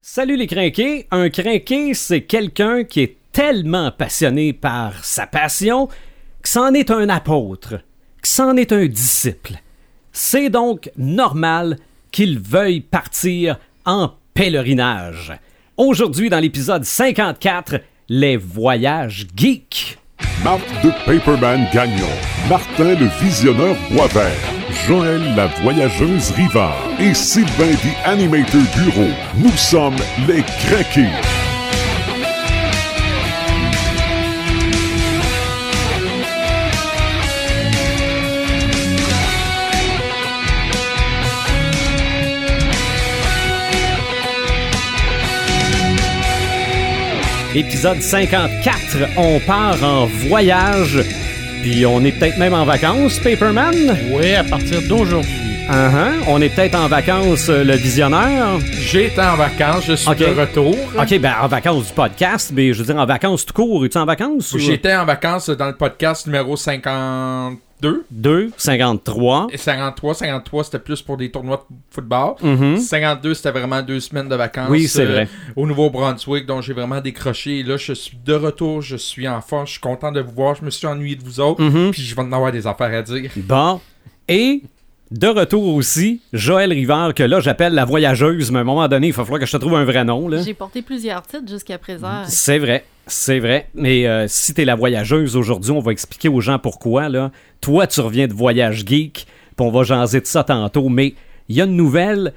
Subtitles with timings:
[0.00, 1.08] Salut les crinqués.
[1.10, 5.88] Un crinqué, c'est quelqu'un qui est tellement passionné par sa passion
[6.40, 7.80] que c'en est un apôtre,
[8.22, 9.54] que c'en est un disciple.
[10.12, 11.78] C'est donc normal
[12.12, 15.32] qu'il veuille partir en pèlerinage.
[15.76, 19.98] Aujourd'hui, dans l'épisode 54, les voyages geeks.
[20.44, 22.06] Marc de Paperman Gagnon,
[22.48, 24.30] Martin le Visionneur Boisvert,
[24.86, 29.10] Joël la Voyageuse Rivard et Sylvain the Animator Bureau.
[29.36, 29.96] Nous sommes
[30.28, 31.47] les Craqués.
[47.58, 51.02] Épisode 54, on part en voyage,
[51.60, 53.74] puis on est peut-être même en vacances, Paperman?
[54.12, 55.32] Oui, à partir d'aujourd'hui.
[55.68, 56.12] Uh-huh.
[56.28, 58.60] On est peut-être en vacances, euh, le visionnaire.
[58.70, 60.76] J'étais en vacances, je suis de retour.
[60.96, 63.84] OK, ben en vacances du podcast, mais je veux dire en vacances tout court.
[63.84, 64.52] Es-tu en vacances?
[64.52, 69.48] ou- J'étais en vacances dans le podcast numéro 52 2, 53.
[69.50, 70.14] et 53.
[70.14, 72.34] 53, c'était plus pour des tournois de football.
[72.42, 72.78] Mhm.
[72.78, 74.68] 52, c'était vraiment deux semaines de vacances.
[74.70, 75.28] Oui, c'est euh, vrai.
[75.56, 77.60] Au Nouveau-Brunswick, dont j'ai vraiment décroché.
[77.60, 80.32] Et là, je suis de retour, je suis en force, je suis content de vous
[80.32, 80.54] voir.
[80.56, 81.62] Je me suis ennuyé de vous autres.
[81.62, 81.90] Mhm.
[81.92, 83.30] Puis je vais en avoir des affaires à dire.
[83.36, 83.80] Bon.
[84.28, 84.62] Et
[85.10, 89.08] de retour aussi, Joël Rivard, que là j'appelle la voyageuse, mais à un moment donné,
[89.08, 90.28] il va falloir que je te trouve un vrai nom.
[90.42, 92.24] J'ai porté plusieurs titres jusqu'à présent.
[92.26, 93.68] C'est vrai, c'est vrai.
[93.74, 97.08] Mais euh, si t'es la voyageuse aujourd'hui, on va expliquer aux gens pourquoi.
[97.08, 97.30] Là.
[97.60, 100.88] Toi, tu reviens de Voyage Geek, puis on va jaser de ça tantôt.
[100.90, 101.14] Mais
[101.48, 102.34] il y a une nouvelle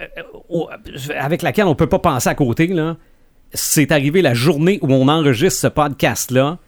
[0.00, 0.68] euh, au-
[1.18, 2.68] avec laquelle on peut pas penser à côté.
[2.68, 2.96] Là.
[3.54, 6.58] C'est arrivé la journée où on enregistre ce podcast-là.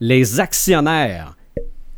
[0.00, 1.36] Les actionnaires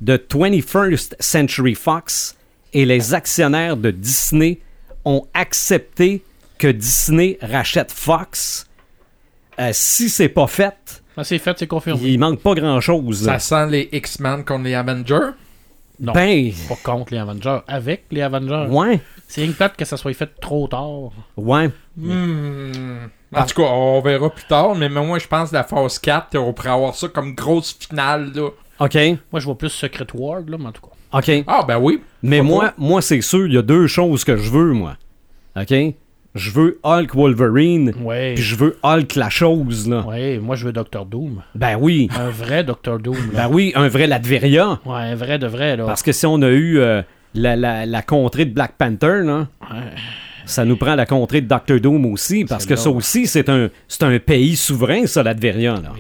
[0.00, 2.36] de 21st Century Fox
[2.77, 4.61] et les actionnaires de Disney
[5.07, 6.23] ont accepté
[6.59, 8.67] que Disney rachète Fox.
[9.59, 12.03] Euh, si c'est pas fait, Ah, c'est fait, c'est confirmé.
[12.07, 13.25] il manque pas grand chose.
[13.25, 15.31] Ça sent les X-Men contre les Avengers?
[15.99, 18.67] Non, Ben, pas contre les Avengers, avec les Avengers.
[18.69, 21.12] ouais, C'est une plate que ça soit fait trop tard.
[21.39, 21.71] ouais.
[21.97, 23.06] Hmm.
[23.34, 26.37] En tout cas, on verra plus tard, mais moi, je pense que la phase 4,
[26.37, 28.50] on pourrait avoir ça comme grosse finale, là.
[28.79, 28.95] OK,
[29.33, 30.93] Moi, je vois plus Secret Ward, là, mais en tout cas.
[31.16, 31.44] OK.
[31.47, 32.00] Ah, ben oui.
[32.22, 34.97] Mais Pourquoi moi, moi c'est sûr, il y a deux choses que je veux, moi.
[35.59, 35.75] OK?
[36.34, 38.34] Je veux Hulk Wolverine, Ouais.
[38.34, 40.05] puis je veux Hulk la chose, là.
[40.06, 41.43] Ouais, moi, je veux Doctor Doom.
[41.55, 42.10] Ben oui.
[42.19, 43.49] Un vrai Doctor Doom, là.
[43.49, 44.78] Ben oui, un vrai Latveria.
[44.84, 45.87] Ouais, un vrai de vrai, là.
[45.87, 47.00] Parce que si on a eu euh,
[47.32, 49.78] la, la, la contrée de Black Panther, là, Ouais.
[50.47, 52.77] Ça nous prend la contrée de Doctor Doom aussi, parce que là.
[52.77, 53.69] ça aussi, c'est un,
[54.01, 55.23] un pays souverain, ça,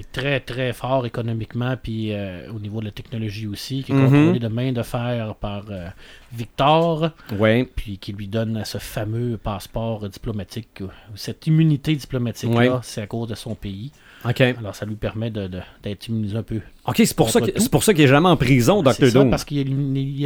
[0.00, 3.94] est très, très fort économiquement, puis euh, au niveau de la technologie aussi, qui est
[3.94, 4.04] Mhm.
[4.10, 5.88] contrôlé de main de fer par euh,
[6.32, 7.68] Victor, Ouais.
[7.76, 10.82] puis qui lui donne ce fameux passeport diplomatique,
[11.14, 12.78] cette immunité diplomatique-là, Ouais.
[12.82, 13.90] c'est à cause de son pays.
[14.28, 14.40] OK.
[14.40, 16.60] Alors, ça lui permet de- de- d'être immunisé un peu.
[16.86, 19.30] OK, c'est pour, ça que- pour qu'il est jamais en prison, ça, Doom.
[19.30, 19.60] parce qu'il y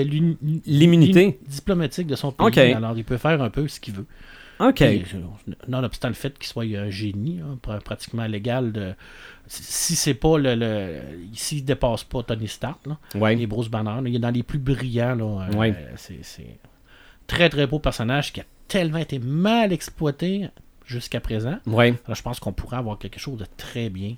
[0.01, 1.25] a L'immunité.
[1.27, 2.47] l'immu- diplomatique de son pays.
[2.47, 2.59] Ok.
[2.59, 4.07] Alors, il peut faire un peu ce qu'il veut.
[4.61, 4.83] OK.
[4.83, 4.99] Euh,
[5.69, 8.93] nonobstant le fait qu'il soit un génie, hein, pr- pratiquement légal, de,
[9.47, 10.55] si c'est pas le.
[10.55, 11.01] le
[11.33, 13.35] S'il dépasse pas Tony Stark, là, Ouais.
[13.35, 15.15] les Bruce Banner, là, il est dans les plus brillants.
[15.15, 15.75] Là, euh, Ouais.
[15.97, 16.59] c'est, c'est
[17.27, 20.49] très très beau personnage qui a tellement été mal exploité
[20.91, 21.57] jusqu'à présent.
[21.67, 21.95] Ouais.
[22.07, 24.15] Alors, je pense qu'on pourrait avoir quelque chose de très bien.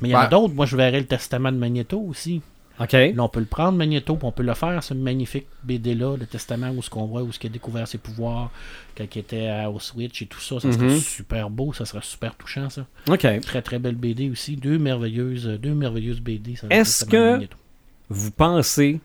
[0.00, 0.54] Mais il y en a Ben- d'autres.
[0.54, 2.40] Moi, je verrais le testament de Magneto aussi.
[2.80, 2.92] OK.
[2.92, 6.26] Là, on peut le prendre, Magneto, puis on peut le faire, ce magnifique BD-là, le
[6.26, 8.52] testament où ce qu'on voit, où ce qu'il a découvert ses pouvoirs,
[8.96, 10.60] quand il était à- au Switch et tout ça.
[10.60, 10.98] Ça serait Mhm.
[11.00, 12.86] super beau, ça serait super touchant, ça.
[13.08, 13.26] OK.
[13.40, 14.54] Très, très belle BD aussi.
[14.54, 16.54] Deux merveilleuses, deux merveilleuses BD.
[16.70, 17.48] Est-ce que-.
[18.10, 19.00] Vous pensez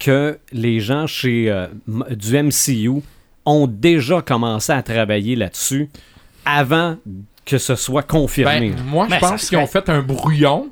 [0.00, 1.68] que les gens chez euh,
[2.10, 3.00] du MCU
[3.44, 5.88] ont déjà commencé à travailler là-dessus
[6.44, 6.96] avant
[7.44, 8.70] que ce soit confirmé?
[8.70, 10.68] Ben, moi, je Ben, pense serait- qu'ils ont fait un brouillon.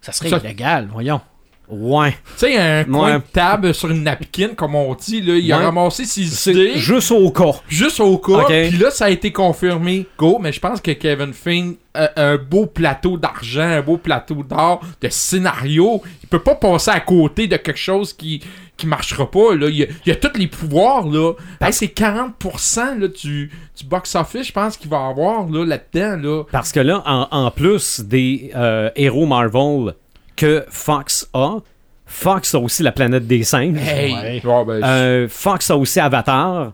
[0.00, 1.20] Ça serait Ça- illégal, voyons.
[1.68, 2.10] ouais.
[2.36, 3.18] Tu sais, un coin Ouais.
[3.18, 5.34] de table sur une napkin, comme on dit, là.
[5.36, 6.72] Il a ramassé ses idées.
[6.76, 7.52] juste au cas.
[7.68, 8.48] Juste au cas, Ok.
[8.68, 10.06] puis là, ça a été confirmé.
[10.18, 14.42] Go, mais je pense que Kevin Feige a un beau plateau d'argent, un beau plateau
[14.42, 16.02] d'or, de scénario.
[16.22, 18.42] Il peut pas passer à côté de quelque chose qui,
[18.82, 19.54] qui marchera pas.
[19.54, 19.68] Là.
[19.68, 21.06] Il, a, il a tous les pouvoirs.
[21.06, 21.32] là.
[21.60, 26.16] Hey, c'est 40% là, du, du box-office, je pense, qu'il va avoir là, là-dedans.
[26.20, 26.42] Là.
[26.50, 29.94] Parce que là, en, en plus des euh, héros Marvel
[30.36, 31.58] que Fox a,
[32.06, 33.76] Fox a aussi la planète des singes.
[33.78, 34.12] Hey!
[34.14, 34.42] Ouais.
[34.44, 36.72] Ouais, ben, Euh, Fox a aussi Avatar.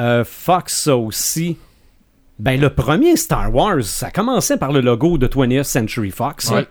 [0.00, 1.56] Euh, Fox a aussi.
[2.38, 6.50] Ben, le premier Star Wars, ça commençait par le logo de 20th Century Fox.
[6.50, 6.66] ouais.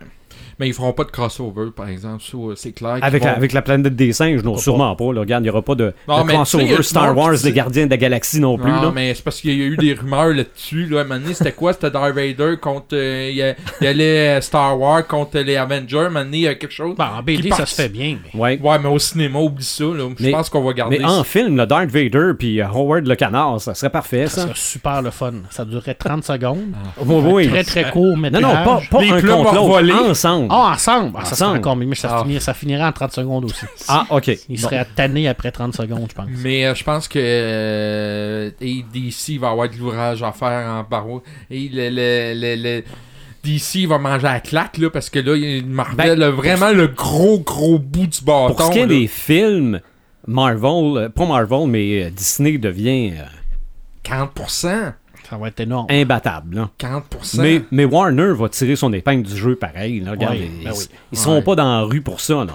[0.58, 2.22] Mais ils feront pas de crossover, par exemple.
[2.22, 2.98] ça, c'est clair.
[3.02, 5.12] Avec, vont- avec la planète des singes, non, sûrement pas.
[5.12, 5.20] Là.
[5.20, 7.96] Regarde, il n'y aura pas de, Non, de crossover Star Wars, les gardiens de la
[7.98, 8.70] galaxie non plus.
[8.72, 8.92] Non, là.
[8.94, 10.86] mais c'est parce qu'il y a eu des rumeurs là-dessus.
[10.86, 10.98] Là.
[10.98, 12.86] À un moment donné, c'était quoi C'était Darth Vader contre.
[12.94, 13.36] euh, il
[13.84, 15.98] y allait euh, Star Wars contre les Avengers.
[15.98, 16.96] À un moment donné, il y a quelque chose.
[16.96, 18.16] Bon, en BD, ça se fait bien.
[18.34, 18.40] Mais...
[18.40, 18.58] Ouais.
[18.62, 19.84] Ouais, mais au cinéma, oublie ça.
[19.84, 20.08] là.
[20.18, 21.10] Je pense qu'on va garder Mais ça.
[21.12, 24.42] en film, le Darth Vader puis euh, Howard le Canard, ça serait parfait, Ça ça.
[24.42, 25.32] serait super le fun.
[25.50, 26.72] Ça durerait 30 secondes.
[27.04, 27.48] Oui, oui.
[27.48, 30.45] Très, très court, mais Non, non, pas, pas un contre l'autre, ensemble.
[30.50, 31.12] Ah, ensemble!
[31.18, 31.58] Ah, ça Ensemble.
[31.58, 32.40] encore mieux, mais ça, Ah.
[32.40, 33.64] ça finirait en 30 secondes aussi.
[33.88, 34.28] Ah, ok.
[34.48, 34.68] Il Bon.
[34.68, 36.28] serait tanné après 30 secondes, je pense.
[36.42, 40.82] Mais euh, je pense que euh, et DC va avoir de l'ouvrage à faire en
[40.88, 41.22] barreau.
[41.50, 42.84] Et le, le, le, le-
[43.44, 46.88] DC va manger à la claque là, parce que là, il- Marvel a vraiment le
[46.88, 48.54] gros gros bout du bâton.
[48.54, 48.86] Pour ce qui est là.
[48.88, 49.80] des films,
[50.26, 53.22] Marvel, euh, pas Marvel, mais euh, Disney devient euh,
[54.04, 54.94] 40%.
[55.28, 55.86] Ça va être énorme.
[55.90, 56.56] imbattable.
[56.56, 56.70] là.
[56.78, 57.40] 40%.
[57.40, 60.00] Mais, mais Warner va tirer son épingle du jeu pareil.
[60.00, 60.12] Là.
[60.12, 60.84] Regarde, Ouais, ils, ben oui.
[61.12, 61.42] ils seront Ouais.
[61.42, 62.44] pas dans la rue pour ça.
[62.44, 62.54] Là.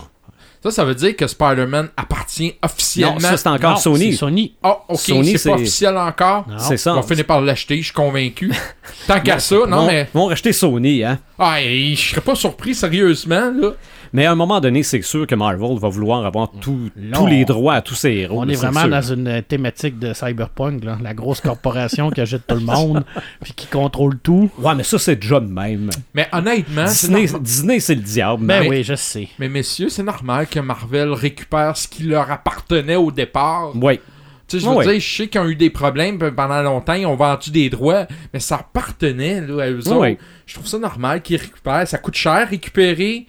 [0.64, 3.16] Ça, ça veut dire que Spider-Man appartient officiellement.
[3.16, 4.14] Non, ça c'est encore Non, Sony.
[4.14, 4.54] Sony.
[4.62, 6.46] Ah, ok, Sony, c'est pas officiel encore.
[6.60, 6.94] C'est ça.
[6.94, 8.54] On va finir par l'acheter, je suis convaincu.
[9.08, 10.08] Tant qu'à ça, non mais.
[10.14, 11.18] ils vont racheter Sony, hein.
[11.40, 13.72] Ah, je serais pas surpris, sérieusement, là.
[14.14, 17.28] Mais à un moment donné, c'est sûr que Marvel va vouloir avoir tout- Là, tous
[17.28, 18.42] les droits à tous ses héros.
[18.42, 18.90] On est c'est vraiment sûr.
[18.90, 20.98] dans une euh, thématique de cyberpunk, là.
[21.02, 23.04] la grosse corporation qui achète tout le monde,
[23.44, 24.50] puis qui contrôle tout.
[24.60, 25.90] Ouais, mais ça, c'est déjà de même.
[26.14, 28.46] Mais honnêtement, c'est Disney, normal- Disney, c'est le diable.
[28.46, 29.28] Ben mais- oui, je sais.
[29.40, 33.76] Mais messieurs, c'est normal que Marvel récupère ce qui leur appartenait au départ.
[33.76, 34.02] Ouais.
[34.48, 34.86] Tu sais, je veux Ouais.
[34.86, 38.06] dire, je sais qu'ils ont eu des problèmes pendant longtemps, ils ont vendu des droits,
[38.34, 40.12] mais ça appartenait là, à eux Ouais.
[40.12, 40.22] autres.
[40.46, 41.88] Je trouve ça normal qu'ils récupèrent.
[41.88, 43.28] Ça coûte cher récupérer,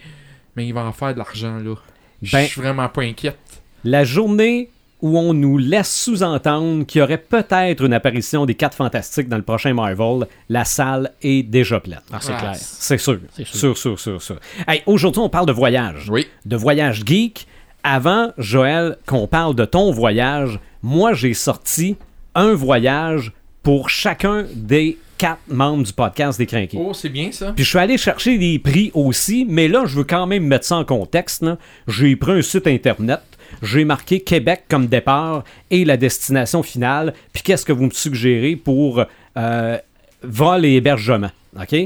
[0.57, 1.75] mais ils vont en faire de l'argent, là.
[2.23, 3.39] Je Ben- suis vraiment pas inquiète.
[3.85, 4.71] La journée
[5.01, 9.37] où on nous laisse sous-entendre qu'il y aurait peut-être une apparition des quatre fantastiques dans
[9.37, 12.01] le prochain Marvel, la salle est déjà pleine.
[12.13, 12.55] Ah, c'est Ah, clair.
[12.55, 13.19] C'est sûr.
[13.35, 13.57] C'est sûr.
[13.59, 14.37] Sûr, sûr, sûr, sûr.
[14.69, 16.09] Hey, Aujourd'hui, on parle de voyage.
[16.09, 16.29] Oui.
[16.47, 17.49] De voyage geek.
[17.83, 21.97] Avant, Joël, qu'on parle de ton voyage, moi, j'ai sorti
[22.37, 23.33] un voyage
[23.65, 26.79] pour chacun des quatre membres du podcast des Crinqués.
[26.81, 27.53] Oh, c'est bien ça.
[27.53, 30.65] Puis je suis allé chercher des prix aussi, mais là, je veux quand même mettre
[30.67, 31.45] ça en contexte.
[31.87, 33.21] J'ai pris un site internet,
[33.63, 37.15] j'ai marqué Québec comme départ et la destination finale.
[37.33, 39.05] Puis qu'est-ce que vous me suggérez pour
[39.39, 39.79] euh,
[40.25, 41.31] vol et hébergement?
[41.57, 41.77] OK?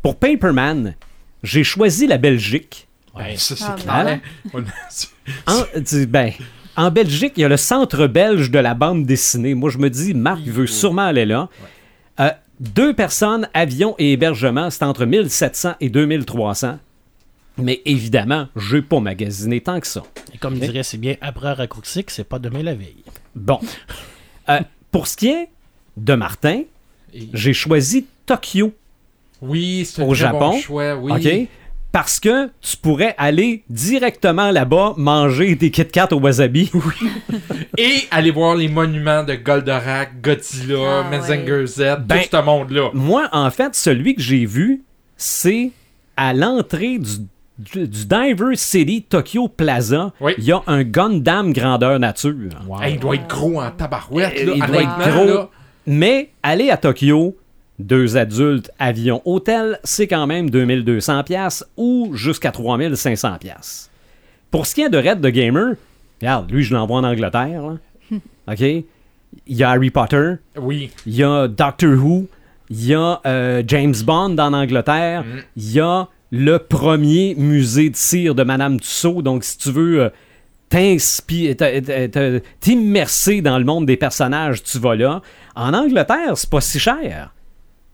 [0.00, 0.94] Pour Paperman,
[1.42, 2.88] j'ai choisi la Belgique.
[3.14, 3.34] Ouais.
[3.36, 4.20] Ça, c'est Ah, clair.
[4.54, 4.60] On-
[5.52, 6.30] En, dis- ben,
[6.76, 9.52] en Belgique, il y a le centre belge de la bande dessinée.
[9.54, 11.48] Moi, je me dis, Marc veut sûrement aller là.
[12.20, 12.30] Euh,
[12.60, 16.78] deux personnes, avion et hébergement, c'est entre 1700 et 2300.
[17.58, 20.02] Mais évidemment, je n'ai pas magasiné tant que ça.
[20.34, 23.04] Et comme dirait si bien après raccourci, que c'est pas demain la veille.
[23.34, 23.58] Bon.
[24.48, 24.60] Euh,
[24.92, 25.48] pour ce qui est
[25.96, 26.62] de Martin,
[27.12, 28.72] Et- j'ai choisi Tokyo.
[29.42, 31.12] Oui, c'est un Au très Japon, bon choix, oui.
[31.12, 31.48] OK?
[31.96, 36.70] Parce que tu pourrais aller directement là-bas manger des Kit Kat au wasabi.
[37.78, 40.76] Et aller voir les monuments de Goldorak, Godzilla,
[41.06, 42.90] Ah, Mazinger Z, Ben, tout ce monde-là.
[42.92, 44.82] Moi, en fait, celui que j'ai vu,
[45.16, 45.70] c'est
[46.18, 47.16] à l'entrée du,
[47.58, 50.12] du, du Diver City Tokyo Plaza.
[50.20, 50.34] Oui.
[50.36, 52.34] Il y a un Gundam grandeur nature.
[52.66, 52.82] Wow.
[52.82, 54.54] Hey, il doit être gros en tabarouette, Il là.
[54.56, 55.24] doit honnêtement, être gros.
[55.24, 55.48] là.
[55.86, 57.34] Mais aller à Tokyo,
[57.78, 63.90] deux adultes, avion, hôtel, c'est quand même 2200 pièces ou jusqu'à 3500 pièces.
[64.50, 65.74] Pour ce qui est de Red the Gamer,
[66.20, 67.62] regarde, lui, je l'envoie en Angleterre.
[67.62, 67.76] là.
[68.52, 68.60] OK?
[68.60, 70.90] Il y a Harry Potter, Oui.
[71.06, 72.26] il y a Doctor Who,
[72.70, 75.38] il y a euh, James Bond en Angleterre, Mm.
[75.56, 79.20] il y a le premier musée de cire de Madame Tussaud.
[79.22, 80.10] Donc, si tu veux
[80.74, 85.22] euh, t'immerser dans le monde des personnages, tu vas là.
[85.54, 87.32] En Angleterre, c'est pas si cher.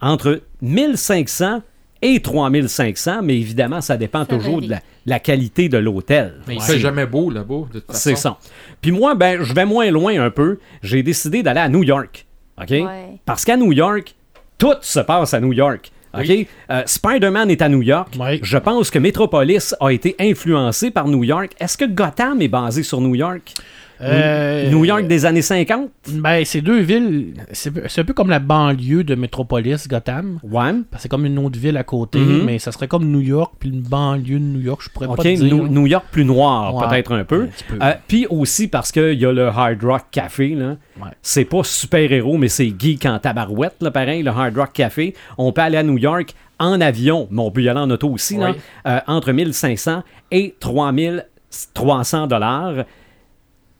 [0.02, 1.62] Entre 1500
[2.02, 4.66] et 3500, mais évidemment, ça dépend toujours varie.
[4.66, 6.34] de la, la qualité de l'hôtel.
[6.48, 6.66] Mais il Ouais.
[6.66, 7.98] fait jamais beau là-bas, de toute façon.
[8.00, 8.38] C'est ça.
[8.80, 10.58] Puis moi, ben, je vais moins loin un peu.
[10.82, 12.26] J'ai décidé d'aller à New York.
[12.60, 12.70] OK?
[12.70, 13.20] Ouais.
[13.24, 14.14] Parce qu'à New York,
[14.58, 15.92] tout se passe à New York.
[16.14, 16.24] OK?
[16.28, 16.46] Oui.
[16.70, 18.14] Euh, Spider-Man est à New York.
[18.18, 18.40] Oui.
[18.42, 21.52] Je pense que Metropolis a été influencé par New York.
[21.60, 23.54] Est-ce que Gotham est basé sur New York?
[24.02, 25.90] Euh, New York des années 50?
[26.14, 27.34] Ben, c'est deux villes.
[27.52, 30.38] C'est un peu comme la banlieue de Metropolis, Gotham.
[30.42, 30.72] Ouais.
[30.90, 32.44] Parce que C'est comme une autre ville à côté, Mhm.
[32.44, 35.16] mais ça serait comme New York, puis une banlieue de New York, je pourrais OK,
[35.16, 35.54] pas te dire.
[35.54, 36.88] New, New York plus noir, Ouais.
[36.88, 37.48] peut-être un peu.
[37.80, 40.48] Euh, Puis aussi parce qu'il y a le Hard Rock Café.
[40.54, 40.76] Là.
[41.00, 41.10] Ouais.
[41.22, 45.14] C'est pas super-héros, mais c'est geek en tabarouette, là, pareil, le Hard Rock Café.
[45.38, 48.08] On peut aller à New York en avion, mais on peut y aller en auto
[48.08, 48.56] aussi, là, Oui.
[48.86, 52.84] euh, entre 1500 et 3300 dollars.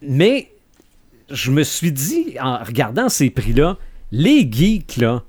[0.02, 0.50] Mais
[1.30, 3.76] je me suis dit, en regardant ces prix-là,
[4.10, 5.22] les geeks, là,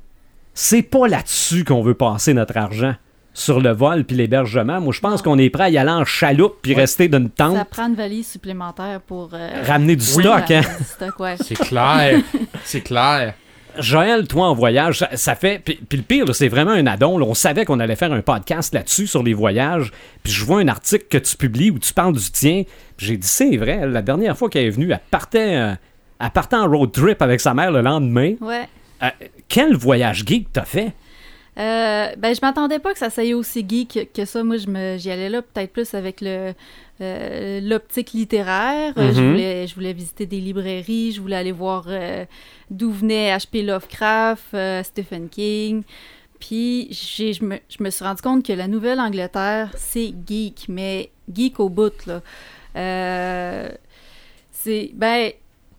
[0.53, 2.95] c'est pas là-dessus qu'on veut passer notre argent.
[3.35, 4.79] sur le vol puis l'hébergement.
[4.79, 6.81] Moi, je pense qu'on est prêt à y aller en chaloupe puis Ouais.
[6.81, 9.31] rester d'une tente, Ça prend une valise supplémentaire pour.
[9.33, 10.23] euh, ramener du Oui.
[10.23, 10.51] stock.
[10.51, 10.61] hein.
[10.77, 11.35] du stock, ouais.
[11.41, 12.21] C'est clair.
[12.63, 13.33] c'est clair.
[13.79, 15.59] Joël, toi en voyage, ça, ça fait.
[15.63, 17.17] Puis, puis le pire, c'est vraiment un addon.
[17.17, 17.25] là.
[17.27, 19.91] On savait qu'on allait faire un podcast là-dessus sur les voyages.
[20.23, 22.63] Puis je vois un article que tu publies où tu parles du tien.
[22.97, 25.73] Puis j'ai dit, c'est vrai, la dernière fois qu'elle est venue, elle partait, euh,
[26.19, 28.33] elle partait en road trip avec sa mère le lendemain.
[28.41, 28.67] Ouais.
[29.01, 29.09] Euh,
[29.47, 30.93] quel voyage geek t'as fait?
[31.57, 34.43] Euh, ben, je m'attendais pas que ça soit aussi geek que ça.
[34.43, 36.53] Moi, je me, j'y allais là peut-être plus avec le,
[37.01, 38.93] euh, l'optique littéraire.
[38.97, 39.31] Euh, je, Mhm.
[39.31, 42.25] voulais, je voulais visiter des librairies, je voulais aller voir euh,
[42.71, 43.61] d'où venait H.P.
[43.63, 45.83] Lovecraft, Stephen King.
[46.39, 51.59] Puis, je, me, je me suis rendu compte que la Nouvelle-Angleterre, c'est geek, mais geek
[51.59, 52.21] au bout, là.
[54.51, 55.31] C'est, ben,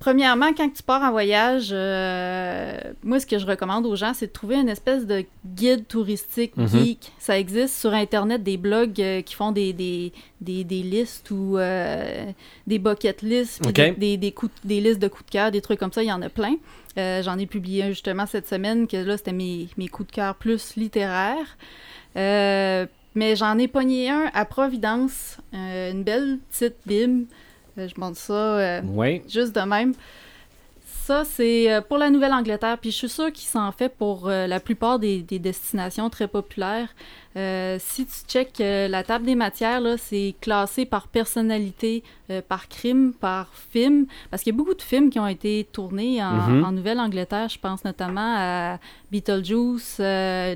[0.04, 4.26] Premièrement, quand tu pars en voyage, euh, moi, ce que je recommande aux gens, c'est
[4.26, 6.68] de trouver une espèce de guide touristique Mhm.
[6.68, 7.12] geek.
[7.18, 11.56] Ça existe sur Internet des blogs euh, qui font des, des, des, des listes ou
[11.56, 12.26] euh,
[12.66, 13.62] des bucket lists,
[13.96, 16.12] des, des, coups- des listes de coups de cœur, des trucs comme ça, il y
[16.12, 16.56] en a plein.
[16.98, 20.34] J'en ai publié un justement cette semaine, que là, c'était mes, mes coups de cœur
[20.34, 21.56] plus littéraires.
[22.14, 27.24] Mais j'en ai pogné un à Providence, une belle petite Bible.
[27.78, 28.32] Euh, je montre ça.
[28.32, 28.80] euh,
[29.28, 29.94] juste de même.
[31.06, 32.78] Ça, c'est euh, pour la Nouvelle-Angleterre.
[32.80, 36.28] Puis je suis sûre qu'il s'en fait pour euh, la plupart des, des destinations très
[36.28, 36.88] populaires.
[37.36, 42.02] Euh, si tu checkes la table des matières, là, c'est classé par personnalité,
[42.48, 44.06] par crime, par film.
[44.30, 46.64] Parce qu'il y a beaucoup de films qui ont été tournés en, Mhm.
[46.64, 47.48] en Nouvelle-Angleterre.
[47.50, 48.78] Je pense notamment à
[49.10, 50.00] Beetlejuice,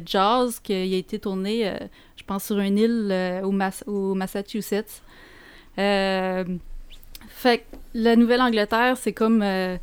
[0.07, 1.75] Jaws, qui a été tourné,
[2.17, 5.03] je pense, sur une île au, Mas- au Massachusetts.
[5.79, 6.45] Euh,
[7.39, 7.65] fait que
[7.95, 9.77] la Nouvelle-Angleterre, c'est comme, euh,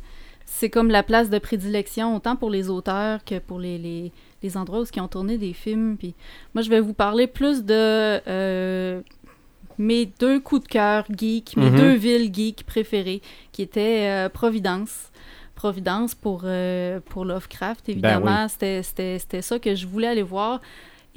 [0.44, 4.56] c'est comme la place de prédilection, autant pour les auteurs que pour les, les, les
[4.56, 5.96] endroits où ils ont tourné des films.
[5.98, 6.14] Puis
[6.54, 9.00] moi, je vais vous parler plus de euh,
[9.78, 11.76] mes deux coups de cœur geeks, mes Mhm.
[11.76, 13.22] deux villes geeks préférées,
[13.52, 15.10] qui étaient euh, Providence.
[15.54, 16.44] Providence pour,
[17.06, 18.46] pour Lovecraft, évidemment.
[18.48, 20.60] C'était- C'était c'était ça que je voulais aller voir.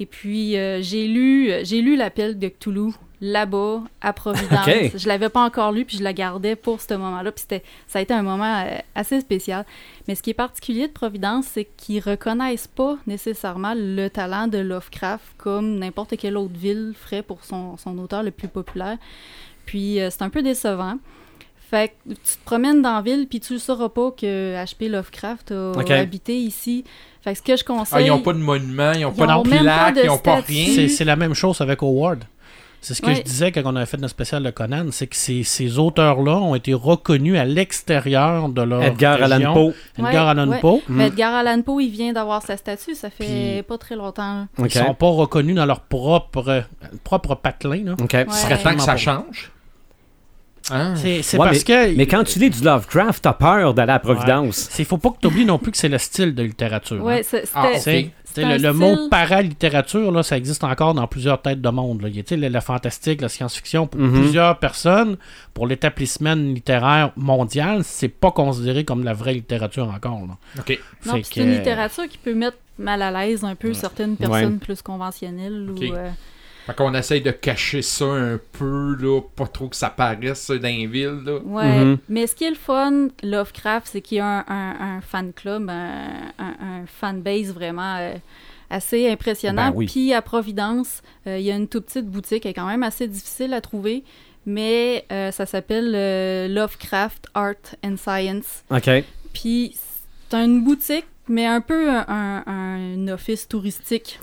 [0.00, 4.66] Et puis, euh, j'ai lu, j'ai lu l'appel de Cthulhu là-bas, à Providence.
[4.66, 4.92] Ok.
[4.96, 7.30] Je l'avais pas encore lu, puis je la gardais pour ce moment-là.
[7.32, 9.66] Puis c'était- ça a été un moment euh, assez spécial.
[10.08, 14.56] Mais ce qui est particulier de Providence, c'est qu'ils reconnaissent pas nécessairement le talent de
[14.56, 18.96] Lovecraft comme n'importe quelle autre ville ferait pour son, son auteur le plus populaire.
[19.66, 20.96] Puis euh, c'est un peu décevant.
[21.70, 24.88] Fait que tu te promènes dans la ville, puis tu ne sauras pas que H.P.
[24.88, 26.84] Lovecraft a habité ici.
[27.22, 28.06] Fait que ce que je Ah, conseille...
[28.06, 30.66] ils n'ont pas de monument, ils n'ont Ils pas de plaque, ils n'ont pas rien.
[30.74, 32.24] C'est c'est la même chose avec Howard.
[32.82, 33.16] C'est ce que Ouais.
[33.16, 36.38] je disais quand on avait fait notre spécial de Conan, c'est que ces, ces auteurs-là
[36.38, 39.52] ont été reconnus à l'extérieur de leur Edgar Allan.
[39.52, 39.74] Poe.
[39.98, 40.60] Edgar Ouais, Allan ouais.
[40.60, 40.80] Poe.
[40.88, 44.46] Mais Edgar Allan Poe, il vient d'avoir sa statue, ça fait pas très longtemps.
[44.58, 44.70] Ils OK.
[44.72, 46.64] sont pas reconnus dans leur propre,
[47.04, 47.84] propre patelin.
[47.84, 48.24] là.
[48.30, 48.96] Ce serait temps que ça Pas.
[48.96, 49.52] change.
[50.70, 50.94] Hein?
[50.96, 51.94] C'est c'est Ouais, parce que.
[51.96, 54.70] Mais quand tu lis du Lovecraft, t'as peur d'aller à Providence.
[54.78, 57.02] Il faut pas que tu oublies non plus que c'est le style de littérature.
[57.04, 57.22] Ouais, hein.
[57.24, 57.68] c'est- Ah.
[57.76, 62.02] C'est- le, mot paralittérature, là, ça existe encore dans plusieurs têtes de monde.
[62.02, 62.08] Là.
[62.08, 64.12] Il y a le, le fantastique, la science-fiction, pour Mhm.
[64.20, 65.16] plusieurs personnes,
[65.52, 70.20] pour l'établissement littéraire mondial, c'est pas considéré comme la vraie littérature encore.
[70.20, 70.36] Là.
[71.06, 74.58] Non, c'est que- une littérature qui peut mettre mal à l'aise un peu certaines personnes
[74.60, 75.68] plus conventionnelles.
[75.70, 76.08] Ou, euh,
[76.70, 80.68] Fait qu'on essaye de cacher ça un peu, là, pas trop que ça paraisse dans
[80.68, 81.38] les villes, là.
[81.44, 81.84] ouais.
[81.84, 81.98] Mhm.
[82.08, 85.32] Mais ce qui est le fun, Lovecraft, c'est qu'il y a un, un- un fan
[85.32, 88.14] club, un, un, un fan base vraiment euh,
[88.70, 89.70] assez impressionnant.
[89.70, 89.86] Ben oui.
[89.86, 92.82] Puis à Providence, euh, il y a une toute petite boutique, elle est quand même
[92.84, 94.04] assez difficile à trouver.
[94.46, 98.64] Mais euh, ça s'appelle euh, Lovecraft Art and Science.
[98.70, 98.88] OK.
[99.32, 99.74] Puis
[100.30, 104.20] c'est une boutique, mais un peu un, office touristique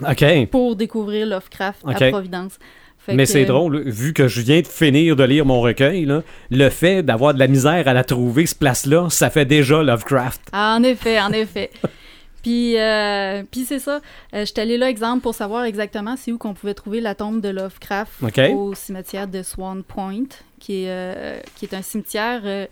[0.50, 2.58] pour découvrir Lovecraft à Providence.
[2.98, 6.04] Fait Mais que- c'est drôle, vu que je viens de finir de lire mon recueil,
[6.04, 9.82] là, le fait d'avoir de la misère à la trouver, ce place-là, ça fait déjà
[9.82, 10.42] Lovecraft.
[10.52, 11.70] Ah, en effet, en effet.
[12.42, 14.00] Puis, euh, puis c'est ça.
[14.32, 17.14] Euh, je suis allée là, exemple, pour savoir exactement c'est où qu'on pouvait trouver la
[17.14, 18.12] tombe de Lovecraft
[18.54, 20.28] au cimetière de Swan Point,
[20.60, 22.66] qui est, euh, qui est un cimetière euh,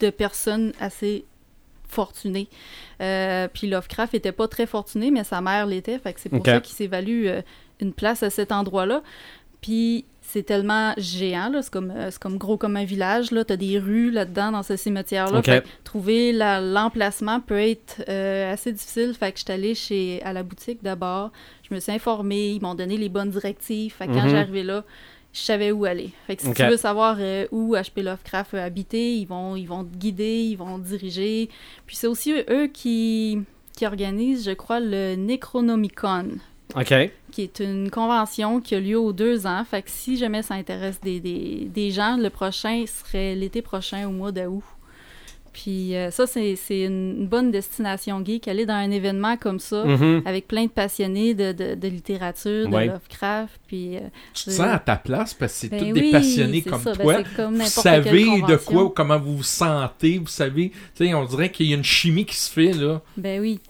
[0.00, 1.24] de personnes assez
[1.92, 2.48] fortunées.
[3.00, 5.98] Euh, puis Lovecraft était pas très fortuné, mais sa mère l'était.
[5.98, 7.42] Fait que c'est pour ça qu'il s'est valu euh,
[7.80, 9.02] une place à cet endroit-là.
[9.60, 11.62] Puis c'est tellement géant, là.
[11.62, 13.44] C'est comme, euh, c'est comme gros comme un village, là.
[13.44, 15.38] T'as des rues là-dedans, dans ce cimetière-là.
[15.38, 15.44] OK.
[15.44, 19.14] Fait que trouver la- l'emplacement peut être euh, assez difficile.
[19.18, 21.30] Fait que je suis allée chez, à la boutique d'abord.
[21.68, 22.52] Je me suis informée.
[22.52, 23.92] Ils m'ont donné les bonnes directives.
[23.94, 24.30] Fait que quand Mhm.
[24.30, 24.84] j'arrivais là,
[25.32, 26.10] je savais où aller.
[26.26, 28.02] Fait que si tu veux savoir euh, où H.P.
[28.02, 31.48] Lovecraft a habité, ils vont, ils vont te guider, ils vont te diriger.
[31.86, 33.40] Puis c'est aussi eux qui,
[33.76, 36.38] qui organisent, je crois, le Necronomicon.
[36.74, 36.94] OK.
[37.32, 39.62] qui est une convention qui a lieu aux deux ans.
[39.64, 44.08] Fait que si jamais ça intéresse des, des, des gens, le prochain serait l'été prochain,
[44.08, 44.62] au mois d'août.
[45.52, 48.48] Puis euh, ça, c'est une bonne destination geek.
[48.48, 50.22] Aller dans un événement comme ça, Mhm.
[50.24, 52.86] avec plein de passionnés de, de, de littérature, de Ouais.
[52.86, 53.60] Lovecraft.
[53.66, 54.00] Puis, euh,
[54.32, 56.80] Tu te sens à ta place parce que c'est ben tous oui, des passionnés comme
[56.80, 56.92] ça.
[56.94, 57.22] Ben, toi.
[57.36, 60.70] comme vous savez de quoi, comment vous vous sentez, vous savez.
[60.96, 63.02] Tu sais, on dirait qu'il y a une chimie qui se fait, là.
[63.16, 63.60] Ben oui.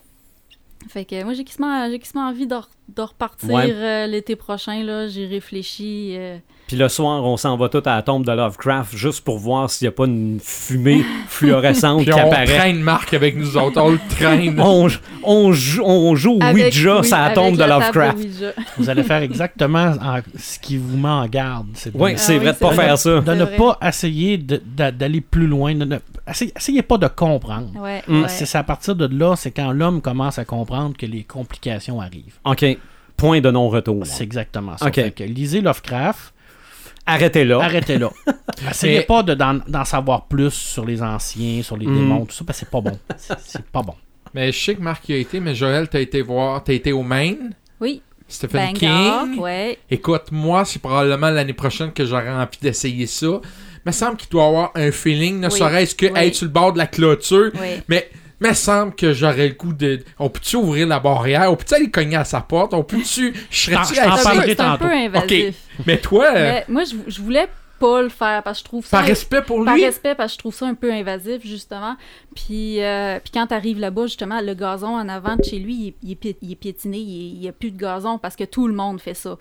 [0.88, 2.56] Fait que moi, j'ai quasiment, quasiment envie de,
[2.96, 3.70] de repartir Ouais.
[3.70, 4.82] euh, l'été prochain.
[4.82, 5.08] là.
[5.08, 6.14] J'ai réfléchi.
[6.16, 9.38] euh, Puis le soir, on s'en va tout à la tombe de Lovecraft juste pour
[9.38, 12.44] voir s'il n'y a pas une fumée fluorescente Puis qui on apparaît.
[12.46, 14.58] traîne Marc avec nous autres, on le traîne.
[14.60, 14.88] On,
[15.24, 18.18] on joue, on joue avec- Ouija oui, sur la tombe de la Lovecraft.
[18.78, 21.66] Vous allez faire exactement en- ce qui vous met en garde.
[21.74, 22.84] C'est de- Oui, Ah c'est oui, vrai de c'est pas vrai.
[22.86, 23.20] faire ça.
[23.20, 23.56] de ne vrai.
[23.56, 25.74] pas essayer d'aller plus loin.
[25.74, 27.68] de ne- essayez, essayez pas de comprendre.
[27.80, 28.22] Ouais, Mm.
[28.22, 28.28] ouais.
[28.28, 32.00] C'est c'est à partir de là, c'est quand l'homme commence à comprendre que les complications
[32.00, 32.38] arrivent.
[32.44, 32.64] OK.
[33.22, 34.04] Point de non-retour.
[34.04, 34.86] C'est exactement ça.
[34.86, 34.94] Ok.
[34.96, 36.34] Fait que lisez Lovecraft,
[37.06, 37.60] Arrêtez là.
[37.62, 38.10] arrêtez là.
[38.70, 41.94] Essayez Mais- pas de- d'en savoir plus sur les anciens, sur les Mhm.
[41.98, 42.98] démons, tout ça, parce que c'est pas bon.
[43.38, 43.94] C'est- pas bon.
[44.34, 46.90] Mais je sais que Marc y a été, mais Joël, t'as été voir, t'as été
[46.92, 47.54] au Maine?
[47.80, 49.38] Oui, Stephen Bangor, King?
[49.40, 49.78] ouais.
[49.90, 53.26] Écoute, moi, c'est probablement l'année prochaine que j'aurai envie d'essayer ça.
[53.26, 53.40] Il
[53.88, 55.58] me semble qu'il doit avoir un feeling, ne Oui.
[55.58, 56.12] serait-ce que Oui.
[56.16, 57.50] être sur le bord de la clôture.
[57.60, 57.82] Ouais.
[57.88, 58.08] Mais
[58.44, 60.00] il me semble que j'aurais le goût de.
[60.18, 61.50] On peut-tu ouvrir la barrière?
[61.50, 62.74] On peut-tu aller cogner à sa porte?
[62.74, 63.34] On peut-tu.
[63.50, 65.56] Je serais-tu C'est un peu- invasif.
[65.86, 68.86] Mais toi, euh, Mais moi, je, je voulais pas le faire parce que je trouve
[68.86, 68.98] ça.
[68.98, 69.84] par respect pour par lui?
[69.84, 71.96] respect, parce que je trouve ça un peu invasif, justement.
[72.34, 75.94] Puis, euh, puis quand tu arrives là-bas, justement, le gazon en avant de chez lui,
[76.02, 78.68] il est, il il est piétiné, il n'y a plus de gazon parce que tout
[78.68, 79.36] le monde fait ça.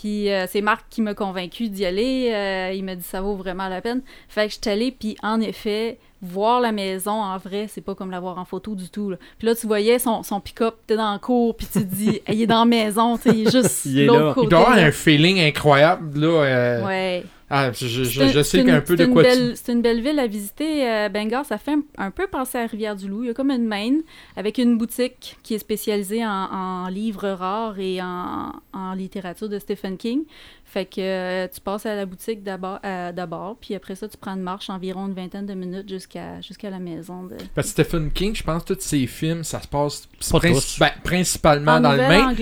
[0.00, 2.30] Puis euh, c'est Marc qui m'a convaincu d'y aller.
[2.32, 4.02] euh, il m'a dit ça vaut vraiment la peine.
[4.28, 7.94] Fait que je suis allée, puis en effet, voir la maison en vrai, c'est pas
[7.94, 9.10] comme la voir en photo du tout.
[9.10, 9.16] là.
[9.38, 12.20] Puis là, tu voyais son, son pick-up, t'es dans le cours, puis tu te dis,
[12.28, 14.34] il est dans la maison, tu sais, il est juste Il est l'autre là.
[14.34, 14.46] côté.
[14.46, 14.82] Il doit avoir là.
[14.84, 16.26] un feeling incroyable, là.
[16.44, 17.24] euh, Ouais.
[17.50, 19.52] Ah, je, je- je- un- sais une- peu de quoi tu.
[19.54, 20.88] C'est une belle ville à visiter.
[20.88, 23.24] euh, Bangor, ça fait un, un peu penser à Rivière-du-Loup.
[23.24, 23.92] Il y a comme une main
[24.36, 29.58] avec une boutique qui est spécialisée en, en livres rares et en, en littérature de
[29.58, 30.22] Stephen King.
[30.66, 34.16] Fait que euh, tu passes à la boutique d'abord, euh, d'abord, puis après ça, tu
[34.16, 37.24] prends une marche environ une vingtaine de minutes jusqu'à jusqu'à la maison.
[37.24, 37.36] De...
[37.54, 40.54] Parce que Stephen King, je pense que tous ses films, ça se passe Pas princi-
[40.54, 40.78] tous.
[40.80, 42.34] ben, principalement En dans le Maine.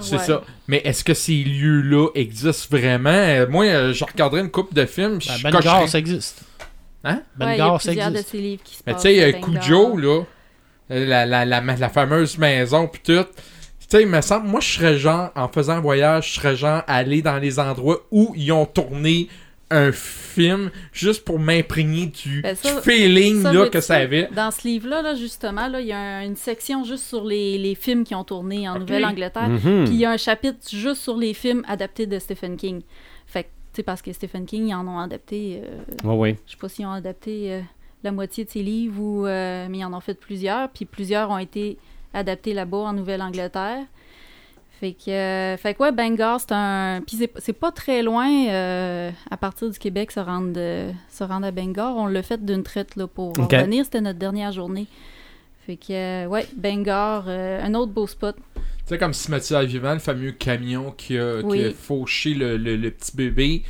[0.00, 0.22] C'est ouais.
[0.22, 0.42] ça.
[0.66, 3.10] Mais est-ce que ces lieux-là existent vraiment?
[3.10, 5.18] Euh, moi, je regarderais une coupe de films.
[5.42, 5.50] Ben.
[5.50, 6.42] Bangor, ça existe.
[7.04, 7.22] Hein?
[7.38, 8.28] Ouais, a Bangor, ça de existe.
[8.28, 9.40] ces livres qui se Mais tu sais.
[9.40, 10.22] Cujo, là,
[10.90, 13.24] euh, la, la, la, la fameuse maison, pis tout.
[13.80, 16.56] Tu sais, il me semble, moi, je serais genre, en faisant un voyage, je serais
[16.56, 19.28] genre aller dans les endroits où ils ont tourné
[19.70, 24.28] un film juste pour m'imprégner du, Ben, ça- du feeling Ça, là, que ça avait.
[24.34, 27.58] Dans ce livre-là, là, justement, là, il y a un- une section juste sur les,
[27.58, 28.78] les films qui ont tourné en.
[28.78, 29.48] Nouvelle-Angleterre.
[29.48, 29.84] Mhm.
[29.84, 32.80] Puis il y a un chapitre juste sur les films adaptés de Stephen King.
[33.78, 36.36] Sais, parce que Stephen King, ils en ont adapté, euh, Ouais, ouais.
[36.46, 37.60] je sais pas s'ils ont adapté euh,
[38.02, 40.68] la moitié de ses livres, ou, euh, mais ils en ont fait plusieurs.
[40.70, 41.78] Puis plusieurs ont été
[42.12, 43.84] adaptés là-bas en Nouvelle-Angleterre.
[44.80, 47.02] Fait que, euh, fait que ouais, Bangor, c'est un.
[47.06, 51.46] Puis c'est- pas très loin euh, à partir du Québec se rendre, de- se rendre
[51.46, 51.96] à Bangor.
[51.96, 53.52] On l'a fait d'une traite là, pour Ok.
[53.52, 53.84] revenir.
[53.84, 54.86] C'était notre dernière journée.
[55.66, 58.34] Fait que, euh, ouais, Bangor, euh, un autre beau spot.
[58.88, 61.76] Tu sais, comme Cimetière Vivant, le fameux camion qui a, qui a Oui.
[61.78, 63.62] fauché le, le- le petit bébé.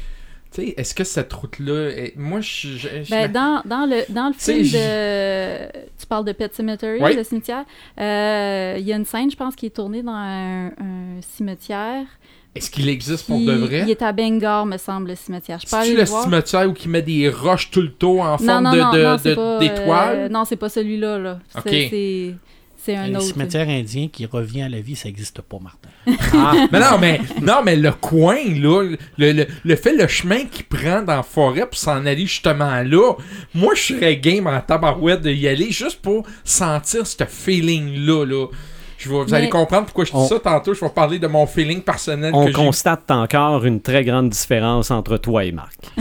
[0.53, 1.89] Tu sais, est-ce que cette route-là.
[1.91, 2.69] est- Moi, je.
[2.69, 5.67] je- je- Ben, dans, dans le, dans le film de.
[5.99, 7.17] Tu parles de Pet Cemetery, Oui.
[7.17, 7.65] le cimetière.
[8.01, 12.05] Euh, Il y a une scène, je pense, qui est tournée dans un, un cimetière.
[12.55, 13.83] Est-ce qu'il existe pour de vrai?
[13.83, 15.59] Il est à Bangor, me semble, le cimetière.
[15.65, 16.23] C'est-tu le voir.
[16.25, 18.93] cimetière où il met des roches tout le tour en Non, forme non, de- non,
[18.93, 20.17] de- non, de- c'est pas, d'étoiles?
[20.17, 21.19] euh, non, c'est pas celui-là.
[21.19, 21.39] Là.
[21.57, 21.73] Ok.
[22.81, 23.27] C'est, un Un autre.
[23.27, 25.89] cimetière indien qui revient à la vie, ça n'existe pas, Martin.
[26.33, 28.83] Ah, mais non, mais, non, mais le coin, là,
[29.19, 32.83] le, le, le fait, le chemin qu'il prend dans la forêt pour s'en aller justement
[32.83, 33.15] là,
[33.55, 38.47] moi, je serais game en tabarouette d'y aller juste pour sentir ce feeling-là, là.
[38.97, 40.75] Je vais, vous Mais- allez comprendre pourquoi je dis On- ça tantôt.
[40.75, 42.53] Je vais parler de mon feeling personnel on que j'ai.
[42.57, 45.75] constate encore une très grande différence entre toi et Marc.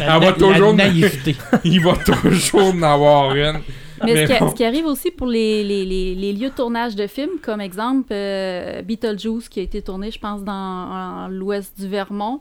[0.00, 1.36] La, Elle va la- toujours- la naïveté.
[1.64, 3.60] Il va toujours en avoir une.
[4.04, 4.50] Mais, Mais ce, qui, bon.
[4.50, 7.60] ce qui arrive aussi pour les, les, les, les lieux de tournage de films, comme
[7.60, 12.40] exemple euh, Beetlejuice, qui a été tourné, je pense, dans l'ouest du Vermont,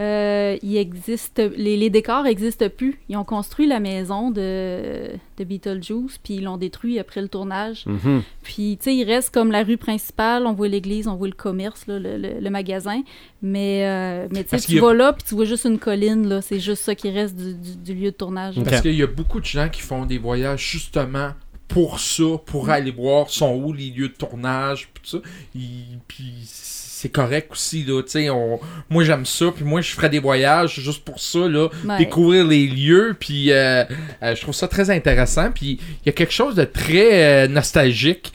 [0.00, 3.00] euh, il existe, les, les décors n'existent plus.
[3.08, 7.84] Ils ont construit la maison de, de Beetlejuice, puis ils l'ont détruit après le tournage.
[7.86, 8.22] Mhm.
[8.42, 11.34] Puis, tu sais, il reste comme la rue principale, on voit l'église, on voit le
[11.34, 13.02] commerce, là, le, le- le magasin.
[13.42, 16.42] Mais, euh, mais tu sais, a- vas là, puis tu vois juste une colline, là.
[16.42, 18.56] C'est juste ça qui reste du, du- du lieu de tournage.
[18.58, 18.64] Ok.
[18.64, 21.30] Parce qu'il y a beaucoup de gens qui font des voyages justement
[21.68, 25.28] pour ça, pour aller voir sont où les lieux de tournage, puis tout ça.
[25.54, 28.58] Il- Puis c'est correct aussi, là, tu sais, on-
[28.90, 31.98] moi j'aime ça, puis moi je ferais des voyages juste pour ça, là, Ouais.
[31.98, 33.84] découvrir les lieux, puis euh,
[34.22, 37.48] euh, je trouve ça très intéressant, puis il y a quelque chose de très euh,
[37.48, 38.32] nostalgique.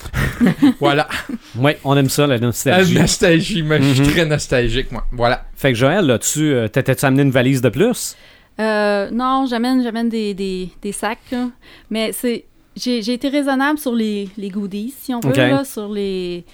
[0.80, 1.08] voilà,
[1.56, 2.94] Oui, on aime ça, la la nostalgie.
[2.98, 4.10] nostalgie, moi, je suis Mhm.
[4.12, 5.06] très nostalgique, moi.
[5.12, 5.46] Voilà.
[5.56, 8.16] Fait que Joël, là, tu euh, t'étais-tu amené une valise de plus?
[8.58, 11.48] Euh, non, j'amène, j'amène des, des, des sacs, là.
[11.90, 12.44] mais c'est,
[12.82, 15.36] j'ai, été raisonnable sur les, les goodies, si on veut, Ok.
[15.36, 16.44] là, sur les...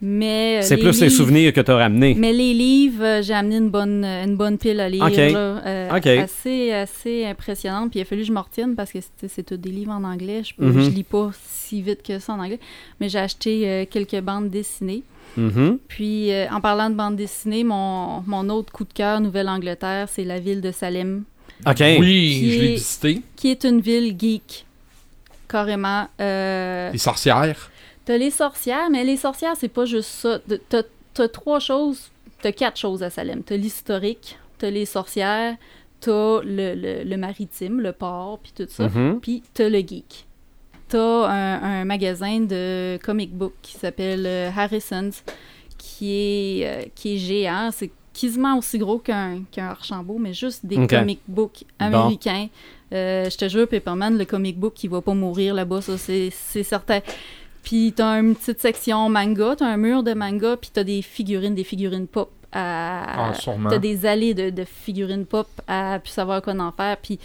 [0.00, 2.14] Mais, euh, C'est plus les souvenirs que t'as ramenés.
[2.16, 5.16] Mais les livres, euh, j'ai amené une bonne, une bonne pile à lire, Ok.
[5.16, 5.36] là,
[5.66, 5.90] euh,
[6.22, 7.90] assez, assez impressionnante.
[7.90, 9.90] Puis il a fallu que je m'en retienne parce que c'est, c'est tous des livres
[9.90, 10.42] en anglais.
[10.44, 10.82] Je, Mhm.
[10.84, 12.60] je lis pas si vite que ça en anglais.
[13.00, 15.02] Mais j'ai acheté euh, quelques bandes dessinées.
[15.36, 15.78] Mhm.
[15.88, 20.24] Puis euh, en parlant de bandes dessinées, mon, mon autre coup de cœur, Nouvelle-Angleterre, c'est
[20.24, 21.24] la ville de Salem,
[21.66, 21.80] OK.
[21.98, 23.20] Oui, je l'ai visité.
[23.34, 24.64] qui est une ville geek.
[25.48, 26.08] Carrément.
[26.20, 27.70] Euh, Les sorcières?
[28.04, 30.38] T'as les sorcières, mais les sorcières, c'est pas juste ça.
[30.68, 30.82] T'as
[31.14, 32.10] t'as trois choses,
[32.42, 33.42] t'as quatre choses à Salem.
[33.42, 35.56] T'as l'historique, t'as les sorcières,
[36.00, 38.88] t'as le, le, le maritime, le port, puis tout ça.
[38.88, 39.18] Mhm.
[39.20, 40.26] Puis t'as le geek.
[40.88, 45.22] T'as un, un magasin de comic book qui s'appelle euh, Harrison's,
[45.76, 47.70] qui est, euh, qui est géant.
[47.72, 52.08] C'est quasiment aussi gros qu'un qu'un Archambault, mais juste des comic books Bon.
[52.92, 56.62] Euh, je te jure, Pepperman, le comic book, qui va pas mourir là-bas, ça, c'est
[56.62, 57.00] certain.
[57.62, 61.54] Puis t'as une petite section manga, t'as un mur de manga, puis t'as des figurines,
[61.54, 63.28] des figurines pop à...
[63.30, 63.68] Ah, sûrement.
[63.68, 66.96] T'as des allées de, de figurines pop à plus savoir quoi en faire.
[66.96, 67.18] Puis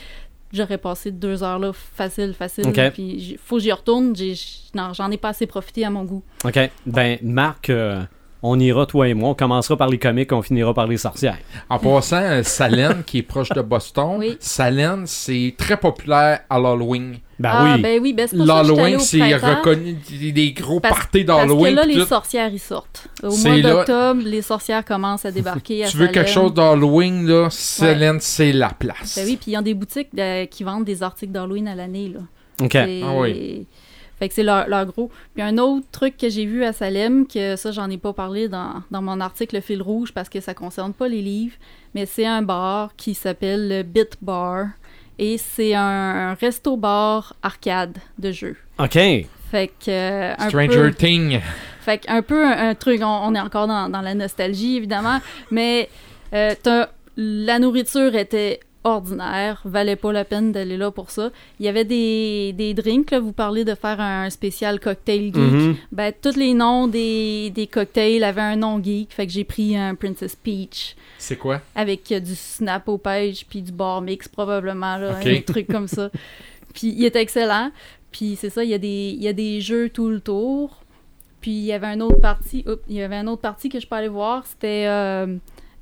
[0.52, 2.68] j'aurais passé deux heures là, facile, facile.
[2.68, 2.92] Ok.
[2.94, 4.14] Puis faut que j'y retourne.
[4.74, 6.24] J'en ai pas assez profité à mon goût.
[6.44, 6.60] OK.
[6.86, 8.02] Ben, Marc, euh,
[8.44, 9.30] on ira, toi et moi.
[9.30, 11.38] On commencera par les comiques, on finira par les sorcières.
[11.70, 14.38] En passant, euh, Salem, qui est proche de Boston, Oui.
[14.40, 17.16] Salem, c'est très populaire à l'Halloween.
[17.40, 17.82] Ben ah, oui.
[17.82, 21.76] ben oui, ben c'est L'Halloween, c'est reconnu des, des gros Parce- parties Parce que d'Halloween.
[21.76, 22.06] là, les tout.
[22.06, 23.08] sorcières, ils sortent.
[23.24, 26.54] Au C'est mois là- d'octobre, les sorcières commencent à débarquer à Tu veux quelque chose
[26.54, 29.16] d'Halloween, là, Salem, c'est la place.
[29.18, 32.10] Ben oui, puis ils ont des boutiques euh, qui vendent des articles d'Halloween à l'année,
[32.14, 32.20] là.
[32.62, 32.72] OK.
[32.72, 33.66] C'est- Ah oui.
[34.24, 35.12] Fait que c'est leur, leur gros.
[35.34, 38.48] Puis un autre truc que j'ai vu à Salem, que ça, j'en ai pas parlé
[38.48, 41.56] dans, dans mon article Le fil rouge parce que ça concerne pas les livres,
[41.94, 44.68] mais c'est un bar qui s'appelle le Bit Bar.
[45.20, 45.82] Et c'est un,
[46.30, 48.56] un resto-bar arcade de jeux.
[48.80, 48.94] OK.
[48.94, 49.28] Fait
[49.68, 49.90] que.
[49.90, 51.42] euh, un Stranger peu- Thing.
[51.82, 54.78] fait que un peu un, un truc, on, on est encore dans, dans la nostalgie
[54.78, 55.20] évidemment,
[55.52, 55.90] mais
[56.34, 61.32] euh, t'as- la nourriture était ordinaire, valait pas la peine d'aller là pour ça.
[61.60, 65.36] Il y avait des, des drinks, là, vous parlez de faire un spécial cocktail geek.
[65.36, 65.76] Mhm.
[65.92, 69.78] Ben, tous les noms des, des cocktails avaient un nom geek, fait que j'ai pris
[69.78, 71.62] un Princess Peach C'est quoi?
[71.76, 75.88] avec euh, du snap au pêche puis du bar mix probablement, là, un truc comme
[75.88, 76.10] ça.
[76.74, 77.72] Puis il est excellent.
[78.12, 80.84] Puis c'est ça, il y, a des, il y a des jeux tout le tour.
[81.42, 83.80] Puis il y avait un autre parti, oups, il y avait un autre parti que
[83.80, 85.36] je peux aller voir, c'était euh,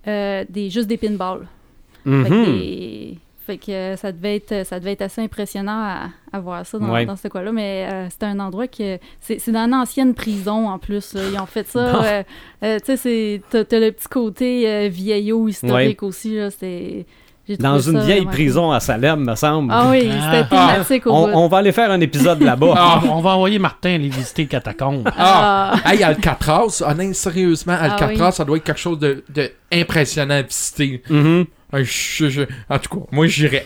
[0.07, 1.47] euh, des juste des pinballs.
[2.03, 2.45] Fait que, Mhm.
[2.45, 6.65] des- fait que, euh, ça devait être ça devait être assez impressionnant à, à voir
[6.65, 7.05] ça dans, Ouais.
[7.05, 10.69] dans ce coin-là, mais euh, c'était un endroit que c'est c'est dans une ancienne prison
[10.69, 11.13] en plus.
[11.13, 11.21] là.
[11.33, 12.23] Ils ont fait ça.
[12.63, 16.37] Euh, tu sais, c'est- t'as le petit côté vieillot historique aussi.
[16.51, 17.05] C'était-
[17.59, 19.73] Dans une vieille vraiment prison à Salem, me semble.
[19.75, 20.31] Ah oui, Ah.
[20.31, 21.33] c'était thématique au on, bout.
[21.37, 22.73] on va aller faire un épisode là-bas.
[22.77, 23.01] Ah.
[23.09, 25.09] On va envoyer Martin aller visiter le catacombe.
[25.17, 25.73] Ah!
[25.83, 25.91] Ah.
[25.91, 28.33] Hey, Alcatraz, honnêtement, sérieusement, Ah Alcatraz, oui.
[28.33, 31.01] ça doit être quelque chose de, de impressionnant à visiter.
[31.09, 33.65] Je- je- en tout cas, moi, j'irais.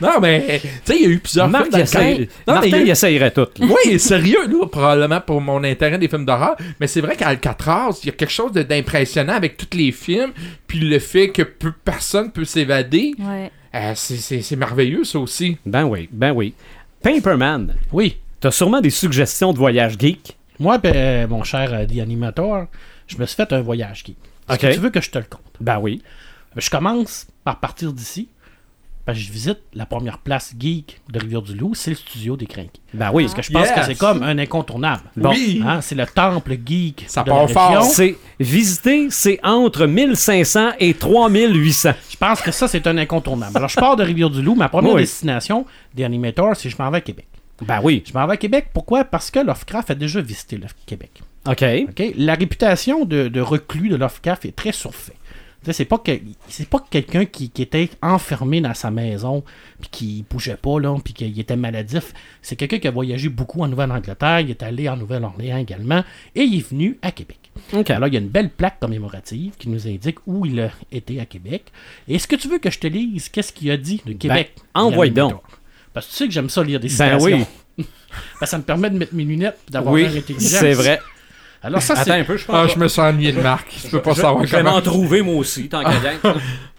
[0.00, 2.18] Non, mais, tu sais, il y a eu plusieurs Marc, films d'Alcatraz.
[2.46, 3.46] Non, Martin, mais il essayerait tout.
[3.58, 3.66] là.
[3.86, 6.56] Oui, sérieux, là, probablement pour mon intérêt des films d'horreur.
[6.80, 9.92] Mais c'est vrai qu'à Alcatraz, il y a quelque chose de- d'impressionnant avec tous les
[9.92, 10.32] films.
[10.66, 13.14] Puis le fait que peu- personne peut s'évader.
[13.18, 13.50] Ouais.
[13.74, 15.56] euh, c'est- c'est c'est merveilleux, ça aussi.
[15.64, 16.54] Ben oui, ben oui.
[17.02, 18.18] Paperman, Oui.
[18.40, 20.36] t'as sûrement des suggestions de voyage geek?
[20.58, 22.66] Moi, ben, mon cher euh, The Animator,
[23.08, 24.16] je me suis fait un voyage geek.
[24.48, 24.60] Est-ce Ok.
[24.60, 25.40] que tu veux que je te le compte?
[25.60, 26.02] Ben oui.
[26.56, 28.28] Je commence par partir d'ici.
[29.04, 32.80] Parce que je visite la première place geek de Rivière-du-Loup, c'est le studio des Crinqués.
[32.94, 33.24] Ben oui.
[33.24, 33.74] Parce que je pense Yes.
[33.74, 35.02] que c'est comme un incontournable.
[35.16, 35.30] Bon.
[35.30, 35.60] Oui.
[35.66, 37.68] Hein, c'est le temple geek Ça de la part fort.
[37.70, 37.82] région.
[37.90, 41.92] C'est visiter, c'est entre 1500 et 3800.
[42.10, 43.56] Je pense que ça, c'est un incontournable.
[43.56, 44.54] Alors, je pars de Rivière-du-Loup.
[44.54, 45.00] Ma première Oui.
[45.02, 47.26] destination des animators, c'est je m'en vais à Québec.
[47.60, 48.02] Ben oui.
[48.06, 48.68] Je m'en vais à Québec.
[48.72, 49.04] Pourquoi?
[49.04, 51.22] Parce que Lovecraft a déjà visité le Québec.
[51.48, 51.64] OK.
[51.88, 52.14] OK?
[52.16, 55.16] La réputation de, de reclus de Lovecraft est très surfaite.
[55.70, 56.10] C'est pas que
[56.48, 59.44] c'est pas quelqu'un qui, qui était enfermé dans sa maison
[59.80, 62.12] puis qui bougeait pas là puis qu'il était maladif.
[62.40, 66.02] C'est quelqu'un qui a voyagé beaucoup en Nouvelle-Angleterre, il est allé en Nouvelle-Orléans également
[66.34, 67.38] et il est venu à Québec.
[67.88, 71.20] Alors il y a une belle plaque commémorative qui nous indique où il a été
[71.20, 71.64] à Québec.
[72.08, 74.52] Est-ce que tu veux que je te lise qu'est-ce qu'il a dit de Québec?
[74.56, 75.42] Ben, envoie donc.
[75.92, 77.46] Parce que tu sais que j'aime ça lire des Ben citations.
[77.78, 77.84] oui.
[78.42, 80.06] Ça me permet de mettre mes lunettes et d'avoir Oui,
[80.38, 81.00] c'est vrai.
[81.62, 82.10] Alors ça, Attends c'est...
[82.20, 82.56] un peu, je pense.
[82.56, 83.68] Ah, je me sens ennuyé de Marc.
[83.84, 84.72] Je peux pas savoir Je vais comment.
[84.76, 85.90] m'en trouver moi aussi, tant qu'à.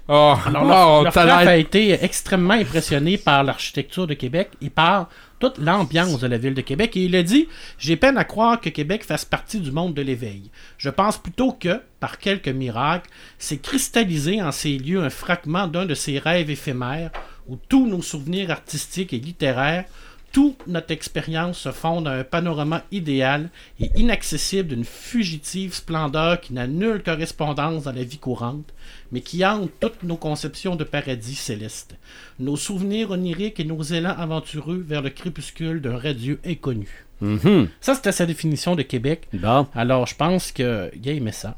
[0.10, 5.08] Oh, Alors, oh, leur a été extrêmement impressionné par l'architecture de Québec et par
[5.40, 6.98] toute l'ambiance de la ville de Québec.
[6.98, 10.02] Et il a dit J'ai peine à croire que Québec fasse partie du monde de
[10.02, 10.52] l'éveil.
[10.78, 15.86] Je pense plutôt que, par quelques miracles, s'est cristallisé en ces lieux un fragment d'un
[15.86, 17.12] de ces rêves éphémères
[17.48, 19.86] où tous nos souvenirs artistiques et littéraires,
[20.34, 26.54] toute notre expérience se fonde à un panorama idéal et inaccessible d'une fugitive splendeur qui
[26.54, 28.74] n'a nulle correspondance dans la vie courante,
[29.12, 31.96] mais qui hante toutes nos conceptions de paradis céleste,
[32.40, 37.06] nos souvenirs oniriques et nos élans aventureux vers le crépuscule d'un radieux inconnu.
[37.22, 37.70] Mhm.
[37.80, 39.28] Ça, c'était sa définition de Québec.
[39.34, 39.68] Bon.
[39.76, 41.56] Alors, je pense que Gay aimait ça.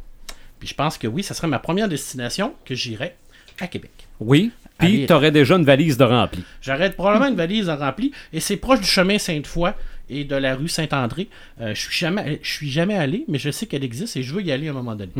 [0.59, 3.15] Puis je pense que oui, ça serait ma première destination que j'irais
[3.59, 3.91] à Québec.
[4.19, 4.51] Oui.
[4.77, 5.05] Puis Allez.
[5.05, 6.43] t'aurais déjà une valise de rempli.
[6.61, 9.71] J'arrête probablement une valise en remplie et c'est proche du chemin Sainte-Foy
[10.09, 11.29] et de la rue Saint-André.
[11.61, 14.33] Euh, je suis jamais, je suis jamais allé, mais je sais qu'elle existe et je
[14.33, 15.11] veux y aller à un moment donné.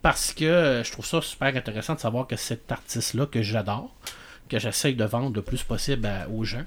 [0.00, 3.94] Parce que euh, je trouve ça super intéressant de savoir que cet artiste-là, que j'adore,
[4.48, 6.64] que j'essaye de vendre le plus possible à- aux gens,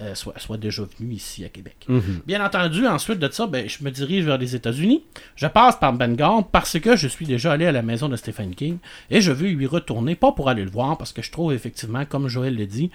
[0.00, 1.84] euh, soit, soit déjà venu ici à Québec.
[1.88, 2.22] Mhm.
[2.26, 5.04] Bien entendu, ensuite de ça, ben, je me dirige vers les États-Unis.
[5.36, 8.54] Je passe par Bangor parce que je suis déjà allé à la maison de Stephen
[8.54, 8.78] King
[9.10, 12.04] et je veux y retourner, pas pour aller le voir, parce que je trouve effectivement,
[12.04, 12.90] comme Joël l'a dit,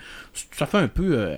[0.52, 1.38] ça fait un peu euh,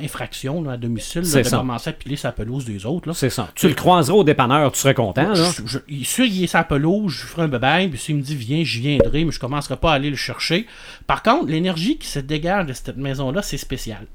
[0.00, 1.58] infraction là, à domicile là, de ça.
[1.58, 3.08] commencer à piler sa pelouse des autres.
[3.08, 3.14] Là.
[3.14, 3.48] C'est ça.
[3.54, 5.34] Tu le croiseras au dépanneur, tu serais content, là.
[5.34, 8.16] Je, je, il- sûr, il est sa pelouse, je lui ferai un bébé, puis s'il
[8.16, 10.66] me dit viens, je viendrai, mais je commencerai pas à aller le chercher.
[11.06, 14.06] Par contre, l'énergie qui se dégage de cette maison-là, c'est spécial.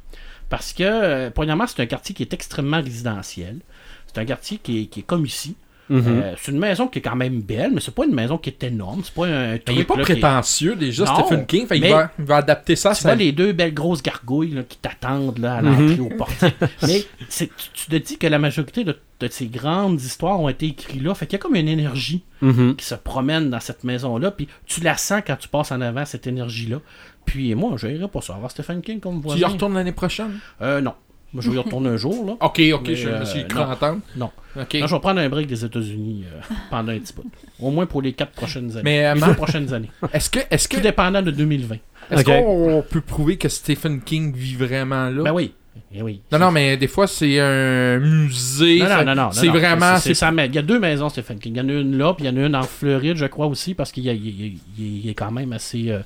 [0.50, 3.60] Parce que, euh, premièrement, c'est un quartier qui est extrêmement résidentiel.
[4.08, 5.56] C'est un quartier qui est, qui est comme ici.
[5.90, 6.04] Mhm.
[6.08, 8.50] Euh, c'est une maison qui est quand même belle, mais c'est pas une maison qui
[8.52, 9.02] est énorme.
[9.04, 9.76] C'est pas un truc.
[9.76, 11.66] Il est pas là, qui est- prétentieux déjà, Non, Stephen King.
[11.68, 14.52] Fait, il, va, il va adapter ça Tu sa vois les deux belles grosses gargouilles
[14.52, 16.02] là, qui t'attendent là, à l'entrée Mhm.
[16.06, 16.50] au portier.
[16.84, 20.50] Mais c'est- tu, tu te dis que la majorité de, de ces grandes histoires ont
[20.50, 21.14] été écrites là.
[21.16, 22.76] Fait qu'il y a comme une énergie Mhm.
[22.76, 24.32] qui se promène dans cette maison-là.
[24.32, 26.78] Puis tu la sens quand tu passes en avant, cette énergie-là.
[27.26, 28.36] Puis moi, je n'irai pas ça.
[28.36, 29.48] Avoir Stephen King comme Tu y voisin.
[29.48, 30.40] retournes l'année prochaine?
[30.62, 30.94] Euh, non.
[31.34, 32.34] Moi, je vais y retourner un jour, là.
[32.42, 33.66] Ok, ok, Mais, je me suis euh, cru non.
[33.66, 34.00] entendre.
[34.16, 34.32] Non.
[34.56, 37.22] Je vais prendre un break des États-Unis euh, pendant un petit peu.
[37.60, 38.82] Au moins pour les quatre prochaines années.
[38.84, 39.92] Mais, euh, les deux prochaines années.
[40.12, 41.76] Est-ce que, est-ce que, Tout dépendant de 2020.
[42.12, 45.24] est-ce qu'on peut prouver que Stephen King vit vraiment là?
[45.24, 45.54] Ben oui.
[45.94, 46.22] Eh oui.
[46.32, 48.80] Non, non, mais des fois, c'est un musée.
[48.80, 49.32] Non, non, non, non.
[49.32, 49.98] C'est vraiment.
[49.98, 51.54] c'est- sa Il y a deux maisons, Stephen King.
[51.56, 53.26] Il y en a une là, puis il y en a une en Floride, je
[53.26, 56.00] crois aussi, parce qu'il est quand même assez euh,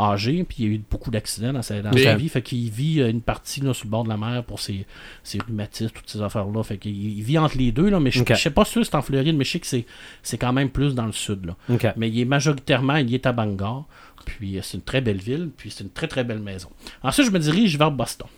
[0.00, 2.28] âgé, puis il y a eu beaucoup d'accidents dans sa, dans Mais- sa vie.
[2.28, 4.86] Fait qu'il vit euh, une partie là, sur le bord de la mer pour ses,
[5.22, 6.62] ses rhumatismes, toutes ces affaires-là.
[6.62, 8.28] Fait qu'il il vit entre les deux, là, mais je, Ok.
[8.34, 9.86] je sais pas sûr si c'est en Floride, mais je sais que c'est,
[10.22, 11.46] c'est quand même plus dans le sud.
[11.46, 11.92] Là.
[11.96, 13.86] Mais il est majoritairement, il est à Bangor.
[14.26, 16.68] Puis euh, c'est une très belle ville, puis c'est une très très belle maison.
[17.02, 18.28] Ensuite, je me dirige vers Boston.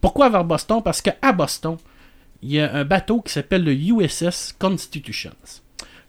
[0.00, 0.80] Pourquoi vers Boston?
[0.84, 1.76] Parce qu'à Boston,
[2.42, 5.32] il y a un bateau qui s'appelle le USS Constitution.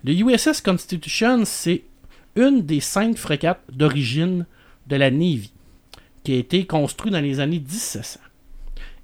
[0.03, 1.83] Le USS Constitution, c'est
[2.35, 4.45] une des cinq frégates d'origine
[4.87, 5.51] de la Navy,
[6.23, 8.19] qui a été construite dans les années 1700.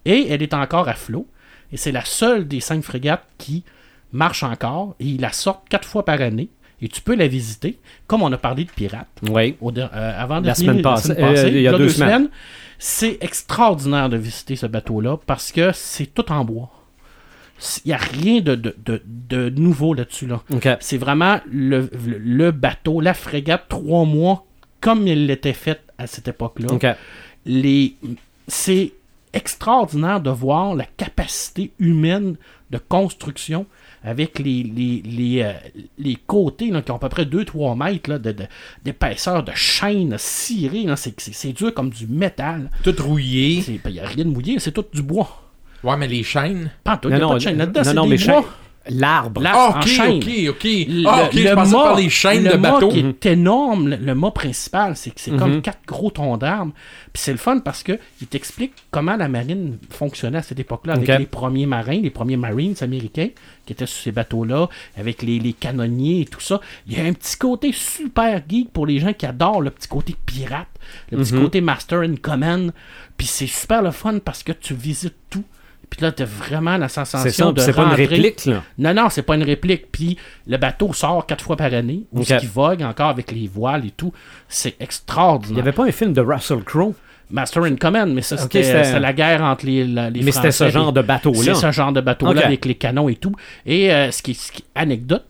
[0.05, 1.27] Et elle est encore à flot,
[1.71, 3.63] et c'est la seule des cinq frégates qui
[4.11, 6.49] marche encore, et ils la sortent quatre fois par année,
[6.81, 9.55] et tu peux la visiter, comme on a parlé de pirates Oui.
[9.59, 12.29] au euh, avant de La semaine passée, euh, il y a deux semaines.
[12.77, 16.71] C'est extraordinaire de visiter ce bateau-là parce que c'est tout en bois.
[17.83, 20.27] Il n'y a rien de, de, de- de nouveau là-dessus.
[20.27, 20.41] Là.
[20.79, 24.45] C'est vraiment le- le bateau, la frégate, trois mois,
[24.81, 26.67] comme elle l'était faite à cette époque-là.
[27.45, 27.95] Les...
[28.47, 28.93] C'est
[29.33, 32.35] extraordinaire de voir la capacité humaine
[32.71, 33.65] de construction
[34.03, 35.53] avec les, les, les, euh,
[35.97, 38.45] les côtés là, qui ont à peu près 2-3 mètres là, de, de-
[38.83, 40.83] d'épaisseur de chaîne cirée.
[40.83, 40.95] là.
[40.95, 42.71] C'est, c'est, c'est dur comme du métal.
[42.83, 43.63] Tout rouillé.
[43.85, 45.43] Il n'y a rien de mouillé, c'est tout du bois.
[45.83, 46.71] Ouais, mais les chaînes.
[46.83, 48.25] Pas il n'y a pas de chaîne là-dedans, non, c'est non, des mais bois.
[48.41, 48.43] chaîne-
[48.89, 49.41] L'arbre.
[49.41, 50.17] Là, Ah, en chaîne.
[50.17, 50.63] ok, ok.
[50.63, 52.89] Le- Ah, le mât- par les chaînes le de bateau.
[52.89, 55.39] qui est énorme, le, le mât principal, c'est que c'est Mhm.
[55.39, 56.73] comme quatre gros troncs d'arbres.
[57.13, 60.93] Puis c'est le fun parce que il t'explique comment la marine fonctionnait à cette époque-là
[60.93, 63.29] avec les premiers marins, les premiers Marines américains
[63.65, 66.59] qui étaient sur ces bateaux-là, avec les, les canonniers et tout ça.
[66.87, 69.87] Il y a un petit côté super geek pour les gens qui adorent le petit
[69.87, 70.67] côté pirate,
[71.11, 71.41] le petit Mhm.
[71.41, 72.71] côté Master and Command.
[73.17, 75.43] Puis c'est super le fun parce que tu visites tout.
[75.89, 78.63] Puis là, t'as vraiment la sensation de c'est pas une réplique, là.
[78.77, 79.91] non, non, c'est pas une réplique.
[79.91, 82.25] Puis le bateau sort quatre fois par année, ou Ok.
[82.27, 84.13] ce qui vogue encore avec les voiles et tout.
[84.47, 85.55] C'est Il extraordinaire.
[85.55, 86.93] n'y avait pas un film de Russell Crowe,
[87.31, 90.93] Master in Command, mais ça, c'était la guerre entre les, les mais c'était ce genre
[90.93, 91.39] de bateau-là.
[91.41, 93.33] C'est ce genre de bateau-là avec les canons et tout.
[93.65, 95.25] Et euh, ce, qui, ce qui- anecdote,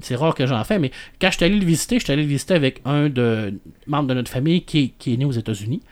[0.00, 2.22] c'est rare que j'en fais, mais quand je suis allé le visiter, je suis allé
[2.22, 3.54] le visiter avec un de
[3.86, 5.82] membres de notre famille qui qui est né aux États-Unis,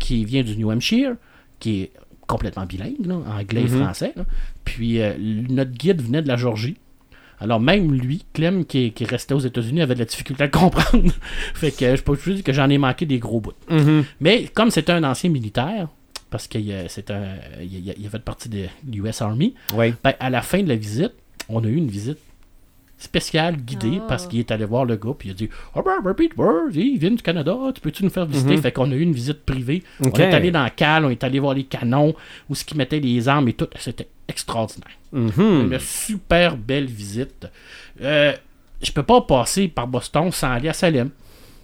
[0.00, 1.12] qui vient du New Hampshire,
[1.60, 1.92] qui est
[2.26, 3.82] complètement bilingue, là, anglais et Mhm.
[3.82, 4.12] français.
[4.16, 4.24] là.
[4.64, 6.76] Puis euh, notre guide venait de la Georgie.
[7.40, 10.52] Alors même lui, Clem, qui, qui restait aux États-Unis, avait de la difficulté à le
[10.52, 11.12] comprendre.
[11.54, 13.52] fait que je peux juste dire que j'en ai manqué des gros bouts.
[13.68, 14.04] Mhm.
[14.20, 15.88] Mais comme c'était un ancien militaire,
[16.30, 19.94] parce qu'il euh, c'est un- il, il- il a fait partie de l'US Army, Oui.
[20.02, 21.12] ben, à la fin de la visite,
[21.48, 22.18] on a eu une visite
[22.98, 24.06] spéciale guidée Ah.
[24.08, 26.34] parce qu'il est allé voir le gars puis il a dit Ah ben, ben, Peter,
[26.72, 28.56] il vient du Canada, tu peux-tu nous faire visiter?
[28.56, 28.62] Mhm.
[28.62, 29.82] Fait qu'on a eu une visite privée.
[30.00, 32.14] On est allé dans la cale, on est allé voir les canons,
[32.48, 33.68] où ce qu'ils mettaient les armes et tout.
[33.78, 34.88] C'était extraordinaire.
[35.12, 35.72] Mhm.
[35.72, 37.46] Une super belle visite.
[38.00, 38.32] Euh,
[38.82, 41.10] je peux pas passer par Boston sans aller à Salem.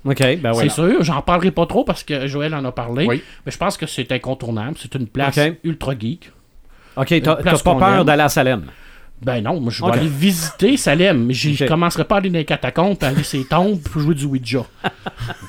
[0.05, 0.55] Ben voilà.
[0.55, 3.07] C'est sûr, j'en parlerai pas trop parce que Joël en a parlé.
[3.07, 3.23] Oui.
[3.45, 4.77] Mais je pense que c'est incontournable.
[4.79, 6.31] C'est une place ultra geek.
[6.97, 8.64] OK, t'as pas peur d'aller à Salem?
[9.23, 11.31] Ben non, moi je vais aller visiter Salem.
[11.31, 11.69] Je Ok.
[11.69, 14.65] commencerai pas à aller dans les catacombes, puis aller ses tombes, puis jouer du Ouija.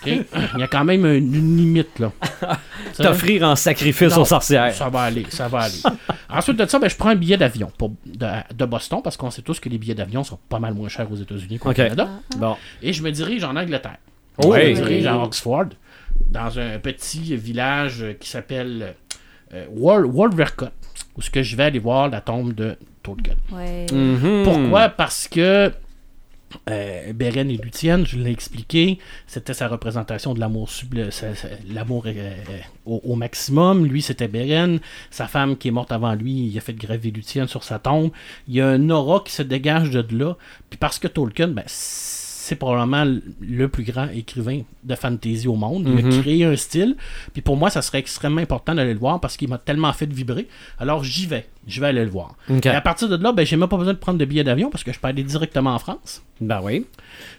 [0.05, 0.25] Il
[0.57, 2.11] y a quand même une, une limite, là.
[2.97, 4.73] T'offrir en sacrifice Non, aux sorcières.
[4.73, 5.77] Ça va aller, ça va aller.
[6.29, 9.31] Ensuite de ça, ben, je prends un billet d'avion pour- de, de Boston, parce qu'on
[9.31, 11.71] sait tous que les billets d'avion sont pas mal moins chers aux États-Unis qu'au.
[11.71, 12.09] Canada.
[12.37, 12.57] Bon.
[12.81, 13.97] Et je me dirige en Angleterre.
[14.43, 15.65] Oh, je me dirige à Oxford,
[16.29, 18.95] dans un petit village qui s'appelle
[19.53, 20.71] euh, Wal- Wolvercott,
[21.15, 23.35] où ce que je vais aller voir la tombe de Tolkien.
[23.51, 23.85] Ouais.
[23.91, 24.43] Mhm.
[24.43, 24.89] Pourquoi?
[24.89, 25.71] Parce que
[26.69, 32.41] euh, Beren et Luthien, je l'ai expliqué, c'était sa représentation de l'amour euh, euh,
[32.85, 33.85] au, au maximum.
[33.85, 34.79] Lui, c'était Beren.
[35.09, 38.11] Sa femme qui est morte avant lui, il a fait graver Luthien sur sa tombe.
[38.47, 40.35] Il y a un aura qui se dégage de là.
[40.69, 41.63] Puis parce que Tolkien, ben,
[42.51, 43.05] c'est probablement
[43.39, 45.85] le plus grand écrivain de fantasy au monde.
[45.87, 46.19] Il Mhm.
[46.19, 46.97] a créé un style.
[47.31, 50.11] Puis pour moi, ça serait extrêmement important d'aller le voir parce qu'il m'a tellement fait
[50.11, 50.49] vibrer.
[50.79, 51.45] Alors j'y vais.
[51.65, 52.35] Je vais aller le voir.
[52.49, 54.69] Et à partir de là, ben, j'ai même pas besoin de prendre de billet d'avion
[54.69, 56.21] parce que je peux aller directement en France.
[56.41, 56.85] Ben oui.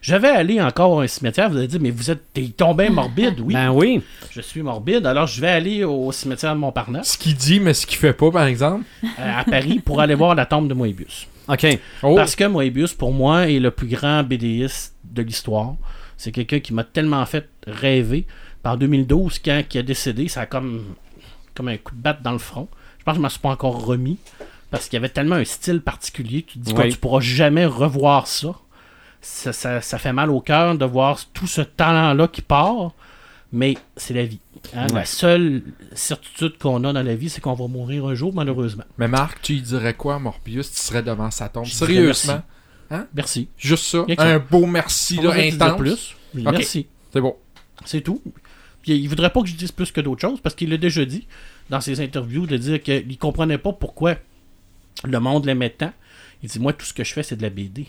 [0.01, 1.51] Je vais aller encore à un cimetière.
[1.51, 3.41] Vous allez dire, mais vous êtes t'es tombé morbide.
[3.41, 4.01] Oui, Ben oui.
[4.31, 5.05] je suis morbide.
[5.07, 8.13] Alors, je vais aller au cimetière de Montparnasse, Ce qu'il dit, mais ce qu'il fait
[8.15, 8.85] pas, par exemple.
[9.05, 9.09] euh,
[9.41, 11.27] à Paris, pour aller voir la tombe de Moebius.
[11.53, 11.79] OK.
[12.03, 15.75] Oh, Parce que Moebius, pour moi, est le plus grand BDiste de l'histoire.
[16.17, 18.27] C'est quelqu'un qui m'a tellement fait rêver.
[18.63, 20.85] Par 2012, quand il a décédé, ça a comme,
[21.55, 22.69] comme un coup de batte dans le front.
[22.99, 24.19] Je pense que je m'en suis pas encore remis.
[24.71, 26.45] Parce qu'il y avait tellement un style particulier.
[26.47, 28.55] Tu te dis que tu pourras jamais revoir ça.
[29.21, 32.93] Ça, ça- ça fait mal au cœur de voir tout ce talent-là qui part.
[33.53, 34.41] Mais c'est la vie.
[34.75, 34.87] Hein.
[34.89, 34.95] Ouais.
[34.95, 35.63] La seule
[35.95, 38.85] certitude qu'on a dans la vie, c'est qu'on va mourir un jour, malheureusement.
[38.99, 40.71] Mais Marc, tu dirais quoi Morbius?
[40.71, 41.65] Tu serais devant sa tombe.
[41.65, 42.43] Je dirais Sérieusement?
[43.15, 43.49] Merci.
[43.57, 44.05] Juste ça?
[44.19, 45.79] Un beau merci là, intense?
[45.79, 46.17] plus.
[46.35, 46.87] Merci.
[47.13, 47.37] C'est bon.
[47.85, 48.23] C'est tout.
[48.83, 51.05] Puis, il voudrait pas que je dise plus que d'autres choses parce qu'il l'a déjà
[51.05, 51.27] dit
[51.71, 54.17] dans ses interviews de dire qu'il comprenait pas pourquoi
[55.05, 55.93] le monde l'aimait tant.
[56.43, 57.87] Il dit Moi, tout ce que je fais, c'est de la BD.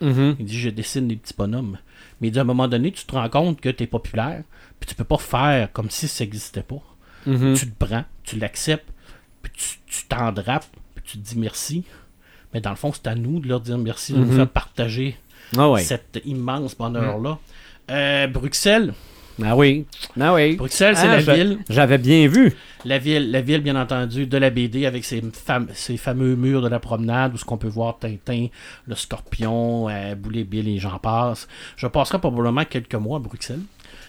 [0.00, 0.36] Mhm.
[0.38, 1.78] Il dit Je dessine des petits bonhommes.
[2.20, 4.42] Mais il dit à un moment donné, tu te rends compte que tu es populaire,
[4.80, 6.82] puis tu peux pas faire comme si ça n'existait pas.
[7.26, 7.54] Mhm.
[7.56, 8.88] Tu te prends, tu l'acceptes,
[9.42, 11.84] puis tu tu t'en drapes, puis tu te dis merci.
[12.52, 14.36] Mais dans le fond, c'est à nous de leur dire merci, de nous Mhm.
[14.36, 15.16] faire partager
[15.56, 17.38] Ah cet immense bonheur-là.
[17.90, 18.92] Euh, Bruxelles,
[19.42, 19.86] Ah oui.
[20.20, 20.56] Ah oui.
[20.56, 21.58] Bruxelles, c'est Ah, la je- ville.
[21.68, 22.52] J'avais bien vu.
[22.84, 26.60] La ville, la ville, bien entendu, de la BD avec ses, fam- ses fameux murs
[26.62, 28.46] de la promenade où ce qu'on peut voir Tintin,
[28.86, 31.48] le Scorpion, euh, Boulet Bill et j'en passe.
[31.76, 33.60] Je passerai probablement quelques mois à Bruxelles.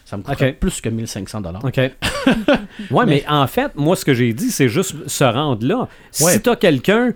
[0.04, 0.56] Ça me coûtera Ok.
[0.60, 1.64] plus que 1500 dollars.
[1.66, 1.78] OK.
[1.78, 1.92] ouais,
[3.08, 3.24] mais...
[3.28, 5.88] en fait, moi, ce que j'ai dit, c'est juste se rendre là.
[6.22, 6.34] Ouais.
[6.34, 7.14] Si t'as quelqu'un,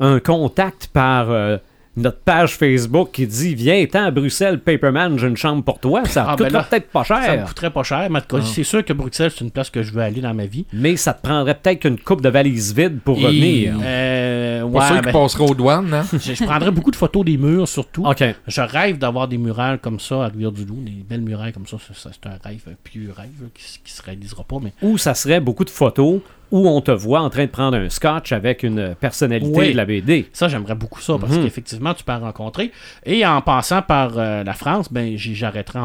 [0.00, 1.56] un contact par euh,
[1.96, 6.04] notre page Facebook qui dit Viens, t'en à Bruxelles, Paperman, j'ai une chambre pour toi,
[6.06, 7.44] ça Ah, te ben peut-être pas Ça me cher.
[7.46, 10.00] coûterait pas cher, mais cas, c'est sûr que Bruxelles, c'est une place que je veux
[10.02, 10.66] aller dans ma vie.
[10.72, 13.74] Mais ça te prendrait peut-être qu'une coupe de valises vides pour Et, revenir.
[13.82, 16.04] euh, Pour ouais, ceux qui ben, passeraient aux douanes, hein?
[16.12, 18.04] je, je prendrais beaucoup de photos des murs, surtout.
[18.46, 21.76] Je rêve d'avoir des murailles comme ça à Rivière-du-Loup, des belles murailles comme ça.
[21.92, 25.14] c'est un rêve, un pieux rêve là, qui, qui se réalisera pas, mais Ou ça
[25.14, 28.62] serait beaucoup de photos où on te voit en train de prendre un scotch avec
[28.62, 29.72] une personnalité Oui.
[29.72, 30.28] de la BD.
[30.32, 31.42] Ça, j'aimerais beaucoup ça parce Mhm.
[31.44, 32.70] qu'effectivement, tu peux en rencontrer.
[33.04, 35.80] Et en passant par euh, la France, ben, j'arrêterai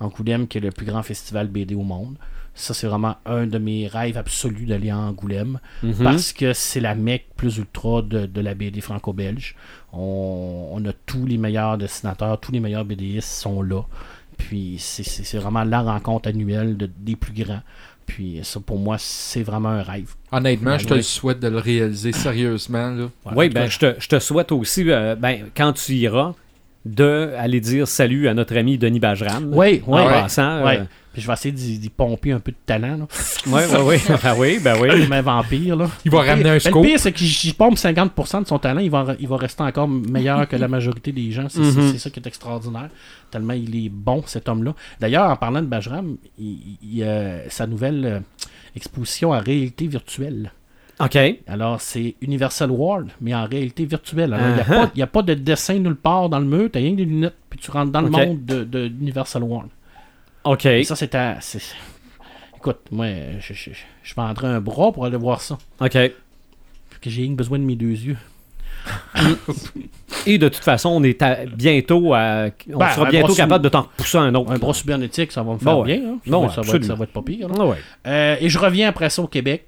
[0.00, 0.46] en Angoulême.
[0.48, 2.16] Qui est le plus grand festival BD au monde.
[2.58, 5.92] Ça, c'est vraiment un de mes rêves absolus d'aller à Angoulême Mhm.
[6.02, 9.54] parce que c'est la mecque plus ultra de, de la BD franco-belge.
[9.92, 13.82] On, on a tous les meilleurs dessinateurs, tous les meilleurs BDistes sont là.
[14.38, 17.62] Puis c'est- c'est c'est vraiment la rencontre annuelle de- des plus grands.
[18.06, 20.14] Puis ça, pour moi, c'est vraiment un rêve.
[20.30, 20.96] Honnêtement, je te Ouais.
[20.98, 22.90] le souhaite de le réaliser sérieusement.
[22.90, 23.08] Là.
[23.24, 23.38] Voilà.
[23.38, 26.34] Oui, ben, je te, je te souhaite aussi, euh, ben, quand tu iras,
[26.86, 29.50] de aller dire salut à notre ami Denis Bajram.
[29.52, 30.00] Oui, oui.
[30.00, 30.12] En ouais.
[30.12, 30.64] passant.
[30.64, 30.78] Ouais.
[30.78, 32.96] euh, Puis je vais essayer d'y pomper un peu de talent.
[32.98, 33.06] Là.
[33.52, 34.00] ouais, ouais, ouais.
[34.22, 34.88] Ah oui, ben oui.
[34.88, 35.76] Comme un vampire.
[35.76, 35.88] Là.
[36.04, 36.82] Il va ramener un ben, scope.
[36.84, 38.80] Le pire, c'est que j'y pompe 50% de son talent.
[38.80, 41.48] Il va, il va rester encore meilleur que la majorité des gens.
[41.48, 42.88] C'est c'est- ça qui est extraordinaire.
[43.30, 44.74] Tellement il est bon, cet homme-là.
[45.00, 48.20] D'ailleurs, en parlant de Bajram, il, il, euh, sa nouvelle euh,
[48.76, 50.52] exposition en réalité virtuelle.
[50.98, 51.18] OK.
[51.46, 54.32] Alors, c'est Universal World, mais en réalité virtuelle.
[54.32, 55.02] Alors, il n'y a, Uh-huh.
[55.02, 56.70] a pas de dessin nulle part dans le mur.
[56.72, 59.42] Tu as rien que des lunettes, puis tu rentres dans le monde de, de Universal
[59.42, 59.68] World.
[60.44, 60.64] OK.
[60.66, 61.36] Et ça, c'est à.
[62.56, 63.06] Écoute, moi,
[63.40, 63.70] je, je,
[64.02, 65.58] je vendrais un bras pour aller voir ça.
[65.80, 65.92] OK.
[65.92, 68.16] Parce que j'ai besoin de mes deux yeux.
[70.26, 73.68] Et de toute façon, on est à- bientôt à- on Ben, sera bientôt capable de
[73.68, 74.50] t'en repousser un autre.
[74.52, 75.98] Un bras cybernétique, ça va me faire Bon, ouais.
[75.98, 76.08] bien.
[76.12, 76.18] hein.
[76.24, 76.86] Ça, va, ouais, ça, va être, absolument.
[76.86, 77.48] ça va être pas pire.
[77.58, 77.76] Ah ouais.
[78.06, 79.66] Euh, et je reviens après ça au Québec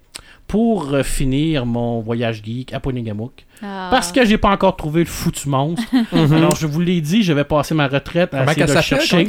[0.48, 3.44] pour euh, finir mon voyage geek à Ponégamouk.
[3.62, 3.88] Ah.
[3.90, 5.84] Parce que j'ai pas encore trouvé le foutu monstre.
[6.12, 6.32] Mhm.
[6.32, 8.80] Alors, je vous l'ai dit, je vais passer ma retraite à Comment essayer de le
[8.80, 9.26] chercher.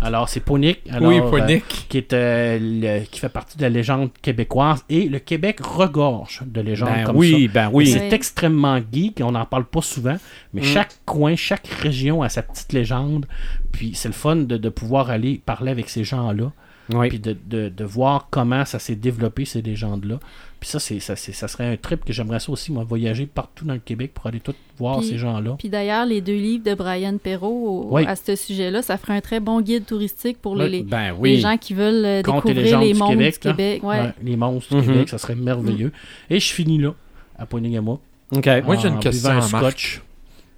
[0.00, 0.78] Alors, c'est Ponic.
[0.90, 4.84] Alors, Oui, euh, qui, est, euh, le- qui fait partie de la légende québécoise.
[4.88, 7.52] Et le Québec regorge de légendes Ben comme oui, ça.
[7.52, 7.86] ben Et oui.
[7.88, 8.08] C'est Oui.
[8.12, 10.16] extrêmement geek et on n'en parle pas souvent.
[10.54, 10.64] Mais Mm.
[10.64, 13.26] chaque coin, chaque région a sa petite légende.
[13.72, 16.52] Puis c'est le fun de, de pouvoir aller parler avec ces gens-là.
[16.94, 17.08] Oui.
[17.08, 20.18] Puis de, de- de voir comment ça s'est développé, ces légendes-là.
[20.58, 23.24] Puis ça, c'est, ça, c'est- ça serait un trip que j'aimerais ça aussi, moi, voyager
[23.26, 25.56] partout dans le Québec pour aller tout voir Puis- ces gens-là.
[25.58, 28.04] Puis d'ailleurs, les deux livres de Brian Perrault au- Oui.
[28.06, 30.70] à ce sujet-là, ça ferait un très bon guide touristique pour les, Oui.
[30.70, 33.38] les- Ben les gens qui veulent euh, et découvrir les du mondes Québec, du.
[33.40, 33.82] Québec.
[33.82, 34.12] Ouais.
[34.22, 34.80] Les monstres Mhm.
[34.82, 35.92] du Québec, ça serait merveilleux.
[36.28, 36.94] Et je finis là,
[37.38, 38.00] à Poigny-Gamouk.
[38.32, 38.46] OK.
[38.64, 39.48] Moi, j'ai une en question Marc.
[39.48, 40.02] scotch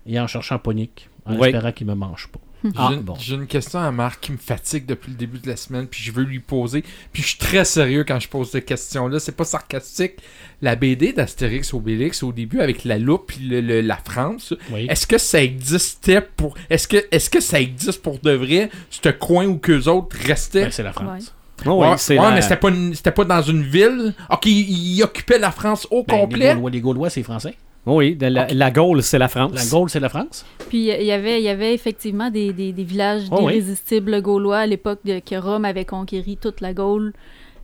[0.06, 1.48] et en cherchant Ponic, en Oui.
[1.48, 2.40] espérant qu'il me mange pas.
[2.76, 3.14] Ah, J'ai une- bon.
[3.18, 6.02] J'ai une question à Marc qui me fatigue depuis le début de la semaine, puis
[6.02, 6.82] je veux lui poser.
[7.12, 9.18] Puis je suis très sérieux quand je pose cette question-là.
[9.18, 10.14] C'est pas sarcastique.
[10.60, 14.86] La BD d'Astérix Obélix au début avec la loupe puis le- le- la France, Oui.
[14.88, 16.54] est-ce que ça existait pour.
[16.70, 20.64] Est-ce que, est que ça existe pour de vrai, ce coin où qu'eux autres restaient?
[20.64, 21.34] Ben, c'est la France.
[21.66, 24.14] Oh, oui, Ouais, c'est ouais, la- mais c'était pas, une- c'était pas dans une ville.
[24.30, 26.48] Ok, ils ils occupaient la France au Ben, complet.
[26.48, 27.54] Les Gaulois, les Gaulois, c'est français.
[27.84, 29.52] Oui, de la, la Gaule, c'est la France.
[29.54, 30.44] La Gaule, c'est la France.
[30.68, 33.54] Puis euh, il y avait, il y avait effectivement des, des- des villages Oh, oui.
[33.54, 37.12] irrésistibles gaulois à l'époque de- que Rome avait conquéri toute la Gaule.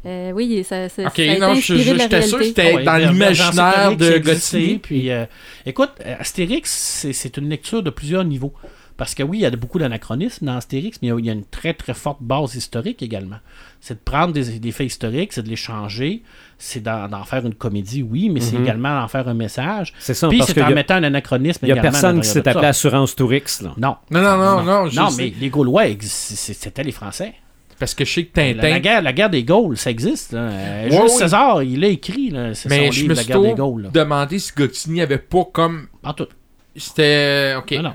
[0.06, 2.74] Euh, oui, ça, ça, Ok, ça a été non, inspiré je- j'étais sûr que c'était-
[2.74, 4.78] ouais, dans l'imaginaire de Gauthier.
[4.82, 5.24] Puis, euh,
[5.66, 8.52] écoute, Astérix, c'est c'est une lecture de plusieurs niveaux.
[8.98, 11.44] Parce que oui, il y a beaucoup d'anachronismes dans Astérix, mais il y a- une
[11.46, 13.36] très très forte base historique également.
[13.80, 16.22] C'est de prendre des, des faits historiques, c'est de les changer,
[16.58, 18.64] c'est d'en d'en faire une comédie, oui, mais c'est Mhm.
[18.64, 19.94] également d'en faire un message.
[20.00, 22.28] C'est ça, Puis parce c'est en a, mettant un anachronisme il y a personne qui
[22.28, 22.66] s'est appelé.
[22.66, 23.62] Assurance Tourix.
[23.62, 23.72] Là.
[23.78, 23.96] Non.
[24.10, 27.34] Non, non, non, non, Non, mais les Gaulois, c'était les Français.
[27.78, 28.68] Parce que je sais que La, Tintin.
[28.70, 30.32] la guerre, la guerre des Gaules, ça existe.
[30.32, 30.40] là.
[30.40, 31.10] Euh, Ouais, Jules oui.
[31.10, 32.30] César, il l'a écrit.
[32.30, 33.90] là, C'est Mais son je livre, me La suis guerre des Gaules.
[33.92, 35.86] demandé si Gotini avait pas comme.
[36.02, 36.26] En tout.
[36.74, 37.54] C'était.
[37.56, 37.70] Ok.
[37.72, 37.92] Non, non.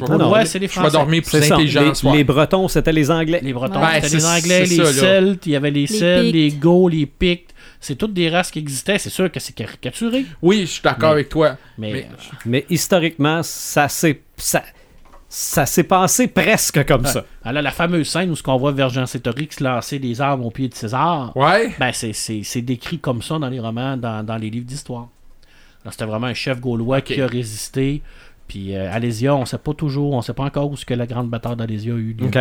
[0.00, 0.92] Gaulois, les- c'est les Français.
[0.92, 1.54] dormir plus C'est ça.
[1.56, 3.40] intelligent Les, Bretons, c'était les Anglais.
[3.42, 4.92] Les Bretons, Ouais, c'était c'est- les Anglais, les ça.
[4.92, 6.34] Celtes, il y avait les, Celtes, Pictes.
[6.34, 7.50] les Gauls, les Pictes.
[7.80, 8.98] C'est toutes des races qui existaient.
[8.98, 10.24] C'est sûr que c'est caricaturé.
[10.40, 11.56] Oui, je suis d'accord Mais- avec toi.
[11.76, 12.08] Mais, Mais-
[12.46, 14.62] Mais historiquement, ça s'est ça,
[15.28, 17.10] ça s'est passé presque comme Ouais.
[17.10, 17.24] ça.
[17.44, 20.74] alors, la fameuse scène où ce qu'on voit Vergingétorix lancer des armes au pied de
[20.74, 21.74] César, Ouais.
[21.78, 25.08] ben, c'est- c'est c'est décrit comme ça dans les romans, dans, dans les livres d'histoire.
[25.82, 28.00] Alors, C'était vraiment un chef gaulois qui a résisté.
[28.48, 31.06] Puis euh, Alésia, on sait pas toujours, on sait pas encore où ce que la
[31.06, 32.26] grande bataille d'Alésia a eu lieu.
[32.26, 32.38] OK.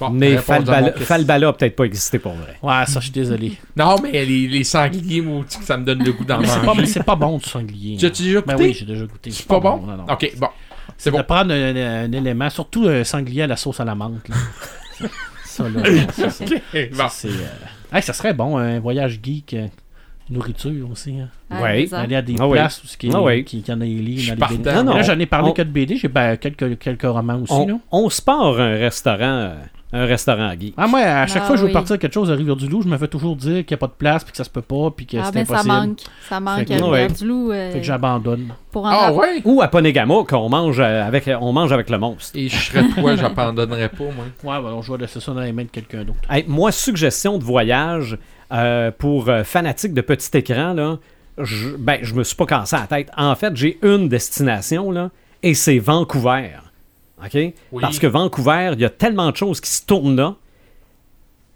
[0.00, 2.56] Bon, Mais Falbala, a peut-être pas existé pour vrai.
[2.62, 3.52] Ouais, ça, je suis désolé.
[3.76, 6.66] Non, mais les, les sangliers, moi, ça me donne le goût d'en Mais c'est pas,
[6.66, 6.86] manger.
[6.86, 7.96] c'est pas bon du sanglier.
[7.98, 8.64] Tu as-tu déjà Ben goûté?
[8.68, 9.30] oui, j'ai déjà goûté.
[9.30, 9.76] C'est pas bon?
[9.82, 10.06] non, non.
[10.08, 10.48] Ok, bon.
[10.96, 11.22] C'est de bon.
[11.24, 14.28] prendre un, un élément, surtout un sanglier à la sauce à la menthe.
[14.28, 14.36] là.
[15.44, 16.96] ça, là, ça, ça, Bon.
[16.96, 19.66] ça, c'est, euh, hey, ça serait bon, un voyage geek, euh,
[20.32, 21.12] nourriture aussi.
[21.20, 21.28] hein.
[21.50, 21.86] Ah, Ouais.
[21.92, 22.54] Aller à des Ah oui.
[22.58, 23.44] places où ce qui, Ah oui.
[23.44, 24.54] qui, qui en a les Je livres dans les partant.
[24.56, 24.72] BD.
[24.74, 24.94] Non, non.
[24.96, 27.52] Là, j'en ai parlé On- que de BD, j'ai ben, quelques, quelques romans aussi.
[27.52, 27.74] On, là.
[27.90, 29.54] on se part un restaurant, euh,
[29.94, 30.72] un restaurant geek.
[30.78, 31.72] Ah, moi, à chaque Ah, fois que je veux oui.
[31.74, 33.92] partir quelque chose à Rivière-du-Loup, je me fais toujours dire qu'il n'y a pas de
[33.98, 35.98] place, puis que ça se peut pas, puis que Ah, c'est ben ça manque.
[36.28, 37.02] Ça manque Fait à Ouais.
[37.02, 37.52] Rivière-du-Loup.
[37.52, 38.48] euh, Fait que j'abandonne.
[38.70, 39.42] pour en Ah avoir- ouais?
[39.44, 42.30] Ou à Ponegamo, qu'on mange euh, avec, on mange avec le monstre.
[42.38, 44.24] Et je serais toi, j'abandonnerais pas, moi.
[44.44, 46.18] Ouais, ben, je vais laisser ça dans les mains de quelqu'un d'autre.
[46.30, 48.16] Hey, moi, suggestion de voyage
[48.52, 50.98] euh, pour euh, fanatiques de petit écran, là,
[51.38, 53.10] je, ben, je me suis pas cassé la tête.
[53.16, 55.10] En fait, j'ai une destination, là,
[55.42, 56.50] et c'est Vancouver.
[57.24, 57.34] OK?
[57.34, 57.80] Oui.
[57.80, 60.36] Parce que Vancouver, il y a tellement de choses qui se tournent là.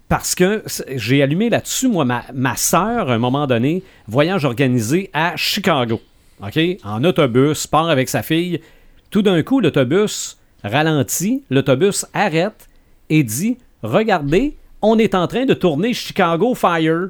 [0.09, 0.63] Parce que
[0.95, 5.99] j'ai allumé là-dessus, moi, ma, ma sœur, à un moment donné, voyage organisé à Chicago.
[6.41, 6.59] OK?
[6.83, 8.61] En autobus, part avec sa fille.
[9.09, 12.69] Tout d'un coup, l'autobus ralentit, l'autobus arrête
[13.09, 17.09] et dit Regardez, on est en train de tourner Chicago Fire.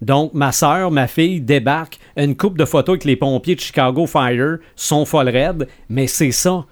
[0.00, 4.06] Donc, ma soeur, ma fille débarque, une coupe de photos avec les pompiers de Chicago
[4.06, 6.64] Fire sont folles raides, mais c'est ça.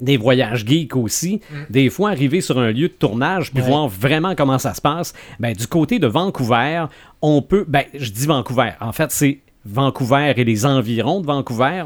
[0.00, 1.40] Des voyages geeks aussi.
[1.70, 3.68] Des fois, arriver sur un lieu de tournage puis Ouais.
[3.68, 5.14] voir vraiment comment ça se passe.
[5.38, 6.86] Ben, du côté de Vancouver,
[7.22, 7.64] on peut.
[7.66, 8.72] Ben, je dis Vancouver.
[8.80, 11.84] En fait, c'est Vancouver et les environs de Vancouver.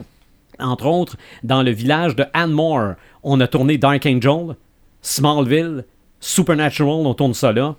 [0.58, 4.56] Entre autres, dans le village de Anmore, on a tourné Dark Angel,
[5.02, 5.84] Smallville,
[6.20, 7.76] Supernatural, on tourne ça là.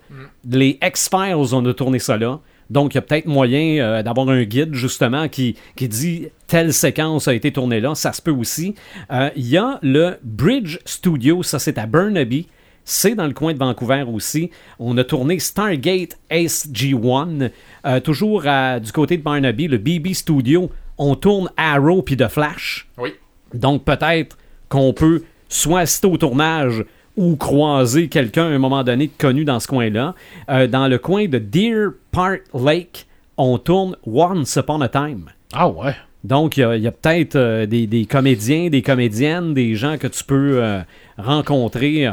[0.48, 2.40] Les X-Files, on a tourné ça là.
[2.70, 6.72] Donc, il y a peut-être moyen euh, d'avoir un guide, justement, qui, qui dit telle
[6.72, 7.94] séquence a été tournée là.
[7.96, 8.76] Ça se peut aussi.
[9.10, 12.46] Euh, Il y a le Bridge Studio, ça c'est à Burnaby.
[12.84, 14.50] C'est dans le coin de Vancouver aussi.
[14.78, 17.50] On a tourné Stargate SG-1.
[17.86, 20.70] Euh, toujours à- du côté de Barnaby, le BB Studio.
[20.98, 22.88] On tourne Arrow puis The Flash.
[22.98, 23.10] Oui.
[23.54, 24.36] Donc peut-être
[24.68, 26.84] qu'on peut soit assister au tournage
[27.16, 30.14] ou croiser quelqu'un à un moment donné de connu dans ce coin-là.
[30.48, 33.06] Euh, dans le coin de Deer Park Lake,
[33.36, 35.26] on tourne Once Upon a Time.
[35.52, 35.94] Ah ouais.
[36.22, 39.74] Donc, il y a, il y a peut-être euh, des, des comédiens, des comédiennes, des
[39.74, 40.80] gens que tu peux euh,
[41.16, 42.12] rencontrer euh,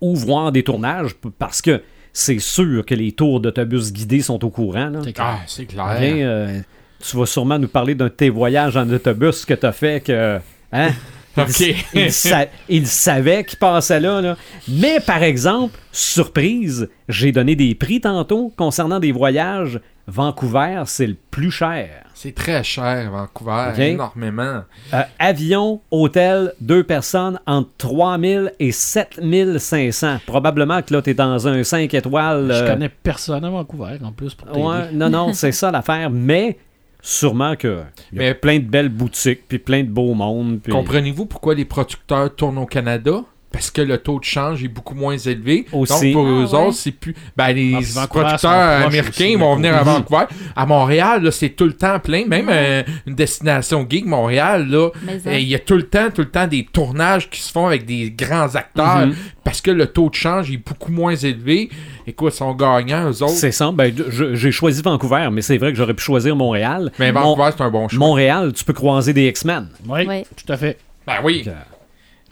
[0.00, 1.80] ou voir des tournages parce que
[2.12, 4.88] c'est sûr que les tours d'autobus guidés sont au courant.
[4.88, 5.00] là.
[5.04, 5.26] C'est clair.
[5.28, 5.96] Ah, c'est clair.
[5.98, 6.60] Bien, euh,
[7.00, 10.02] tu vas sûrement nous parler d'un de tes voyages en autobus que tu as fait
[10.04, 10.38] que.
[10.72, 10.90] Hein?
[11.36, 14.36] Il, il sa- il savait qu'il passait là, là.
[14.68, 19.80] Mais par exemple, surprise, j'ai donné des prix tantôt concernant des voyages.
[20.06, 21.88] Vancouver, c'est le plus cher.
[22.12, 24.62] C'est très cher, Vancouver, énormément.
[24.92, 30.18] Euh, avion, hôtel, deux personnes entre 3000 et 7500.
[30.26, 32.48] Probablement que là, tu es dans un 5 étoiles.
[32.52, 34.64] Je euh, connais personne à Vancouver en plus pour t'aider.
[34.64, 36.10] Ouais, non, non, c'est ça l'affaire.
[36.10, 36.58] Mais
[37.06, 37.82] sûrement que
[38.12, 40.60] y a Mais- plein de belles boutiques, puis plein de beaux mondes.
[40.62, 43.22] puis- Comprenez-vous pourquoi les producteurs tournent au Canada?
[43.54, 45.64] Parce que le taux de change est beaucoup moins élevé.
[45.72, 46.12] Aussi.
[46.12, 46.54] Donc, pour Ah, eux ouais.
[46.66, 47.14] autres, c'est plus.
[47.36, 48.50] Ben, les Ah, producteurs
[48.86, 49.82] américains aussi, vont venir à.
[49.84, 50.24] Vancouver.
[50.56, 52.26] À Montréal, là, c'est tout le temps plein.
[52.26, 56.10] Même euh, une destination geek, Montréal, là, Mais, euh, il y a tout le temps,
[56.12, 59.14] tout le temps des tournages qui se font avec des grands acteurs Mhm.
[59.44, 61.70] parce que le taux de change est beaucoup moins élevé.
[62.08, 63.34] Écoute, ils sont gagnants, eux autres.
[63.34, 63.70] C'est ça.
[63.72, 63.94] Ben,
[64.34, 66.90] j'ai choisi Vancouver, mais c'est vrai que j'aurais pu choisir Montréal.
[66.98, 67.98] Mais Mon- Vancouver, c'est un bon choix.
[68.00, 69.68] Montréal, tu peux croiser des X-Men.
[69.88, 70.76] Oui, tout à fait.
[71.06, 71.42] Ben oui.
[71.44, 71.58] Donc, euh,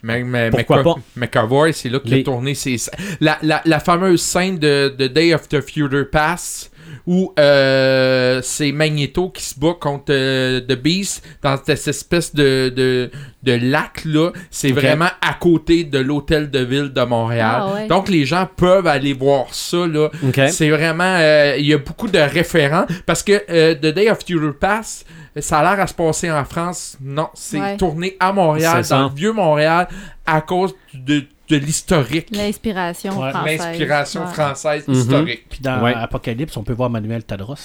[0.03, 1.01] Mais, mais, Pourquoi McCo- pas?
[1.15, 2.75] McAvoy, c'est là qu'il Les- a tourné ses...
[3.21, 6.69] La, la, la fameuse scène de, de Day of the Future Pass
[7.07, 12.71] où euh, c'est Magneto qui se bat contre euh, The Beast dans cette espèce de,
[12.75, 13.09] de,
[13.43, 14.31] de lac-là.
[14.51, 14.79] C'est Ok.
[14.79, 17.55] vraiment à côté de l'hôtel de ville de Montréal.
[17.61, 17.87] Ah ouais.
[17.87, 19.87] Donc les gens peuvent aller voir ça.
[19.87, 20.09] là.
[20.23, 20.39] OK.
[20.49, 21.15] C'est vraiment...
[21.19, 25.05] euh, Il y a beaucoup de référents parce que euh, The Day of Future Pass...
[25.39, 26.97] Ça a l'air à se passer en France.
[27.01, 27.77] Non, c'est Ouais.
[27.77, 29.87] tourné à Montréal, dans le vieux Montréal,
[30.25, 32.27] à cause de, de l'historique.
[32.35, 33.31] L'inspiration Ouais.
[33.31, 33.59] française.
[33.59, 34.33] L'inspiration Ouais.
[34.33, 34.93] française Mhm.
[34.93, 35.45] historique.
[35.49, 35.93] Puis dans Ouais.
[35.95, 37.55] Apocalypse, on peut voir Manuel Tadros.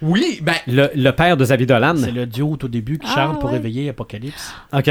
[0.00, 1.94] Oui, ben, Le, le père de Zavid Dolan.
[1.96, 3.56] C'est le duo au début qui Ah, chante pour ouais.
[3.56, 4.54] réveiller Apocalypse.
[4.72, 4.88] OK.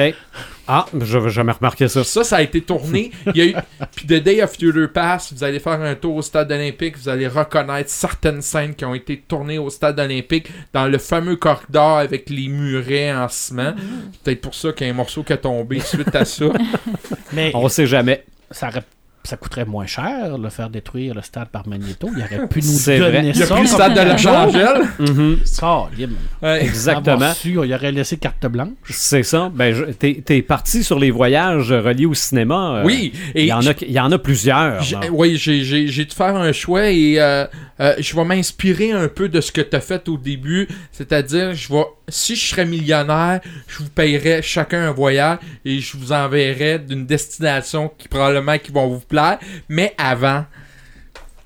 [0.67, 2.03] Ah, j'avais jamais remarqué ça.
[2.03, 3.11] ça, ça a été tourné.
[3.33, 3.55] Il y a eu...
[3.95, 7.07] Puis The Day of Future Pass, vous allez faire un tour au stade olympique, vous
[7.09, 11.97] allez reconnaître certaines scènes qui ont été tournées au stade olympique dans le fameux corridor
[11.99, 13.73] avec les murets en ciment.
[13.77, 16.45] C'est Peut-être pour ça qu'il y a un morceau qui a tombé suite à ça.
[17.33, 18.25] Mais On sait jamais.
[18.51, 18.83] ça, aurait-
[19.27, 22.09] ça coûterait moins cher, le faire détruire le stade par Magneto.
[22.15, 23.31] Il aurait pu nous C'est donner vrai.
[23.35, 23.53] Il a ça.
[23.55, 24.77] pris le stade de l'Archangel.
[25.59, 26.15] Caroline.
[26.41, 26.63] Ouais.
[26.63, 27.33] Exactement.
[27.33, 28.69] Su, il aurait laissé carte blanche.
[28.89, 29.51] C'est ça.
[29.53, 32.77] Ben, je- t'es, parti sur les voyages reliés au cinéma.
[32.77, 34.81] euh, Oui, Il y, en a, il y en a plusieurs.
[35.11, 37.45] Oui, j'ai, j'ai, j'ai dû faire un choix et euh,
[37.79, 40.67] euh, je vais m'inspirer un peu de ce que tu as fait au début.
[40.91, 45.97] C'est-à-dire, je vais, si je serais millionnaire, je vous payerais chacun un voyage et je
[45.97, 49.39] vous enverrais d'une destination qui probablement qui vont vous plaire.
[49.67, 50.45] Mais avant,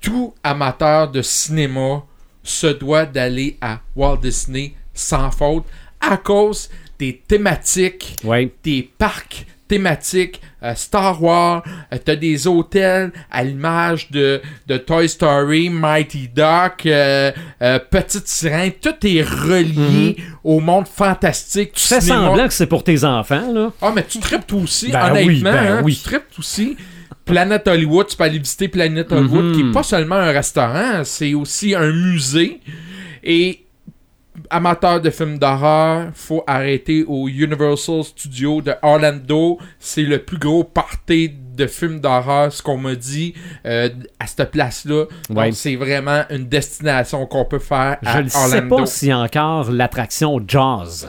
[0.00, 2.04] tout amateur de cinéma
[2.42, 5.64] se doit d'aller à Walt Disney sans faute
[6.00, 8.18] à cause des thématiques
[8.64, 15.08] des parcs thématiques euh, Star Wars, euh, t'as des hôtels à l'image de, de Toy
[15.08, 17.32] Story, Mighty Duck, euh,
[17.62, 21.72] euh, Petite Sirène, tout est relié au monde fantastique.
[21.72, 23.72] Tu fais semblant que c'est pour tes enfants, là.
[23.82, 25.26] Ah, mais tu tripes aussi, Ben honnêtement.
[25.28, 25.96] oui, ben hein, oui.
[25.96, 26.76] Tu tripes aussi.
[27.24, 29.52] Planet Hollywood, tu peux aller visiter Planet Hollywood, Mhm.
[29.54, 32.60] qui est pas seulement un restaurant, c'est aussi un musée.
[33.22, 33.61] Et
[34.52, 39.58] amateur de films d'horreur, faut arrêter au Universal Studios de Orlando.
[39.80, 43.34] C'est le plus gros party de films d'horreur, ce qu'on m'a dit
[43.66, 43.88] euh,
[44.20, 45.04] à cette place-là.
[45.30, 45.46] Ouais.
[45.46, 49.12] Donc, c'est vraiment une destination qu'on peut faire à Je ne sais pas s'il y
[49.12, 51.08] a encore l'attraction Jaws.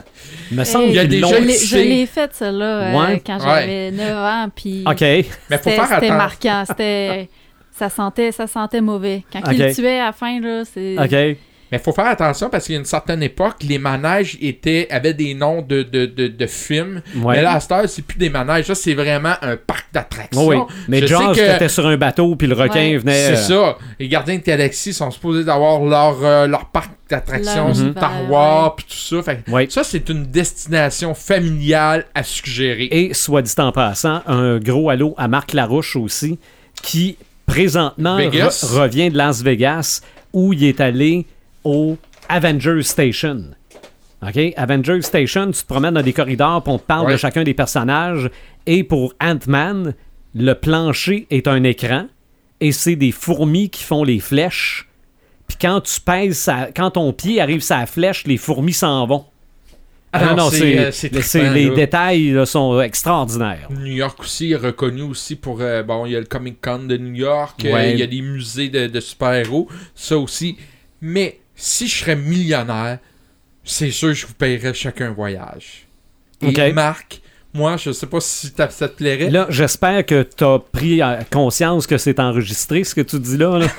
[0.50, 2.30] Il me semble Il y a qu'ils des l'ont- Je l'ai- c'est- je l'ai faite,
[2.34, 3.22] celle-là, euh, Ouais.
[3.24, 3.44] quand Ouais.
[3.44, 4.48] j'avais 9 ans.
[4.54, 5.00] Puis OK.
[5.00, 6.14] Mais faut c'était faire c'était attention.
[6.16, 6.64] marquant.
[6.66, 7.28] C'était...
[7.76, 9.24] Ça sentait, ça sentait mauvais.
[9.32, 9.48] Quand Ok.
[9.52, 10.96] il le tuait à la fin, là, c'est...
[10.96, 11.38] OK.
[11.74, 15.12] Mais faut faire attention parce qu'il y a une certaine époque, les manèges étaient, avaient
[15.12, 17.02] des noms de, de, de, de films.
[17.16, 17.34] Ouais.
[17.36, 18.68] Mais là, à cette heure, c'est plus des manèges.
[18.68, 20.46] Là, c'est vraiment un parc d'attractions.
[20.46, 20.56] Oui.
[20.86, 22.96] Mais Je sais Jaws, que- t'étais sur un bateau, puis le requin Ouais.
[22.98, 23.34] venait.
[23.36, 23.78] C'est euh, ça.
[23.98, 28.30] Les gardiens de galaxie sont supposés d'avoir leur, euh, leur parc d'attractions Leur Star univers,
[28.30, 29.22] Wars, puis tout ça.
[29.24, 29.66] Fait que Ouais.
[29.68, 32.88] Ça, c'est une destination familiale à suggérer.
[32.92, 36.38] Et soit dit en passant, un gros halo à Marc Larouche aussi,
[36.82, 37.16] qui
[37.46, 40.00] présentement re- revient de Las Vegas,
[40.32, 41.26] où il est allé
[41.64, 41.96] au
[42.28, 43.44] Avengers Station.
[44.22, 44.52] OK?
[44.56, 47.12] Avengers Station, tu te promènes dans des corridors, puis on te parle Ouais.
[47.12, 48.30] de chacun des personnages.
[48.66, 49.94] Et pour Ant-Man,
[50.34, 52.06] le plancher est un écran,
[52.60, 54.88] et c'est des fourmis qui font les flèches.
[55.46, 59.24] Puis quand tu pèses, sa- quand ton pied arrive la flèche, les fourmis s'en vont.
[60.16, 61.74] Ah non, c'est, c'est, euh, trippant, les là.
[61.74, 63.66] détails là, sont extraordinaires.
[63.70, 66.84] New York aussi est reconnu aussi pour euh, bon il y a le Comic Con
[66.84, 70.56] de New York euh, il y a des musées de, de super-héros ça aussi
[71.00, 72.98] mais si je serais millionnaire
[73.64, 75.86] c'est sûr que je vous paierais chacun un voyage
[76.42, 76.74] et Ok.
[76.74, 77.20] Marc
[77.52, 81.20] moi je sais pas si ça te plairait Là, j'espère que tu as pris euh,
[81.30, 83.58] conscience que c'est enregistré, ce que tu dis là.
[83.58, 83.66] là.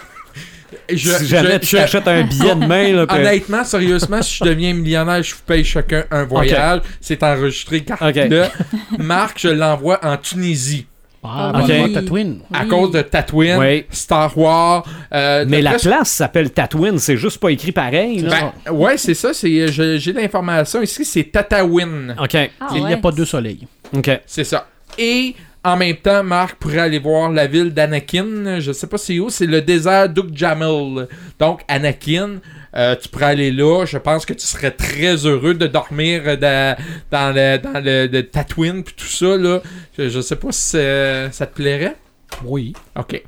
[0.89, 4.43] Je- si jamais je- tu je- un billet de main, là, Honnêtement, sérieusement, si je
[4.43, 6.81] deviens millionnaire, je vous paye chacun un voyage.
[7.01, 8.15] C'est enregistré carte Ok.
[8.15, 8.51] là.
[8.99, 10.85] Marc, je l'envoie en Tunisie.
[11.33, 12.39] Ah, Ah, Tatooine.
[12.53, 13.85] À cause de Tatooine, Oui.
[13.89, 14.85] Star Wars.
[15.13, 18.19] euh, mais la place s'appelle Tatooine, c'est juste pas écrit pareil.
[18.19, 18.51] là.
[18.65, 19.33] Ben, ouais, c'est ça.
[19.33, 21.05] c'est je- J'ai l'information ici.
[21.05, 22.15] C'est Tatooine.
[22.21, 23.67] OK, Ah, Il n'y a pas deux soleils.
[23.95, 24.09] OK.
[24.25, 24.67] C'est ça.
[24.97, 28.59] Et en même temps, Marc pourrait aller voir la ville d'Anakin.
[28.59, 29.29] Je sais pas c'est où.
[29.29, 31.07] C'est le désert d'Uk Jamil.
[31.39, 32.35] Donc, Anakin.
[32.75, 33.85] Euh, tu pourrais aller là.
[33.85, 36.77] Je pense que tu serais très heureux de dormir euh, dans,
[37.11, 39.37] dans le, dans le, Tatooine puis tout ça.
[39.37, 39.61] Là.
[39.97, 41.95] Je, je sais pas si ça, ça te plairait.
[42.43, 42.73] Oui.
[42.97, 43.21] OK.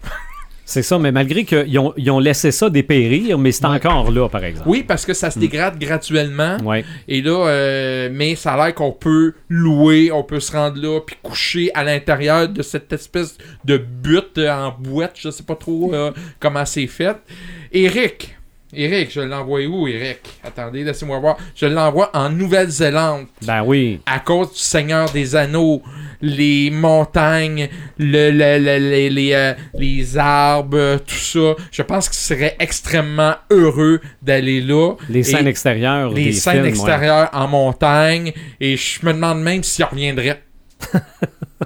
[0.69, 3.77] C'est ça, mais malgré qu'ils ont, ils ont laissé ça dépérir, mais c'est Ouais.
[3.77, 4.67] encore là, par exemple.
[4.67, 6.57] Oui, parce que ça se dégrade graduellement.
[6.61, 6.83] Ouais.
[7.07, 10.99] Et là, euh, mais ça a l'air qu'on peut louer, on peut se rendre là,
[10.99, 15.13] puis coucher à l'intérieur de cette espèce de butte euh, en boîte.
[15.17, 17.15] Je sais pas trop euh, comment c'est fait.
[17.71, 18.36] Eric.
[18.74, 20.20] Eric, je l'envoie où, Eric?
[20.43, 21.38] Attendez, laissez-moi voir.
[21.55, 23.28] Je l'envoie en Nouvelle-Zélande.
[23.43, 24.01] Ben oui.
[24.05, 25.82] À cause du Seigneur des Anneaux,
[26.22, 31.55] les montagnes, le, le- le- les, les, euh, les arbres, tout ça.
[31.72, 34.95] Je pense qu'il serait extrêmement heureux d'aller là.
[35.09, 36.09] Les scènes extérieures.
[36.11, 36.70] les des scènes films, ouais.
[36.72, 40.41] extérieures en montagne et je me demande même s'il reviendrait.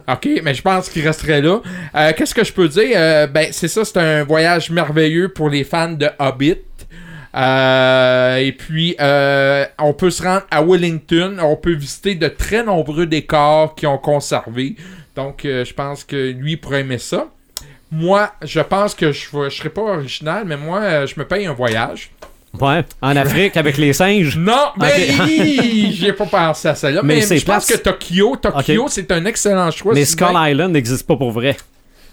[0.07, 1.61] ok, mais je pense qu'il resterait là.
[1.95, 2.91] Euh, Qu'est-ce que je peux dire?
[2.95, 6.57] Euh, ben, c'est ça, c'est un voyage merveilleux pour les fans de Hobbit.
[7.35, 11.37] Euh, et puis, euh, on peut se rendre à Wellington.
[11.41, 14.75] On peut visiter de très nombreux décors qui ont conservé.
[15.15, 17.27] Donc, euh, je pense que lui pourrait aimer ça.
[17.91, 21.53] Moi, je pense que je ne serais pas original, mais moi, je me paye un
[21.53, 22.11] voyage.
[22.59, 22.83] Ouais.
[23.01, 24.37] En Afrique, avec les singes.
[24.37, 25.27] Non, mais Ok.
[25.93, 27.01] j'ai pas pensé à ça là.
[27.03, 29.93] Mais je pense place- que Tokyo, Tokyo, c'est un excellent choix.
[29.93, 30.05] Mais.
[30.05, 31.55] Skull Island n'existe pas pour vrai.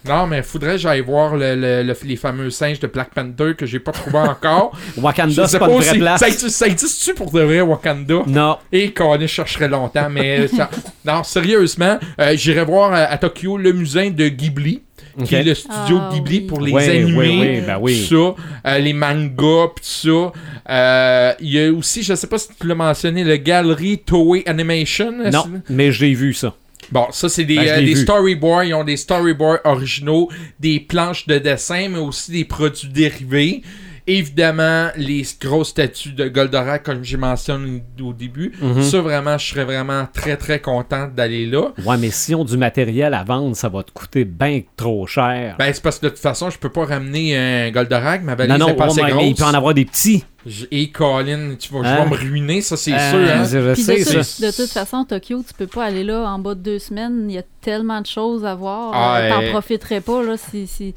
[0.06, 3.54] Non, mais faudrait que j'aille voir le- le- le- les fameux singes de Black Panther
[3.56, 4.72] que j'ai pas trouvé encore.
[4.96, 6.20] Wakanda, c'est pas une vraie si- place.
[6.20, 8.22] Ça existe- ça existe-tu pour de vrai Wakanda?
[8.26, 8.56] Non.
[8.72, 10.70] Et qu'on chercherait longtemps, mais ça-
[11.04, 14.82] non, sérieusement, euh, j'irai voir à, à Tokyo le musée de Ghibli.
[15.24, 16.46] Qui est le studio Ah, Ghibli oui.
[16.46, 18.06] pour les animés, ben oui.
[18.08, 20.32] tout ça, euh, les mangas, pis tout ça.
[20.70, 24.44] Euh, Il y a aussi, je sais pas si tu l'as mentionné, le Gallery Toei
[24.46, 25.10] Animation.
[25.32, 26.54] Non, mais j'ai vu ça.
[26.90, 28.64] Bon, ça, c'est des, Ben, euh, des storyboards.
[28.64, 33.62] Ils ont des storyboards originaux, des planches de dessin, mais aussi des produits dérivés.
[34.08, 38.52] Évidemment, les grosses statues de Goldorak, comme j'ai mentionné au début.
[38.60, 38.82] Mhm.
[38.82, 41.72] Ça, vraiment, je serais vraiment très, très content d'aller là.
[41.84, 45.56] Ouais, mais si on du matériel à vendre, ça va te coûter bien trop cher.
[45.58, 48.22] Ben, c'est parce que de toute façon, je peux pas ramener un Goldorak.
[48.22, 49.24] Ma valise non, non, est pas assez ouais, mais grosse.
[49.26, 50.24] il peut en avoir des petits.
[50.70, 52.04] Et Colin, tu vas, je Hein?
[52.04, 53.18] vais me ruiner, ça, c'est Euh, sûr.
[53.18, 53.44] Hein?
[53.44, 54.12] Je Puis sais, de, ça.
[54.24, 57.26] toute- de toute façon, Tokyo, tu peux pas aller là en bas de deux semaines.
[57.28, 58.92] Il y a tellement de choses à voir.
[58.94, 60.94] Ah, T'en euh, profiterais pas là, si, si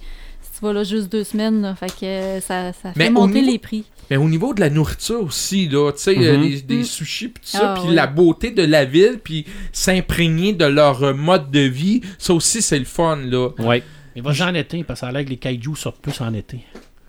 [0.62, 1.62] tu vas là juste deux semaines.
[1.62, 1.76] là.
[1.76, 3.84] Fait que ça, ça Mais fait monter niveau- les prix.
[4.10, 6.44] Mais au niveau de la nourriture aussi, là, tu sais, euh, Mhm.
[6.50, 6.84] des, des Mm.
[6.84, 7.96] sushis pis tout ça, Ah, puis oui.
[7.96, 12.62] la beauté de la ville, puis s'imprégner de leur euh, mode de vie, ça aussi,
[12.62, 13.50] c'est le fun, là.
[13.60, 13.82] Ouais.
[14.16, 16.34] Mais va en été, parce que ça a l'air que les kaiju sortent plus en
[16.34, 16.60] été.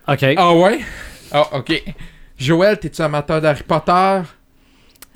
[0.09, 0.25] OK.
[0.37, 0.79] Ah ouais?
[1.33, 1.83] Ah, ok.
[2.39, 4.21] Joël, t'es-tu amateur d'Harry Potter?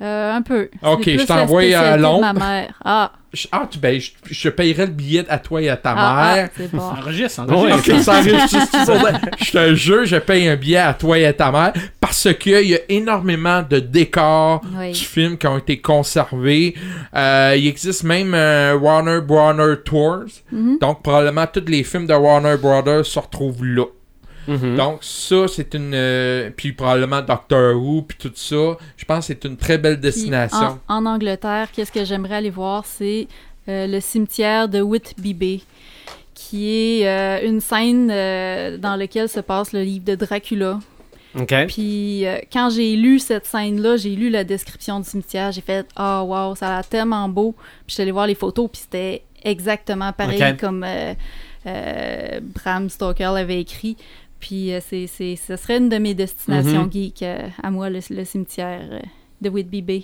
[0.01, 0.69] Euh, un peu.
[0.83, 2.21] Ok, je t'envoie à Londres.
[2.21, 2.73] ma mère.
[2.85, 5.91] Ah, Je- Ah, tu, ben, je, je payerais le billet à toi et à ta
[5.97, 6.47] ah, mère.
[6.49, 6.81] ah, c'est bon.
[6.81, 8.85] Enregistre, enregistre.
[8.85, 9.19] Ça là.
[9.39, 12.67] Je te jure, je paye un billet à toi et à ta mère parce qu'il
[12.67, 14.91] y a énormément de décors Oui.
[14.93, 16.75] du film qui ont été conservés.
[17.15, 20.25] Euh, il existe même un Warner Brother Tours.
[20.51, 20.77] Mhm.
[20.79, 23.85] Donc, probablement, tous les films de Warner Brothers se retrouvent là.
[24.47, 24.77] Mhm.
[24.77, 25.93] Donc ça, c'est une...
[25.93, 28.77] euh, puis probablement Doctor Who, puis tout ça.
[28.95, 30.79] Je pense que c'est une très belle destination.
[30.87, 33.27] En, en Angleterre, qu'est-ce que j'aimerais aller voir, c'est
[33.67, 35.61] euh, le cimetière de Whitby Bay,
[36.33, 40.79] qui est euh, une scène euh, dans laquelle se passe le livre de Dracula.
[41.37, 41.53] OK.
[41.67, 45.85] Puis euh, quand j'ai lu cette scène-là, j'ai lu la description du cimetière, j'ai fait
[45.99, 48.81] «Oh wow, ça a l'air tellement beau!» Puis je suis allée voir les photos, puis
[48.81, 51.13] c'était exactement pareil comme euh,
[51.67, 53.97] euh, Bram Stoker l'avait écrit.
[54.39, 56.91] Puis euh, c'est, c'est, ce serait une de mes destinations Mhm.
[56.91, 58.99] geek euh, à moi, le, le cimetière euh,
[59.41, 60.03] de Whitby Bay.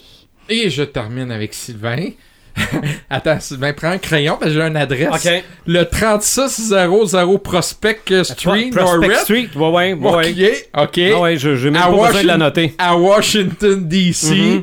[0.49, 2.09] Et je termine avec Sylvain.
[3.09, 5.27] Attends, Sylvain, prends un crayon parce que j'ai une adresse.
[5.65, 9.15] Le 3600 Prospect Street, Prospect Norris.
[9.23, 10.67] Street, ouais, ouais, ouais.
[10.75, 10.99] Ok, ok.
[11.15, 12.73] Ah ouais, je- j'ai même À pas besoin de la Washington- noter.
[12.77, 14.61] À Washington, D.C., Mhm.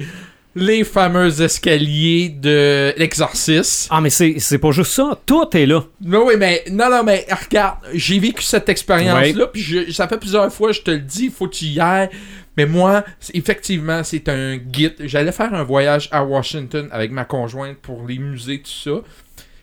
[0.55, 3.89] Les fameux escaliers de l'exorcisme.
[3.91, 5.19] Ah, mais c'est pas juste ça.
[5.27, 5.85] Tout est là.
[6.03, 10.53] Non, oui, mais non, non, mais regarde, j'ai vécu cette expérience-là, puis ça fait plusieurs
[10.53, 12.11] fois, je te le dis, il faut que tu y ailles.
[12.57, 14.97] Mais moi, effectivement, c'est un guide.
[15.01, 19.03] J'allais faire un voyage à Washington avec ma conjointe pour les musées, tout ça.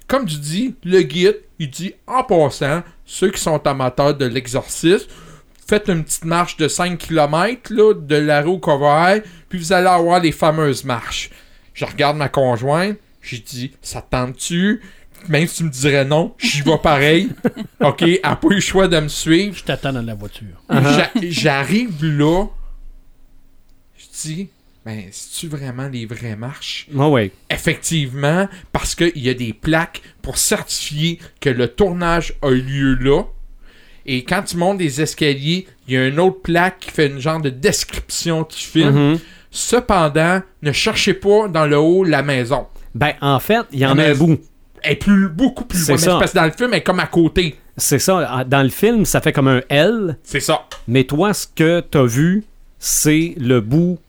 [0.08, 5.08] Comme tu dis, le guide, il dit en passant, ceux qui sont amateurs de l'exorcisme,
[5.68, 9.74] faites une petite marche de 5 km là, de la rue au Coverey, puis vous
[9.74, 11.30] allez avoir les fameuses marches.
[11.74, 14.82] Je regarde ma conjointe, j'ai dit, ça te tente-tu?
[15.30, 17.30] Même si tu me dirais non, j'y vais pareil.
[17.82, 19.55] OK, elle n'a pas eu le choix de me suivre.
[19.57, 20.61] Je t'attends dans la voiture.
[20.70, 22.45] J'a- J'arrive là,
[23.97, 24.49] je dis,
[24.86, 26.88] ben, c'est-tu vraiment les vraies marches?
[26.97, 27.32] Ah ouais.
[27.49, 32.93] Effectivement, parce qu'il y a des plaques pour certifier que le tournage a eu lieu
[32.95, 33.24] là.
[34.08, 37.20] Et quand tu montes des escaliers, il y a une autre plaque qui fait une
[37.20, 39.12] genre de description du film.
[39.12, 39.20] Mhm.
[39.51, 42.68] Cependant, ne cherchez pas dans le haut la maison.
[42.95, 44.39] Ben, en fait, il y en Ah, a un bout.
[44.82, 46.20] Elle est plus, beaucoup plus C'est loin.
[46.20, 47.55] Parce que dans le film, elle est comme à côté.
[47.76, 48.45] C'est ça.
[48.47, 50.66] Dans le film, ça fait comme un L, C'est ça.
[50.88, 52.43] mais toi, ce que t'as vu,
[52.80, 53.99] c'est le bout.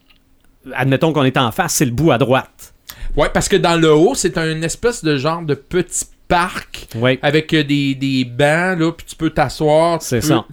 [0.75, 2.73] Admettons qu'on est en face, c'est le bout à droite.
[3.17, 6.89] Ouais, parce que dans le haut, c'est un espèce de genre de petit parc
[7.23, 10.01] avec euh, des, des bancs, là, puis tu peux t'asseoir.
[10.03, 10.45] C'est ça.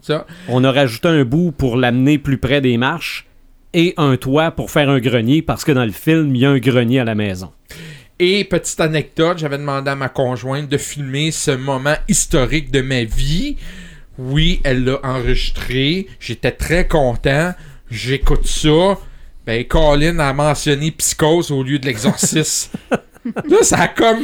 [0.48, 3.28] On a rajouté un bout pour l'amener plus près des marches
[3.74, 6.50] et un toit pour faire un grenier parce que dans le film, il y a
[6.50, 7.52] un grenier à la maison.
[8.18, 13.04] Et petite anecdote, j'avais demandé à ma conjointe de filmer ce moment historique de ma
[13.04, 13.58] vie.
[14.18, 16.08] Oui, elle l'a enregistré.
[16.22, 17.54] J'étais très content.
[17.92, 18.98] J'écoute ça.
[19.46, 22.72] Ben, Colin a mentionné Psychose au lieu de l'exorcisme.
[23.50, 24.20] Là, ça a comme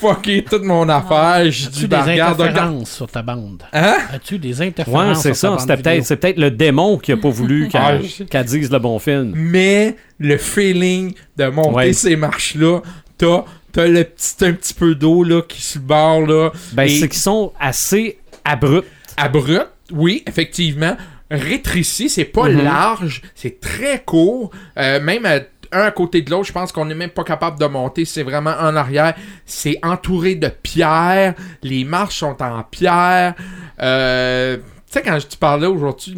[0.00, 1.50] fucké toute mon affaire.
[1.50, 3.62] J'ai As-tu dit, des regarde, interférences sur ta bande?
[3.72, 3.96] Hein?
[4.12, 5.62] As-tu des Ouais, interférences c'est sur ta ça.
[5.62, 7.98] C'était peut-être, c'est peut-être le démon qui a pas voulu Ah,
[8.30, 9.32] qu'elle dise le bon film.
[9.36, 11.92] mais le feeling de monter Ouais.
[11.92, 12.80] ces marches-là,
[13.18, 16.88] t'as, t'as le petit, un petit peu d'eau là, qui se barre là, Ben, Et-
[17.00, 18.88] c'est qu'ils sont assez abrupts.
[19.16, 20.96] abrupt, oui, effectivement,
[21.30, 22.64] rétréci, c'est pas Mhm.
[22.64, 25.40] large, c'est très court, Euh, même à-
[25.72, 28.22] un à côté de l'autre, je pense qu'on n'est même pas capable de monter, c'est
[28.22, 29.14] vraiment en arrière,
[29.46, 33.34] c'est entouré de pierres, les marches sont en pierre,
[33.80, 36.16] Euh, tu sais, quand je te parlais aujourd'hui,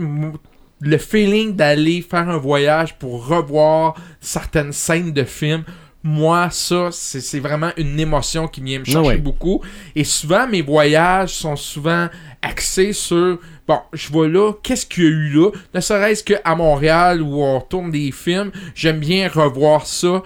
[0.81, 5.65] le feeling d'aller faire un voyage pour revoir certaines scènes de films,
[6.03, 9.19] moi, ça, c'est vraiment une émotion qui vient me chercher ouais.
[9.19, 9.61] beaucoup.
[9.95, 12.09] Et souvent, mes voyages sont souvent
[12.41, 13.39] axés sur
[13.71, 15.51] bon, je vois là, qu'est-ce qu'il y a eu là?
[15.75, 20.25] Ne serait-ce qu'à Montréal où on tourne des films, j'aime bien revoir ça.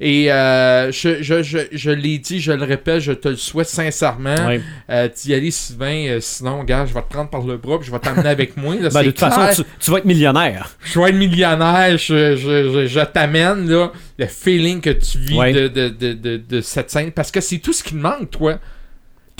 [0.00, 3.68] Et euh, je, je, je, je l'ai dit, je le répète, je te le souhaite
[3.68, 4.46] sincèrement.
[4.46, 4.60] Ouais.
[4.90, 7.86] Euh, T'y aller, Sylvain, euh, sinon, gars, je vais te prendre par le bras puis
[7.88, 8.74] je vais t'amener avec moi.
[8.76, 9.32] Là, Ben, de toute clair.
[9.34, 10.70] façon, tu, tu vas être millionnaire.
[10.84, 15.38] Je vais être millionnaire, je, je, je, je t'amène là, le feeling que tu vis
[15.52, 17.10] de, de cette scène.
[17.10, 18.58] Parce que c'est tout ce qui te manque, toi.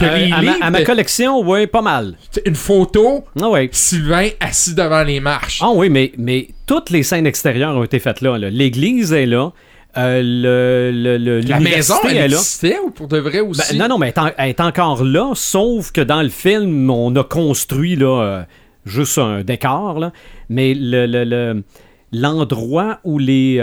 [0.03, 2.17] Euh, les à, ma, à collection, oui, pas mal.
[2.45, 3.69] une photo, Ah ouais.
[3.73, 5.61] Sylvain assis devant les marches.
[5.63, 8.37] Ah oui, mais, mais toutes les scènes extérieures ont été faites là.
[8.37, 8.51] là.
[8.51, 9.53] L'église est là.
[9.97, 12.37] euh, le, le, le- La maison, elle est là.
[12.37, 13.79] existait ou pour de vrai Ben, aussi?
[13.79, 16.91] non, non, mais elle est, en- elle est encore là, sauf que dans le film,
[16.91, 18.43] on a construit là, euh,
[18.85, 20.01] juste un décor.
[20.01, 20.13] Là,
[20.49, 21.63] mais le, le- le-
[22.11, 23.59] l'endroit où les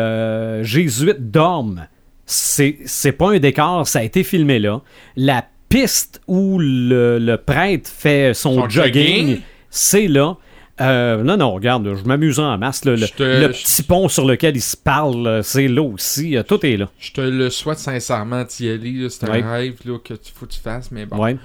[0.61, 1.87] jésuites dorment,
[2.25, 4.79] c'est, c'est pas un décor, ça a été filmé là.
[5.17, 9.41] La piste où le, le prêtre fait son, Son jogging, jogging.
[9.69, 10.35] c'est là.
[10.79, 12.85] Euh, non, non, regarde, je m'amuse en masse.
[12.85, 12.95] là.
[12.95, 16.35] le, te- petit pont sur lequel ils se parlent, là, c'est là aussi.
[16.35, 16.89] euh, Tout est là.
[16.99, 18.45] Je te le souhaite sincèrement là.
[18.49, 19.41] C'est un Ouais.
[19.43, 21.17] rêve là, que tu faut que tu fasses, mais bon.
[21.21, 21.37] Ouais.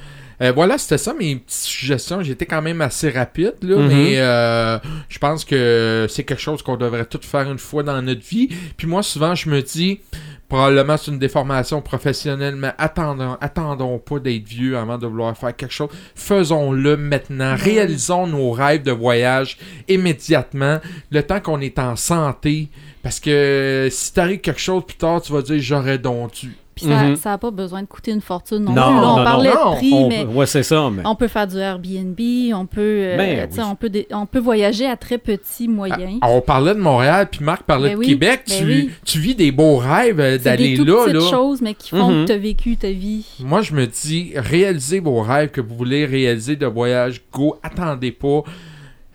[0.43, 2.23] Euh, voilà, c'était ça mes petites suggestions.
[2.23, 3.89] J'étais quand même assez rapide, là, Mhm.
[3.89, 8.01] mais euh, je pense que c'est quelque chose qu'on devrait tout faire une fois dans
[8.03, 8.49] notre vie.
[8.77, 10.01] Puis moi, souvent, je me dis,
[10.49, 15.57] Probablement c'est une déformation professionnelle, mais attendons, attendons pas d'être vieux avant de vouloir faire
[15.57, 15.89] quelque chose.
[16.15, 17.57] Faisons-le maintenant.
[17.57, 20.79] Réalisons nos rêves de voyage immédiatement,
[21.11, 22.69] le temps qu'on est en santé.
[23.03, 26.57] Parce que si t'arrive quelque chose plus tard, tu vas dire j'aurais donc dû.
[26.77, 27.17] Puis ça Mhm.
[27.25, 29.01] n'a pas besoin de coûter une fortune non, Non, plus.
[29.01, 29.71] Là, on non, parlait non.
[29.73, 30.91] de prix, On- mais ouais, c'est ça.
[30.91, 31.01] Mais...
[31.07, 32.21] on peut faire du Airbnb,
[32.55, 33.69] on peut, euh, Ben tu sais, oui.
[33.71, 36.19] on, peut on peut voyager à très petits moyens.
[36.21, 38.43] Ah, on parlait de Montréal, puis Marc parlait Ben de oui, Québec.
[38.47, 38.91] ben tu, oui.
[39.07, 41.05] tu vis des beaux rêves euh, C'est d'aller des toutes là.
[41.07, 41.31] petites là.
[41.31, 42.23] choses, mais qui font Mhm.
[42.25, 43.25] que tu as vécu ta vie.
[43.41, 47.23] Moi, je me dis, réalisez vos rêves que vous voulez réaliser de voyage.
[47.33, 48.43] Go, attendez pas.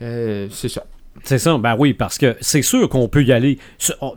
[0.01, 0.83] Euh, c'est ça.
[1.23, 3.57] C'est ça, ben oui, parce que c'est sûr qu'on peut y aller.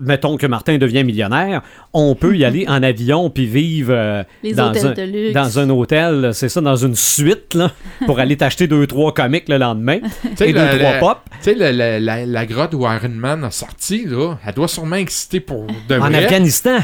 [0.00, 4.22] Mettons que Martin devient millionnaire, on peut y aller en avion puis vivre euh,
[4.54, 7.70] dans, un, dans hôtel, c'est ça, dans une suite, là,
[8.06, 11.18] pour aller t'acheter deux, trois comics le lendemain Tu sais, et deux, la, trois pop.
[11.42, 15.66] tu sais, la, grotte où Iron Man a sorti, là, elle doit sûrement exister pour
[15.88, 16.12] de En.
[16.14, 16.78] Afghanistan.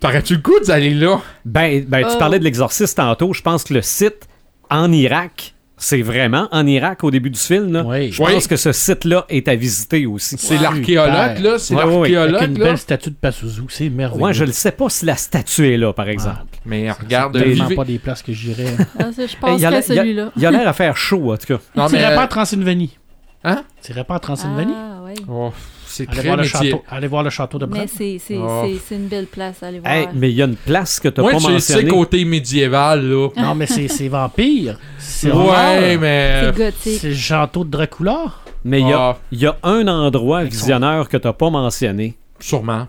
[0.00, 1.20] T'aurais-tu le goût d'aller là?
[1.44, 2.18] Ben, ben tu Oh.
[2.18, 3.32] parlais de l'exorciste tantôt.
[3.32, 4.28] Je pense que le site
[4.70, 7.72] en Irak, c'est vraiment en Irak au début du film.
[7.72, 7.82] là.
[7.86, 8.10] Oui.
[8.12, 8.32] Je Oui.
[8.32, 10.36] pense que ce site-là est à visiter aussi.
[10.38, 10.62] C'est Wow.
[10.62, 11.58] l'archéologue, là.
[11.58, 11.96] C'est Ouais, ouais, ouais.
[11.96, 12.64] Avec l'archéologue, une là.
[12.66, 14.22] belle statue de Pazuzu, c'est merveilleux.
[14.24, 16.38] Ouais, je ne sais pas si la statue est là, par exemple.
[16.64, 18.64] Mais regarde, C'est vivez- pas des places que j'irais.
[18.98, 20.32] Ah, je y l'air- à celui-là.
[20.36, 21.60] Il a l'air à faire chaud, en tout cas.
[21.74, 22.00] Non, Tu mais.
[22.00, 22.98] irais pas euh, en Transylvanie?
[23.44, 23.62] Hein?
[23.82, 24.72] Tu irais pas en Transylvanie?
[24.74, 25.14] Ah, ouais.
[25.28, 25.52] oh,
[25.96, 26.70] c'est Allez très voir, le métier.
[26.70, 27.80] château, allez voir le château de Bran.
[27.80, 28.62] Mais c'est c'est- Oh.
[28.64, 29.92] c'est- c'est une belle place à aller voir.
[29.92, 31.90] Hey, mais il y a une place que tu n'as Moi, pas je sais mentionnée.
[31.90, 33.28] côté médiéval, là.
[33.36, 34.78] Non, mais c'est c'est vampire.
[34.98, 36.00] C'est Ouais, horreur.
[36.00, 36.42] mais.
[36.44, 37.00] C'est gothique.
[37.00, 38.26] C'est le château de Dracula.
[38.64, 39.18] Mais il y, a- Ah.
[39.30, 42.16] il y a un endroit Avec son- visionneur que tu n'as pas mentionné.
[42.40, 42.88] Sûrement.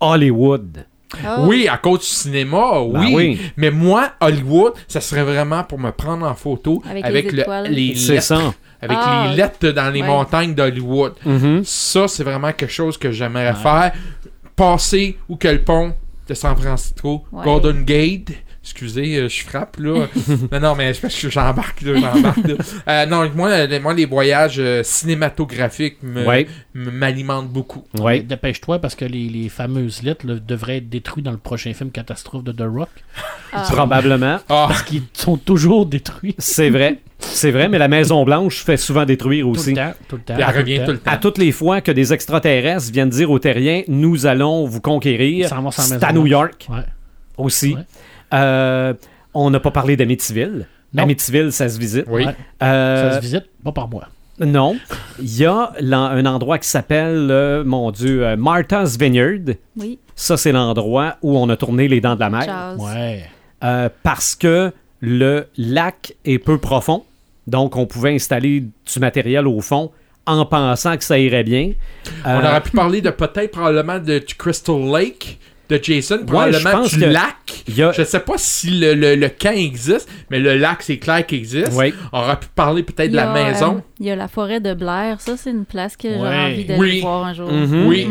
[0.00, 0.84] Hollywood.
[1.24, 3.40] Ah, Oui, à cause du cinéma, Ben oui.
[3.56, 7.40] Mais moi, Hollywood, ça serait vraiment pour me prendre en photo Avec avec, les le-
[7.42, 7.66] étoiles.
[7.70, 8.54] les C'est lettres, ça.
[8.80, 10.06] avec Ah, les lettres dans les ouais.
[10.06, 11.14] montagnes d'Hollywood.
[11.24, 11.62] Mhm.
[11.64, 13.54] Ça, c'est vraiment quelque chose que j'aimerais Ouais.
[13.62, 13.92] faire.
[14.56, 15.92] Passer ou que le pont
[16.28, 17.44] de San Francisco, Ouais.
[17.44, 18.30] Golden Gate.
[18.66, 20.06] Excusez, euh, je frappe là.
[20.52, 22.54] non, non, mais c'est parce que j'embarque là, j'embarque là.
[22.88, 27.84] Euh, non, moi, les- moi, les voyages euh, cinématographiques me- Ouais, m'alimentent beaucoup.
[28.00, 28.20] ouais.
[28.20, 31.90] Dépêche-toi parce que les, les fameuses lettres là, devraient être détruites dans le prochain film
[31.90, 32.88] Catastrophe de The Rock.
[33.52, 33.66] ah.
[33.70, 34.38] Probablement.
[34.48, 36.34] Ah, Parce qu'ils sont toujours détruits.
[36.38, 37.00] C'est vrai.
[37.18, 39.70] C'est vrai, mais la Maison-Blanche fait souvent détruire Tout aussi.
[39.70, 39.92] le temps.
[40.08, 40.34] Tout le temps.
[40.38, 41.10] elle revient tout le temps.
[41.10, 45.48] À toutes les fois que des extraterrestres viennent dire aux terriens, nous allons vous conquérir,
[45.48, 45.54] c'est
[45.90, 46.80] Maison à New York Ouais.
[47.36, 47.74] aussi.
[47.74, 47.82] Ouais.
[48.34, 48.94] Euh,
[49.32, 50.66] on n'a pas parlé d'Amityville.
[50.96, 52.04] Amityville, ça se visite.
[52.08, 52.26] Oui.
[52.62, 54.08] Euh, Ça se visite, pas par moi.
[54.40, 54.76] Non.
[55.20, 59.54] Il y a un endroit qui s'appelle, euh, mon Dieu, euh, Martha's Vineyard.
[59.76, 62.76] Oui, Ça, c'est l'endroit où on a tourné Les Dents de la Mer.
[62.78, 63.24] Ouais.
[63.62, 67.04] Euh, parce que le lac est peu profond.
[67.46, 69.90] Donc, on pouvait installer du matériel au fond
[70.26, 71.72] en pensant que ça irait bien.
[72.24, 75.38] On aurait pu parler de peut-être probablement de Crystal Lake
[75.68, 77.36] de Jason, je probablement du que- lac.
[77.80, 81.24] a- Je sais pas si le, le, le camp existe, mais le lac, c'est clair
[81.26, 81.72] qu'il existe.
[82.12, 83.76] On aurait pu parler peut-être de la a, maison.
[83.76, 85.20] euh, il y a la forêt de Blair.
[85.20, 86.14] Ça, c'est une place que Ouais.
[86.14, 87.00] j'ai envie d'aller Oui.
[87.00, 87.50] voir un jour.
[87.50, 87.86] Mhm.
[87.86, 88.08] Oui,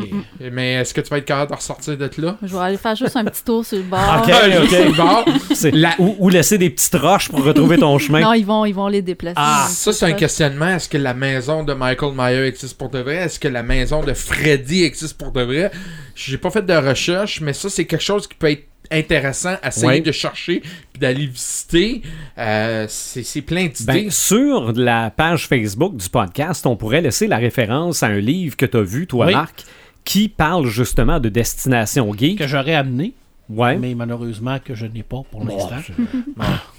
[0.52, 2.38] mais est-ce que tu vas être capable de ressortir de là?
[2.42, 4.24] Je vais aller faire juste un petit tour sur le bord.
[4.24, 4.30] Ok,
[4.64, 4.70] ok.
[4.70, 5.26] c'est bon.
[5.54, 8.22] c'est- La- ou, ou laisser des petites roches pour retrouver ton chemin.
[8.22, 9.36] Non, ils vont, ils vont les déplacer.
[9.38, 10.70] Ah, ça, c'est un questionnement.
[10.70, 13.16] Est-ce que la maison de Michael Myers existe pour de vrai?
[13.18, 15.72] Est-ce que la maison de Freddy existe pour de vrai?
[16.16, 19.70] J'ai pas fait de recherche, mais ça, c'est quelque chose qui peut être intéressant à
[19.70, 20.02] essayer Ouais.
[20.02, 22.02] de chercher puis d'aller visiter.
[22.38, 23.86] Euh, c'est c'est plein d'idées.
[24.04, 28.56] Ben, sur la page Facebook du podcast, on pourrait laisser la référence à un livre
[28.58, 29.34] que tu as vu, toi, Oui.
[29.34, 29.64] Marc,
[30.04, 32.38] qui parle justement de destination geek.
[32.40, 33.14] Que j'aurais amené,
[33.50, 33.78] Ouais.
[33.78, 35.76] mais malheureusement que je n'ai pas pour l'instant.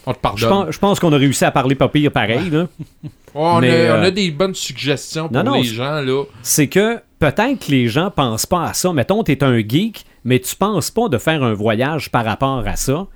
[0.07, 0.49] on te Je pardonne.
[0.49, 2.51] pense, je pense qu'on a réussi à parler pas pire pareil.
[2.51, 2.61] là.
[2.63, 5.75] Ouais, on, Mais, a, on euh, a des bonnes suggestions pour non, non, les c'est-
[5.75, 6.25] gens, là.
[6.43, 8.93] C'est que peut-être que les gens pensent pas à ça.
[8.93, 12.63] Mettons, tu es un geek, mais tu penses pas de faire un voyage par rapport
[12.67, 13.07] à ça.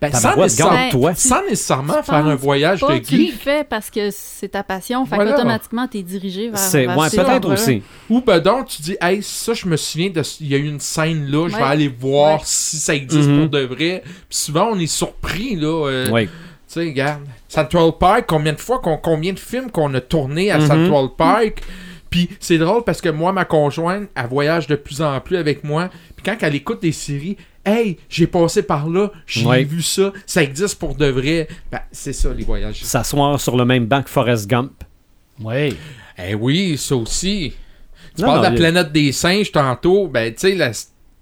[0.00, 1.14] Ben, sans, nécessairement, garde-toi.
[1.14, 3.34] sans nécessairement Tu faire un voyage Pas, de tu le geek.
[3.40, 5.04] fais parce que c'est ta passion.
[5.06, 5.32] Fait Voilà.
[5.32, 7.82] qu'automatiquement, t'es dirigé vers, C'est vers ouais, ça, peut-être aussi.
[8.10, 10.66] Ou ben donc, tu dis, hey, ça, je me souviens, de, il y a eu
[10.68, 11.68] une scène là, je vais Ouais.
[11.68, 12.44] aller voir Ouais.
[12.44, 13.40] si ça existe Mhm.
[13.40, 14.02] pour de vrai.
[14.04, 15.86] Puis souvent, on est surpris, là.
[15.88, 16.26] euh, Oui.
[16.26, 16.30] Tu
[16.66, 17.22] sais, regarde.
[17.48, 20.66] Central Park, combien de fois, combien de films qu'on a tourné à Mhm.
[20.66, 21.62] Central Park.
[22.10, 25.64] Puis c'est drôle parce que moi, ma conjointe, elle voyage de plus en plus avec
[25.64, 25.90] moi.
[26.16, 29.64] Puis quand elle écoute des séries, hey, j'ai passé par là, j'ai Ouais.
[29.64, 31.48] vu ça, ça existe pour de vrai.
[31.70, 32.82] Ben, c'est ça, les voyages.
[32.84, 34.72] S'asseoir sur le même banc que Forrest Gump.
[35.42, 35.76] Oui.
[36.16, 37.52] Eh oui, ça aussi.
[38.14, 40.72] Tu Non, parles non, de la il- planète des singes tantôt, ben tu sais, la-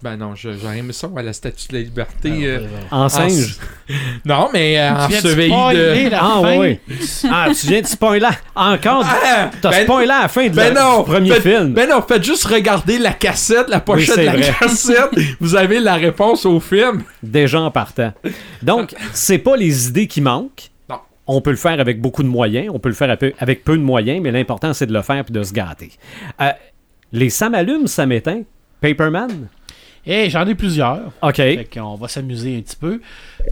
[0.02, 2.30] Ben non, j'aurais aimé ça, ouais, la statue de la liberté.
[2.30, 2.68] Ah, euh, ouais.
[2.90, 3.56] En singe.
[4.26, 6.10] Non, mais euh, en Tu viens de de.
[6.10, 6.58] la Ah, fin?
[6.58, 6.80] ouais.
[7.30, 8.28] Ah, tu viens de spoiler.
[8.54, 9.04] Encore?
[9.06, 11.72] Ah, T'as ben- spoilé à la fin de Ben la- non, du premier film.
[11.74, 14.54] Ben non, faites juste regarder la cassette, la pochette de la vrai.
[14.60, 15.10] cassette.
[15.40, 17.02] Vous avez la réponse au film.
[17.22, 18.12] Déjà en partant.
[18.62, 20.70] Donc, c'est pas les idées qui manquent.
[20.90, 20.98] Non.
[21.26, 23.76] On peut le faire avec beaucoup de moyens, on peut le faire à avec peu
[23.76, 25.92] de moyens, mais l'important, c'est de le faire et de se gâter.
[26.42, 26.50] Euh,
[27.12, 28.42] les ça m'allume, ça m'éteint.
[28.80, 29.48] Paperman?
[30.06, 31.12] Et j'en ai plusieurs.
[31.22, 31.36] OK.
[31.36, 33.00] Fait qu'on va s'amuser un petit peu.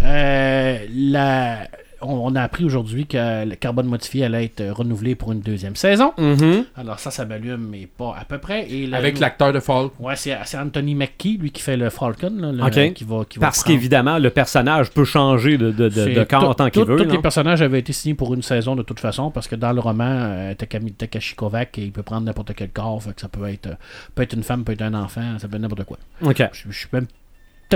[0.02, 1.66] Euh, la-
[2.02, 6.12] on, a appris aujourd'hui que le carbone modifié allait être renouvelé pour une deuxième saison.
[6.18, 6.64] Mhm.
[6.76, 8.66] Alors ça, ça m'allume, mais pas à peu près.
[8.70, 9.92] Et Avec l'acteur de Falk.
[10.00, 12.32] Ouais, c'est Anthony Mackie, lui, qui fait le Falcon.
[12.38, 16.34] là, le- qui va, qui va Parce prendre- qu'évidemment, le personnage peut changer de, de,
[16.34, 16.96] en tant qu'il veut.
[16.96, 19.72] Tous les personnages avaient été signés pour une saison de toute façon, parce que dans
[19.72, 23.28] le roman, euh, Takami- Takashi Kovac, il peut prendre n'importe quel corps, fait que ça
[23.28, 23.74] peut être, euh,
[24.14, 25.98] peut être une femme, peut être un enfant, ça peut être n'importe quoi.
[26.22, 26.42] OK.
[26.52, 27.06] Je, je suis même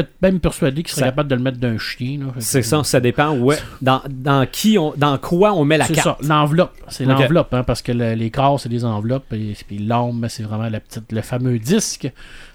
[0.00, 2.20] peut-être même persuadé qu'il serait Ça- capable de le mettre d'un chien.
[2.38, 5.86] C'est ça, ça dépend où est- dans, dans, qui on, dans quoi on met la
[5.86, 6.22] C'est carte.
[6.22, 6.72] ça, l'enveloppe.
[6.88, 10.42] C'est l'enveloppe, hein, parce que le- les corps, c'est des enveloppes, et puis l'âme, c'est
[10.42, 12.10] vraiment la petite, le fameux disque.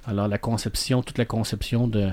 [0.08, 2.10] Alors, la conception, toute la conception de,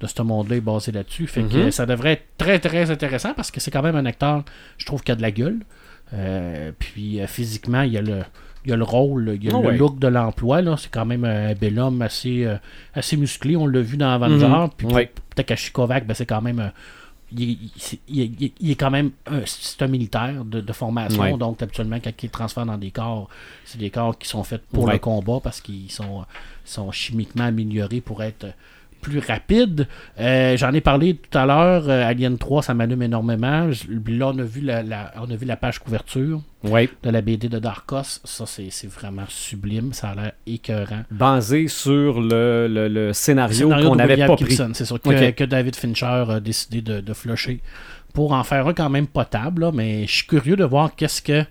[0.00, 1.26] de ce monde-là est basée là-dessus.
[1.26, 1.70] Fait que Mhm.
[1.70, 4.44] ça devrait être très, très intéressant, parce que c'est quand même un acteur,
[4.78, 5.58] je trouve, qui a de la gueule.
[6.14, 8.22] Euh, puis, euh, physiquement, il y a le.
[8.64, 9.76] Il y a le rôle, il y a Ah le ouais.
[9.76, 10.62] look de l'emploi.
[10.62, 10.76] là.
[10.78, 12.56] C'est quand même un bel homme assez, euh,
[12.94, 13.56] assez musclé.
[13.56, 14.46] On l'a vu dans Avenger.
[14.46, 14.70] Mhm.
[14.76, 15.12] Puis Ouais.
[15.34, 16.60] Takashi Kovac, ben, c'est quand même.
[16.60, 16.72] un-
[17.34, 17.70] il, il-
[18.08, 21.36] il- il- il est quand même un, c'est un militaire de, de formation, Ouais.
[21.38, 23.26] donc habituellement quand il transfère dans des corps,
[23.64, 26.26] c'est des corps qui sont faits pour le combat parce qu'ils sont,
[26.64, 28.48] sont chimiquement améliorés pour être
[29.02, 29.86] plus rapides.
[30.18, 33.70] Euh, J'en ai parlé tout à l'heure, euh, Alien 3, ça m'allume énormément.
[33.70, 36.40] Je- Là, on a vu la, la- on a vu la page couverture
[37.02, 38.20] de la BD de Darkos.
[38.24, 39.92] Ça, c'est vraiment sublime.
[39.92, 41.02] Ça a l'air écœurant.
[41.10, 44.46] Basé sur le, le, le scénario, Scénario qu'on n'avait pas pris.
[44.46, 47.60] Gibson, C'est sûr que, David Fincher a décidé de, de flusher
[48.14, 49.62] pour en faire un quand même potable.
[49.62, 51.44] là, mais je suis curieux de voir qu'est-ce que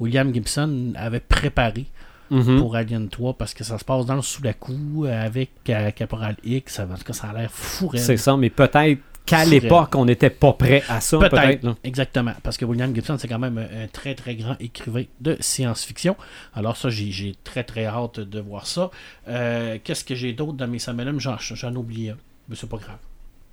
[0.00, 1.86] William Gibson avait préparé
[2.32, 2.58] Mhm.
[2.58, 6.36] pour Alien 3 parce que ça se passe dans le sous-la-coup euh, avec euh, Caporal
[6.44, 6.80] X.
[6.80, 7.90] En tout cas, ça a l'air fou.
[7.94, 11.18] C'est ça, mais peut-être qu'à l'époque, on n'était pas prêt à ça.
[11.18, 11.76] Peut-être.
[11.84, 12.32] Exactement.
[12.42, 16.16] Parce que William Gibson, c'est quand même un, un très très grand écrivain de science-fiction.
[16.54, 18.90] Alors ça, j'ai très très hâte de voir ça.
[19.28, 21.20] Euh, Qu'est-ce que j'ai d'autre dans mes Samelum?
[21.20, 22.16] J'en j'en ai oublié un.
[22.48, 22.96] Mais c'est pas grave.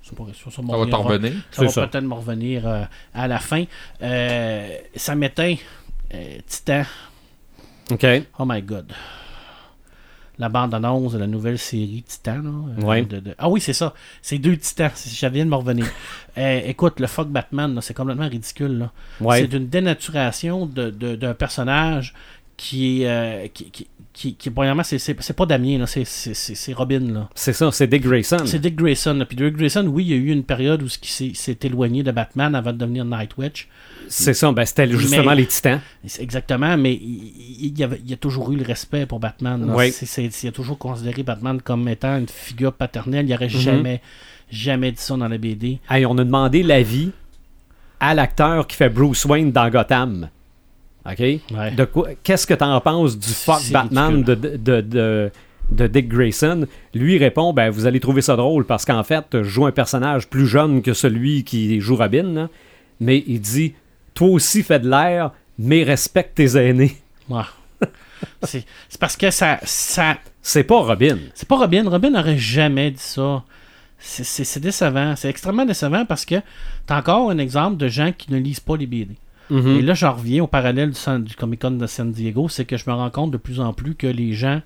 [0.02, 0.34] C'est pas grave.
[0.42, 1.32] Ça, ça m'en Ça va t'en revenir.
[1.52, 2.82] Ça va peut-être me revenir euh,
[3.14, 3.64] à la fin.
[4.02, 5.54] Euh, ça m'éteint.
[6.14, 6.82] euh, Titan.
[7.90, 8.06] OK.
[8.38, 8.92] Oh my god.
[10.38, 12.36] La bande-annonce de la nouvelle série Titan.
[12.42, 13.02] là, euh, Ouais.
[13.02, 13.92] de- de- Ah oui, c'est ça.
[14.22, 14.90] C'est deux Titans.
[15.30, 15.86] Viens de me revenir.
[16.38, 18.78] Euh, écoute, le fuck Batman, c'est complètement ridicule.
[18.78, 18.92] là.
[19.20, 19.40] Ouais.
[19.40, 22.14] C'est une dénaturation de- de- d'un personnage
[22.60, 23.06] qui est.
[23.08, 26.72] euh, qui, qui, qui, qui- premièrement, c'est- c'est c'est pas Damien, c'est- c'est c'est- c'est
[26.74, 27.00] Robin.
[27.00, 27.28] Là.
[27.34, 28.36] C'est ça, c'est Dick Grayson.
[28.44, 29.14] C'est Dick Grayson.
[29.14, 29.24] là.
[29.24, 32.02] Puis Dick Grayson, oui, il y a eu une période où il s'est s'est éloigné
[32.02, 33.66] de Batman avant de devenir Nightwitch.
[34.08, 35.80] C'est ça, ben, c'était justement Mais- les titans.
[36.18, 39.66] Exactement, mais il, il- avait, il a toujours eu le respect pour Batman.
[39.66, 39.74] là.
[39.74, 39.90] Oui.
[39.92, 43.26] C'est- c'est- il a toujours considéré Batman comme étant une figure paternelle.
[43.26, 43.60] Il n'aurait Mhm.
[43.60, 44.00] jamais,
[44.50, 45.78] jamais dit ça dans la BD.
[45.88, 47.10] Hey, on a demandé l'avis
[48.00, 50.28] à l'acteur qui fait Bruce Wayne dans Gotham.
[51.06, 51.18] OK?
[51.18, 51.70] Ouais.
[51.76, 55.30] De quoi Qu'est-ce que t'en penses du fuck Batman de, de, de,
[55.70, 56.66] de Dick Grayson?
[56.94, 60.28] Lui répond ben vous allez trouver ça drôle parce qu'en fait, je joue un personnage
[60.28, 62.48] plus jeune que celui qui joue Robin, là.
[63.00, 63.74] mais il dit
[64.14, 66.96] Toi aussi fais de l'air, mais respecte tes aînés.
[67.28, 67.42] Ouais.
[68.42, 71.16] c'est c'est parce que ça, ça, C'est pas Robin.
[71.34, 71.88] C'est pas Robin.
[71.88, 73.42] Robin n'aurait jamais dit ça.
[73.98, 75.14] C'est- C'est c'est décevant.
[75.16, 76.36] C'est extrêmement décevant parce que
[76.86, 79.14] t'as encore un exemple de gens qui ne lisent pas les BD.
[79.50, 79.76] Mhm.
[79.78, 82.64] Et là, j'en reviens au parallèle du, San- du Comic Con de San Diego, c'est
[82.64, 84.62] que je me rends compte de plus en plus que les gens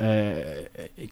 [0.00, 0.62] euh,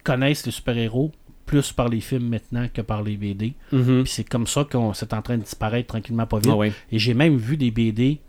[0.03, 1.11] connaissent les super-héros
[1.45, 3.53] plus par les films maintenant que par les BD.
[3.71, 4.03] Mhm.
[4.03, 6.49] Puis c'est comme ça qu'on c'est en train de disparaître tranquillement pas vite.
[6.51, 6.71] Ah ouais.
[6.91, 8.19] Et j'ai même vu des BD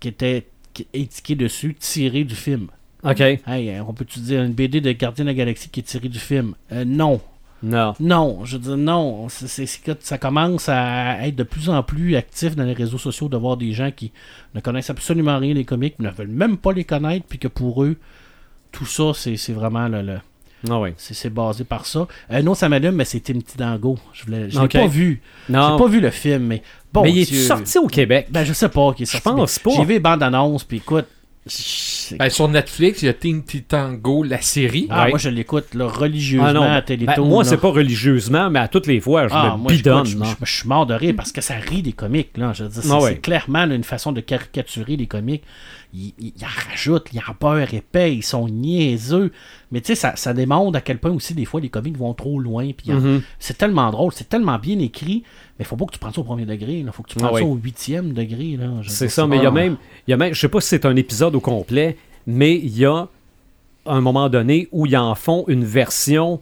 [0.00, 0.46] qui étaient
[0.92, 2.68] étiqués dessus, tirés du film.
[3.02, 3.20] OK.
[3.20, 6.18] Hey, on peut-tu dire une BD de Gardien de la Galaxie qui est tirée du
[6.18, 6.54] film?
[6.72, 7.20] Euh, Non.
[7.66, 7.94] Non.
[8.00, 9.28] Non, je veux dire non.
[9.28, 13.28] C'est- que ça commence à être de plus en plus actif dans les réseaux sociaux
[13.28, 14.12] de voir des gens qui
[14.54, 17.82] ne connaissent absolument rien des comics, ne veulent même pas les connaître, puis que pour
[17.82, 17.96] eux,
[18.72, 20.20] tout ça, c'est vraiment le, le-
[20.70, 20.94] Ah ouais.
[20.96, 22.06] c'est basé par ça.
[22.30, 23.98] Euh, non, ça m'allume, mais c'est Timothy Dango.
[24.12, 25.20] Je l'ai je l'ai pas vu.
[25.48, 25.72] Non.
[25.76, 26.62] J'ai pas vu le film, mais
[26.92, 27.02] bon.
[27.02, 28.28] mais il est sorti au Québec.
[28.30, 29.76] Ben, je sais pas est Je pense mais pas.
[29.76, 31.06] J'ai vu les bandes annonces, puis écoute,
[32.18, 34.88] Ben, sur Netflix, il y a Teen Titan Go, la série.
[34.90, 35.10] Ah, Ouais.
[35.10, 37.24] moi, je l'écoute là, religieusement Ah non, à ben, Télétoon.
[37.24, 40.06] moi, c'est pas religieusement, mais à toutes les fois, je Ah, me moi, bidonne.
[40.06, 40.24] je, non?
[40.24, 42.36] je- je suis mort de rire parce que ça rit des comiques.
[42.36, 42.52] Là.
[42.52, 43.10] Je veux dire, c'est, Ah ouais.
[43.12, 45.44] c'est clairement là, une façon de caricaturer les comiques.
[45.96, 49.32] Ils, ils- ils en rajoutent, ils en beurre épais, ils sont niaiseux.
[49.72, 52.12] Mais tu sais, ça, ça démontre à quel point aussi, des fois, les comiques vont
[52.12, 52.70] trop loin.
[52.76, 53.22] Puis en- Mhm.
[53.38, 55.22] C'est tellement drôle, c'est tellement bien écrit.
[55.58, 56.80] Mais faut pas que tu prennes ça au premier degré.
[56.80, 57.40] Il faut que tu prennes Ah ouais.
[57.40, 58.58] ça au huitième degré.
[58.86, 59.76] C'est ça, mais il y a même,
[60.06, 62.76] il y a même, je sais pas si c'est un épisode au complet, mais il
[62.76, 63.08] y a
[63.86, 66.40] un moment donné où ils en font une version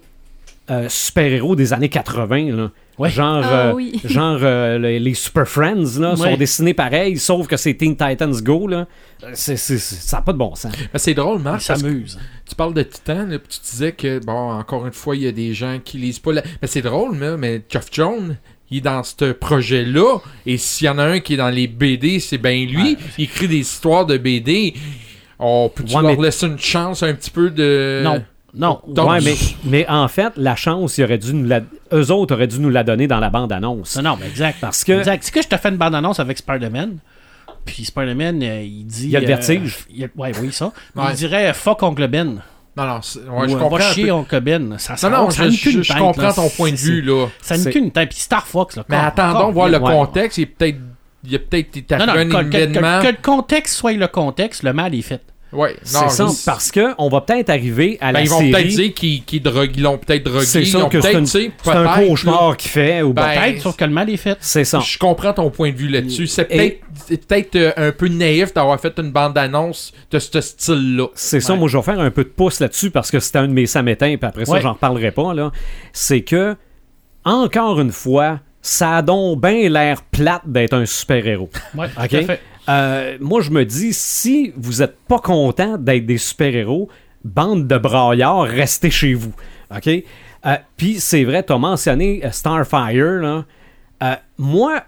[0.70, 2.56] euh, super-héros des années 80.
[2.56, 2.70] Là.
[2.96, 3.10] Ouais.
[3.10, 4.00] Genre, Ah euh, oui.
[4.04, 8.32] genre euh, les, les Super Friends là, sont dessinés pareil, sauf que c'est Teen Titans
[8.40, 8.66] Go.
[8.66, 8.86] Là.
[9.32, 10.72] C'est, c'est- c'est- ça n'a pas de bon sens.
[10.92, 12.18] Ben, c'est drôle, Marc, que s'amusent.
[12.48, 15.26] tu parles de Titan, là, puis tu disais que, bon, encore une fois, il y
[15.26, 16.32] a des gens qui lisent pas.
[16.32, 16.42] La...
[16.60, 18.36] Mais c'est drôle, mais, mais Geoff Jones,
[18.70, 21.66] il est dans ce projet-là, et s'il y en a un qui est dans les
[21.66, 22.96] BD, c'est bien lui.
[23.18, 24.74] Il écrit des histoires de BD.
[25.38, 28.02] On peut-tu Ouais, leur mais- laisser une chance un petit peu de.
[28.04, 28.22] Non.
[28.56, 28.80] Non.
[28.86, 31.60] Donc, ouais, mais, mais en fait, la chance, ils auraient dû nous la...
[31.92, 33.96] eux autres auraient dû nous la donner dans la bande-annonce.
[33.96, 34.58] Non, non, mais exact.
[34.60, 35.24] Parce que Exact.
[35.24, 36.98] C'est que je te fais une bande-annonce avec Spider-Man.
[37.64, 39.04] Puis Spider-Man, euh, il dit.
[39.04, 39.86] Il y a le euh, vertige.
[39.90, 40.72] il a- ouais, oui, ça.
[40.96, 41.04] Ouais.
[41.10, 42.42] Il dirait euh, fuck Oncle Ben.
[42.76, 43.76] Non, non, c'est- ouais, Ou, je comprends.
[43.78, 44.10] Va chier.
[44.10, 44.76] Oncle Ben.
[44.78, 46.32] Ça, ça, Non, non, ça je, je- je tête, comprends là.
[46.32, 47.26] ton point de vue, là.
[47.40, 48.08] Ça n'a C'est- qu'une tête.
[48.10, 48.84] Puis Star Fox, là.
[48.88, 50.38] Mais attendons voir le contexte.
[50.38, 50.78] Il est peut-être.
[51.26, 53.00] Il y a peut-être été un événement.
[53.00, 55.22] que le contexte soit le contexte, le mal est fait.
[55.54, 58.38] Ouais, c'est ça, je- parce que on va peut-être arriver à Ben, la ils vont
[58.40, 60.44] peut-être dire qu'ils qu'ils droguent- ils l'ont peut-être drogué.
[60.44, 63.02] C'est ont que c'est peut-être, un, tu sais, c'est un cauchemar qu'il fait.
[63.02, 64.36] Ou Ben, Peut-être, sauf que le mal est fait.
[64.40, 64.80] c'est ça.
[64.80, 66.26] Je comprends ton point de vue là-dessus.
[66.26, 71.06] C'est peut-être euh, un peu naïf d'avoir fait une bande-annonce de ce style-là.
[71.14, 73.48] C'est ça, moi je vais faire un peu de pouce là-dessus parce que c'était un
[73.48, 74.60] de mes samétins, puis après ça, Ouais.
[74.60, 75.34] j'en reparlerai pas.
[75.34, 75.52] là.
[75.92, 76.56] C'est que,
[77.24, 81.50] encore une fois, ça a donc bien l'air plate d'être un super-héros.
[81.76, 82.08] Ouais, Ok.
[82.08, 82.40] tout à fait.
[82.66, 86.88] Euh, moi, je me dis, si vous êtes pas content d'être des super-héros,
[87.22, 89.34] bande de braillards, restez chez vous.
[89.74, 89.86] OK?
[89.88, 93.20] Euh, Puis, c'est vrai, tu as mentionné euh, Starfire.
[93.20, 93.44] Là.
[94.02, 94.80] Euh, moi,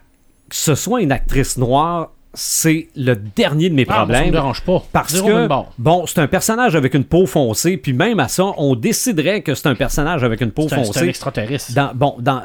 [0.49, 4.27] que ce soit une actrice noire, c'est le dernier de mes Ah, moi, ça problèmes.
[4.29, 4.83] me dérange pas.
[4.93, 5.49] Parce Zéro que,
[5.79, 9.55] bon, c'est un personnage avec une peau foncée, puis même à ça, on déciderait que
[9.55, 11.09] c'est un personnage avec une peau un, c'est un foncée.
[11.09, 11.74] extraterrestre.
[11.74, 12.41] Dans, bon, dans.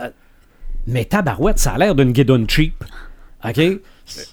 [0.88, 2.84] Mais tabarouette, ça a l'air d'une guidon cheap.
[3.46, 3.60] OK?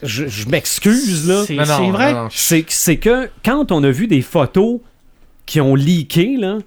[0.03, 1.45] Je, je m'excuse, là.
[1.47, 1.55] C'est
[1.91, 2.15] vrai.
[2.31, 4.81] C'est c'est que quand on a vu des photos
[5.47, 6.59] qui ont leaké, là,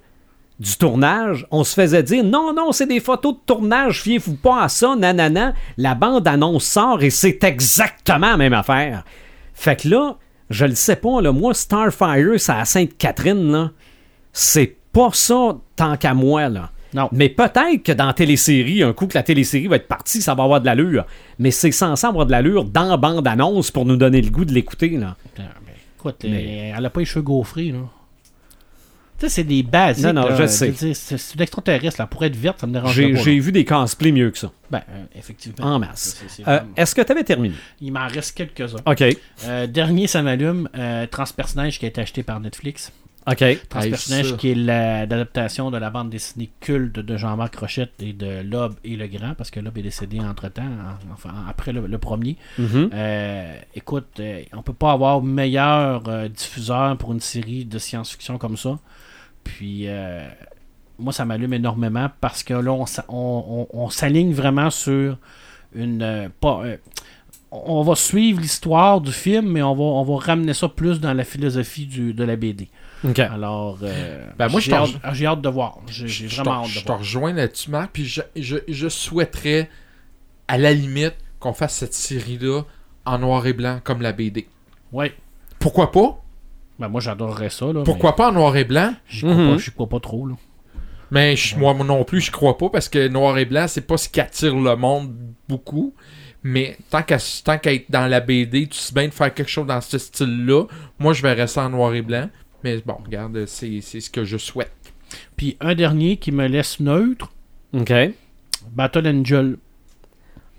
[0.58, 4.62] du tournage, on se faisait dire non, non, c'est des photos de tournage, fiez-vous pas
[4.62, 5.54] à ça, nanana.
[5.76, 9.04] La bande-annonce sort et c'est exactement la même affaire.
[9.54, 10.16] Fait que là,
[10.50, 13.70] je le sais pas, là, moi, Starfire, c'est à Sainte-Catherine, là.
[14.32, 16.70] C'est pas ça tant qu'à moi, là.
[16.94, 17.08] Non.
[17.12, 20.34] Mais peut-être que dans la télésérie, un coup que la télésérie va être partie, ça
[20.34, 21.06] va avoir de l'allure.
[21.38, 24.52] Mais c'est censé avoir de l'allure dans la bande-annonce pour nous donner le goût de
[24.52, 25.16] l'écouter, là.
[25.38, 27.78] Ah, mais écoute, Mais- euh, elle a pas les cheveux gaufrés, là.
[29.18, 30.04] Tu sais, c'est des basiques.
[30.04, 30.34] Non, non, là.
[30.34, 30.66] je sais.
[30.66, 32.06] veux dire, C'est c'est une extraterrestre, là.
[32.08, 33.20] Pour être verte, ça me dérange J'ai pas.
[33.20, 33.40] j'ai là.
[33.40, 34.50] vu des cosplays mieux que ça.
[34.68, 35.64] Ben, euh, effectivement.
[35.64, 36.18] En masse.
[36.18, 37.54] C'est- c'est Euh, vraiment- Est-ce que tu avais terminé?
[37.80, 38.78] Il m'en reste quelques-uns.
[38.84, 39.04] OK.
[39.46, 40.68] Euh, dernier, ça m'allume.
[40.76, 42.90] Euh, Transpersonnage qui a été acheté par Netflix.
[43.26, 43.38] OK.
[43.68, 48.42] Transpersonnage qui est la- l'adaptation de la bande dessinée culte de Jean-Marc Rochette et de
[48.42, 51.98] Lob et le Grand, parce que Lob est décédé entre-temps, en- enfin, après le, le
[51.98, 52.36] premier.
[52.58, 52.90] Mhm.
[52.92, 58.38] Euh, écoute, euh, on peut pas avoir meilleur euh, diffuseur pour une série de science-fiction
[58.38, 58.78] comme ça.
[59.44, 60.26] Puis, euh,
[60.98, 65.16] moi, ça m'allume énormément parce que là, on, s'a- on- on- on s'aligne vraiment sur
[65.74, 66.30] une.
[66.40, 66.62] pas,
[67.50, 71.12] on va suivre l'histoire du film, mais on va, on va ramener ça plus dans
[71.12, 72.68] la philosophie du, de la BD.
[73.04, 73.18] OK.
[73.18, 75.78] Alors, euh, Ben, moi, je j'ai hâte, j'ai hâte de voir.
[75.88, 79.68] J'ai Je te- Je rejoins là-dessus, Marc, puis je, je, je souhaiterais,
[80.48, 82.62] à la limite, qu'on fasse cette série-là
[83.04, 84.46] en noir et blanc comme la BD.
[84.92, 85.12] Ouais.
[85.58, 86.22] Pourquoi pas?
[86.78, 87.66] Ben, moi, j'adorerais ça.
[87.72, 88.94] Là, Pourquoi pas en noir et blanc?
[89.08, 89.58] J'y crois, Mhm.
[89.74, 90.26] crois pas trop.
[90.26, 90.34] Là.
[91.10, 93.96] Mais je- moi non plus, je crois pas parce que noir et blanc, c'est pas
[93.98, 95.14] ce qui attire le monde
[95.48, 95.94] beaucoup.
[96.42, 99.50] Mais tant qu'à tant qu'à être dans la BD, tu sais bien de faire quelque
[99.50, 100.64] chose dans ce style-là.
[100.98, 102.28] Moi, je vais rester en noir et blanc.
[102.64, 104.72] Mais bon, regarde, c'est ce que je souhaite.
[105.36, 107.32] Puis un dernier qui me laisse neutre
[107.74, 107.92] OK.
[108.70, 109.56] Battle Angel.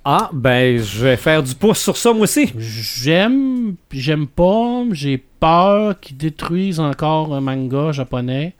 [0.05, 2.51] Ah, ben, je vais faire du pouce sur ça, moi aussi.
[2.57, 4.83] J'aime, puis j'aime pas.
[4.91, 8.55] J'ai peur qu'ils détruisent encore un manga japonais.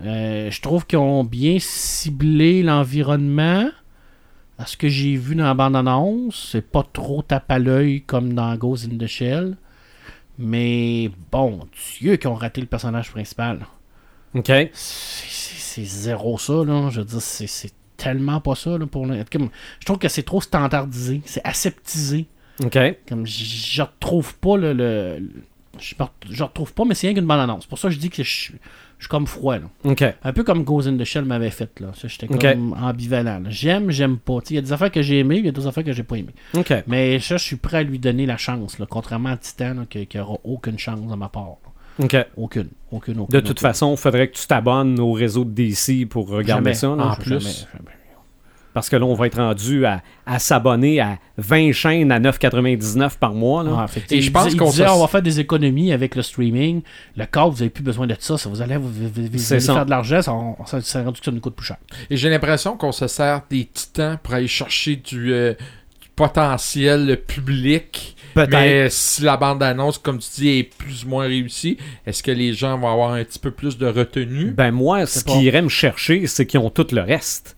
[0.00, 3.68] Euh, je trouve qu'ils ont bien ciblé l'environnement.
[4.58, 8.32] À ce que j'ai vu dans la bande-annonce, c'est pas trop tape à l'œil comme
[8.32, 9.56] dans Ghost in the Shell.
[10.44, 11.60] Mais bon,
[12.00, 13.64] Dieu qui ont raté le personnage principal.
[14.34, 14.50] OK.
[14.74, 16.90] C'est- zéro ça, là.
[16.90, 20.24] Je veux dire, c'est tellement pas ça, là, pour le- comme- Je trouve que c'est
[20.24, 21.22] trop standardisé.
[21.24, 22.26] C'est aseptisé.
[22.62, 22.76] OK.
[23.08, 25.30] Comme je retrouve pas le, le-
[25.80, 27.64] Je ne retrouve pas, mais c'est rien qu'une bonne annonce.
[27.66, 28.52] Pour ça, je dis que je,
[29.02, 29.56] je suis comme froid.
[29.58, 30.14] Là.
[30.22, 31.80] Un peu comme Ghost in the Shell m'avait fait.
[31.80, 31.88] là.
[31.94, 33.42] Ça, J'étais comme ambivalent.
[33.48, 34.38] J'aime, j'aime pas.
[34.48, 36.04] Il y a des affaires que j'ai aimées, il y a d'autres affaires que j'ai
[36.04, 36.34] pas aimées.
[36.86, 38.78] Mais ça, je suis prêt à lui donner la chance.
[38.78, 41.56] Là, contrairement à Titan, là, qui n'aura aucune chance de ma part.
[41.98, 42.24] Aucune.
[42.36, 43.14] Aucune, aucune.
[43.16, 43.58] De toute aucune.
[43.58, 46.74] façon, il faudrait que tu t'abonnes au réseau de DC pour regarder Jamais.
[46.74, 46.90] ça.
[46.90, 47.66] En Jamais, plus.
[47.72, 47.90] jamais.
[48.74, 53.18] Parce que là, on va être rendu à, à s'abonner à 20 chaînes à 9,99
[53.18, 53.62] par mois.
[53.62, 53.76] Là.
[53.80, 56.80] Ah, fait Et je pense qu'on on va faire des économies avec le streaming.
[57.16, 58.38] Le câble, vous n'avez plus besoin de ça.
[58.38, 59.74] ça vous allez, vous, vous- vous- vous C'est allez ça.
[59.74, 61.76] faire de l'argent, ça, on- ça, ça rendu que ça nous coûte plus cher.
[62.08, 65.52] Et j'ai l'impression qu'on se sert des titans pour aller chercher du, euh,
[66.00, 68.16] du potentiel public.
[68.34, 68.50] Peut-être.
[68.52, 71.76] Mais si la bande-annonce, comme tu dis, est plus ou moins réussie,
[72.06, 74.52] est-ce que les gens vont avoir un petit peu plus de retenue?
[74.52, 77.56] Ben moi, ce qui irait me chercher, c'est qu'ils ont tout le reste.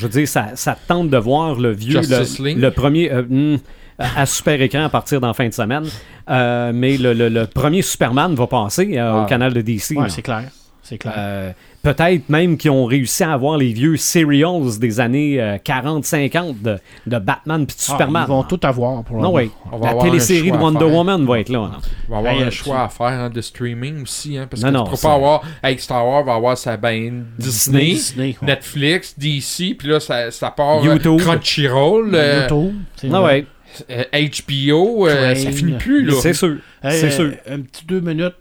[0.00, 3.22] Je veux dire, ça, ça te tente de voir le vieux, le, le premier, euh,
[3.22, 3.58] hmm,
[3.98, 5.84] à super écran à partir d'en fin de semaine.
[6.30, 9.22] Euh, mais le, le- le premier Superman va passer euh, Ah.
[9.22, 9.90] au canal de DC.
[9.96, 10.44] Ouais, c'est clair.
[10.82, 11.14] C'est clair.
[11.16, 16.60] Euh, Peut-être même qu'ils ont réussi à avoir les vieux serials des années euh, 40-50
[16.60, 18.24] de, de Batman puis de Ah, Superman.
[18.26, 19.50] ils vont tout avoir pour non, oui.
[19.72, 20.84] On va La télésérie de Wonder.
[20.84, 21.58] Woman va être là.
[21.60, 21.78] là.
[22.06, 24.46] Il va avoir Hey, un euh, choix tu- à faire hein, de streaming aussi, hein,
[24.50, 26.76] parce Non, que non, tu peux ça- pas avoir, avec Star Wars, va avoir sa
[26.76, 28.36] ben Disney, Disney.
[28.42, 28.46] ouais.
[28.48, 31.18] Netflix, DC, puis là, ça, ça part euh, YouTube.
[31.20, 32.74] Crunchyroll, euh, YouTube,
[33.14, 33.46] ouais,
[33.90, 36.12] euh, HBO, euh, ça finit plus, là.
[36.20, 36.56] c'est sûr.
[36.82, 37.32] Hey, c'est euh, sûr.
[37.48, 38.34] Un petit deux minutes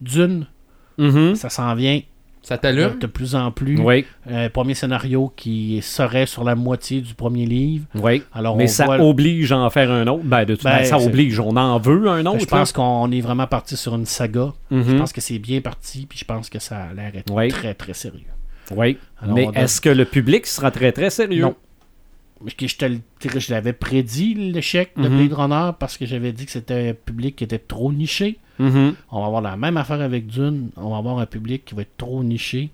[0.00, 0.46] d'une,
[0.98, 1.34] Mhm.
[1.36, 2.00] ça s'en vient
[2.48, 2.98] Ça t'allume?
[3.00, 3.76] de plus en plus.
[3.80, 7.86] Oui, Euh, premier scénario qui serait sur la moitié du premier livre.
[7.96, 8.22] oui.
[8.32, 10.22] Alors, Mais on ça voit- oblige à en faire un autre.
[10.24, 11.40] Ben, de toute Ben, façon, ça oblige.
[11.40, 12.38] On en veut un autre.
[12.40, 14.52] je pense qu'on est vraiment parti sur une saga.
[14.70, 14.98] Je Mhm.
[14.98, 17.48] pense que c'est bien parti, puis je pense que ça a l'air d'être Oui.
[17.48, 18.20] très, très sérieux.
[18.76, 18.96] Oui.
[19.20, 21.42] Alors, Mais est-ce que le public sera très, très sérieux?
[21.42, 21.56] Non.
[22.46, 25.16] Te je l'avais prédit, l'échec de Mhm.
[25.16, 28.38] Blade Runner, parce que j'avais dit que c'était un public qui était trop niché.
[28.58, 28.94] Mhm.
[29.10, 30.70] On va avoir la même affaire avec Dune.
[30.76, 32.70] On va avoir un public qui va être trop niché.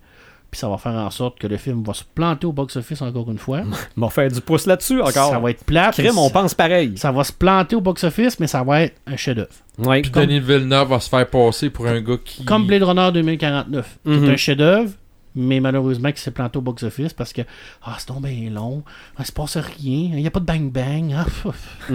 [0.50, 3.30] Puis ça va faire en sorte que le film va se planter au box-office encore
[3.30, 3.62] une fois.
[3.96, 5.30] On va faire du pouce là-dessus encore.
[5.30, 5.94] Ça va être plate.
[5.94, 6.92] Crime, on pense pareil.
[6.98, 9.48] ça va se planter au box-office, mais ça va être un chef-d'œuvre.
[9.78, 10.02] Oui.
[10.02, 12.44] Puis Denis Villeneuve va se faire passer pour un gars qui...
[12.44, 14.24] Comme Blade Runner 2049, qui Mhm.
[14.24, 14.90] est un chef-d'œuvre,
[15.34, 17.40] mais malheureusement qui s'est planté au box-office parce que
[17.82, 18.82] ah, c'est donc bien long,
[19.16, 21.14] ah, il se passe rien, il n'y a pas de bang-bang.
[21.16, 21.94] Ah.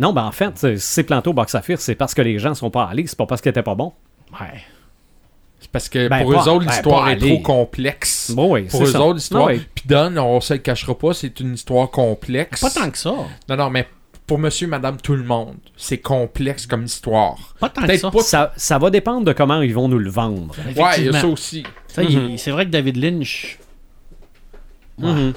[0.00, 2.54] Non, ben en fait, c'est- si c'est planté au box-office, c'est parce que les gens
[2.54, 3.92] sont pas allés, c'est pas parce qu'il était pas bon.
[4.40, 4.60] ouais.
[5.62, 7.28] C'est parce que Ben, pour pas- eux autres, ben, l'histoire est aller.
[7.34, 8.30] trop complexe.
[8.34, 9.02] Bon, oui, Pour c'est eux ça.
[9.02, 9.48] autres, l'histoire...
[9.48, 9.60] Ah oui.
[9.74, 12.62] Puis Don, on se le cachera pas, c'est une histoire complexe.
[12.62, 13.10] Pas tant que ça.
[13.46, 13.86] Non, non, mais
[14.26, 17.36] pour monsieur, madame, tout le monde, c'est complexe comme histoire.
[17.60, 18.10] Pas tant que ça.
[18.10, 18.22] pas...
[18.22, 20.54] Ça, ça va dépendre de comment ils vont nous le vendre.
[20.76, 21.62] Ouais, il y a ça aussi.
[21.98, 23.58] Il- C'est vrai que David Lynch.
[24.98, 25.12] Ouais.
[25.12, 25.32] Mhm.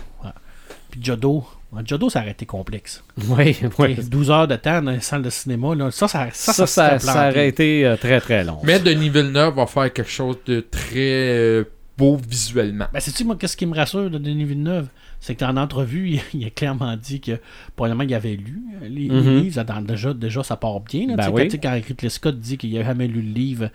[0.92, 1.44] Puis Jodo.
[1.74, 3.04] Ouais, Jodo, ça aurait été complexe.
[3.30, 3.96] Oui, oui.
[3.98, 6.54] Et 12 heures de temps dans les salles de cinéma, là, ça, ça, ça, Ça,
[6.54, 7.30] ça, ça, serait ça planté.
[7.30, 8.60] aurait été euh, très, très long.
[8.64, 11.64] Mais Denis Villeneuve va faire quelque chose de très euh,
[11.98, 12.86] beau visuellement.
[12.94, 14.88] Ben, sais-tu, moi, qu'est-ce qui me rassure de Denis Villeneuve?
[15.20, 17.40] C'est que dans l'entrevue, il, il a clairement dit que,
[17.76, 19.40] probablement, il avait lu euh, les, les Mhm.
[19.42, 19.64] livres.
[19.64, 21.08] Dans- déjà, déjà, ça part bien.
[21.08, 21.60] Là, Ben Tu sais, oui.
[21.62, 23.70] quand, quand Ridley Scott dit qu'il n'a jamais lu le livre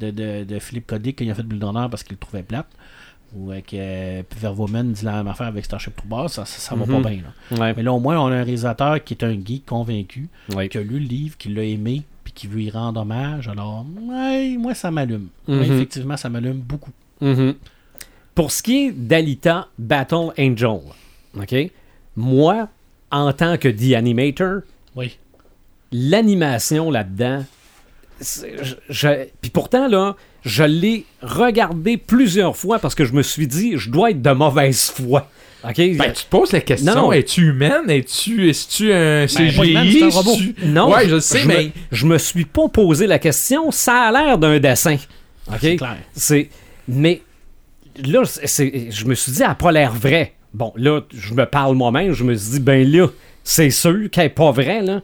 [0.00, 2.42] de, de, de Philippe Codic quand il a fait Blade Runner parce qu'il le trouvait
[2.42, 2.66] plate.
[3.36, 6.86] Ou que euh, Verwoman dit la même affaire avec Starship Troopers, ça, ça, ça va
[6.86, 7.02] Mhm.
[7.02, 7.22] pas bien.
[7.22, 7.58] Là.
[7.58, 10.68] Ouais, Mais là, au moins, on a un réalisateur qui est un geek convaincu, ouais.
[10.68, 13.48] qui a lu le livre, qui l'a aimé, puis qui veut y rendre hommage.
[13.48, 15.28] Alors, ouais, moi, ça m'allume.
[15.48, 15.62] Mhm.
[15.62, 16.92] Effectivement, ça m'allume beaucoup.
[17.20, 17.54] Mhm.
[18.36, 20.80] Pour ce qui est d'Alita Battle Angel,
[21.36, 21.54] OK?
[22.16, 22.68] Moi,
[23.10, 24.60] en tant que The Animator,
[24.96, 25.16] Oui.
[25.92, 27.44] l'animation là-dedans,
[29.40, 33.90] puis pourtant, là, je l'ai regardé plusieurs fois parce que je me suis dit, je
[33.90, 35.28] dois être de mauvaise foi.
[35.62, 37.12] Ben, tu te poses la question, Non.
[37.12, 37.88] es-tu humaine?
[37.88, 39.70] Es-tu es-tu un CGI?
[39.70, 40.36] humaine, c'est un robot.
[40.62, 41.72] Non, Ouais, je sais, me- mais...
[41.90, 43.70] je me suis pas posé la question.
[43.70, 44.96] Ça a l'air d'un dessin.
[45.48, 45.56] OK?
[45.62, 45.96] C'est clair.
[46.14, 46.50] C'est.
[46.86, 47.22] Mais
[48.04, 50.34] là, c'est- je me suis dit, elle n'a pas l'air vraie.
[50.52, 53.08] Bon, là, je me parle moi-même, je me suis dit, ben là,
[53.42, 55.00] c'est sûr qu'elle n'est pas vraie, là.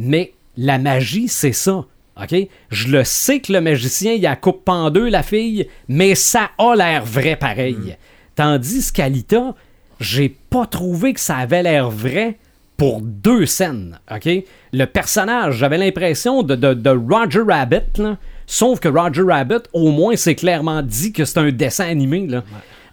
[0.00, 1.84] Mais la magie, c'est ça.
[2.22, 2.34] OK?
[2.70, 6.50] Je le sais que le magicien, il a coupe en deux, la fille, mais ça
[6.58, 7.96] a l'air vrai pareil.
[8.36, 9.54] Tandis qu'Alita,
[10.00, 12.38] j'ai pas trouvé que ça avait l'air vrai
[12.76, 13.98] pour deux scènes.
[14.10, 14.28] OK?
[14.72, 18.16] Le personnage, j'avais l'impression de, de- de Roger Rabbit, là.
[18.46, 22.42] Sauf que Roger Rabbit, au moins, c'est clairement dit que c'est un dessin animé, là.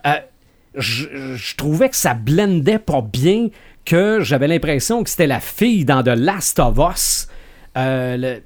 [0.06, 0.12] Euh,
[0.76, 3.48] je, je trouvais que ça blendait pas bien,
[3.86, 7.28] que j'avais l'impression que c'était la fille dans The Last of Us.
[7.78, 8.44] Euh, le-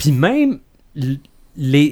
[0.00, 0.58] Puis même,
[0.94, 1.20] les,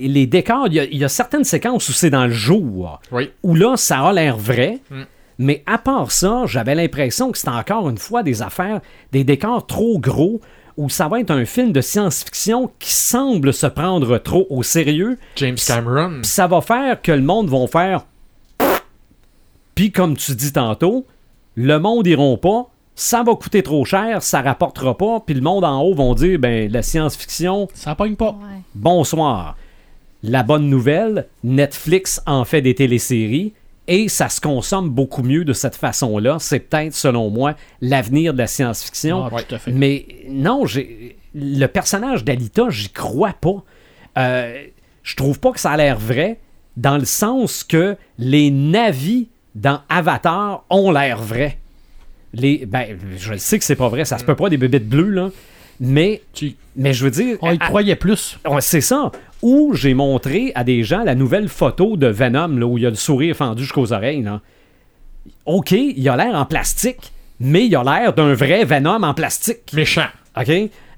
[0.08, 2.98] les décors, il y a- il y, a certaines séquences où c'est dans le jour,
[3.12, 3.30] Oui.
[3.42, 4.78] où là, ça a l'air vrai.
[4.90, 5.02] Mm.
[5.40, 8.80] Mais à part ça, j'avais l'impression que c'était encore une fois des affaires,
[9.12, 10.40] des décors trop gros,
[10.78, 15.18] ou ça va être un film de science-fiction qui semble se prendre trop au sérieux,
[15.36, 16.20] James Cameron.
[16.22, 18.06] puis ça va faire que le monde va faire.
[19.74, 21.04] Puis comme tu dis tantôt,
[21.56, 25.62] le monde iront pas, ça va coûter trop cher, ça rapportera pas, puis le monde
[25.62, 28.32] en haut vont dire ben la science-fiction, Ça pogne pas.
[28.32, 28.60] Ouais.
[28.74, 29.56] bonsoir.
[30.24, 33.52] La bonne nouvelle, Netflix en fait des téléséries
[33.86, 36.38] et ça se consomme beaucoup mieux de cette façon-là.
[36.40, 39.26] C'est peut-être, selon moi, l'avenir de la science-fiction.
[39.26, 39.70] Ah, tout à fait.
[39.70, 43.62] Mais non, j'ai le personnage d'Alita, j'y crois pas.
[44.18, 44.64] Euh,
[45.04, 46.40] je trouve pas que ça a l'air vrai,
[46.76, 51.58] dans le sens que les navis dans Avatar ont l'air vrais.
[52.34, 55.10] Les, ben, je sais que c'est pas vrai, ça se peut pas des bébêtes bleues,
[55.10, 55.30] là.
[55.80, 57.36] Mais, Tu- mais je veux dire.
[57.40, 58.38] On y à- croyait plus.
[58.60, 59.12] C'est ça.
[59.42, 62.86] Où j'ai montré à des gens la nouvelle photo de Venom, là, où il y
[62.86, 64.22] a le sourire fendu jusqu'aux oreilles.
[64.22, 64.40] Là.
[65.46, 69.72] OK, il a l'air en plastique, mais il a l'air d'un vrai Venom en plastique.
[69.72, 70.08] Méchant.
[70.36, 70.48] OK?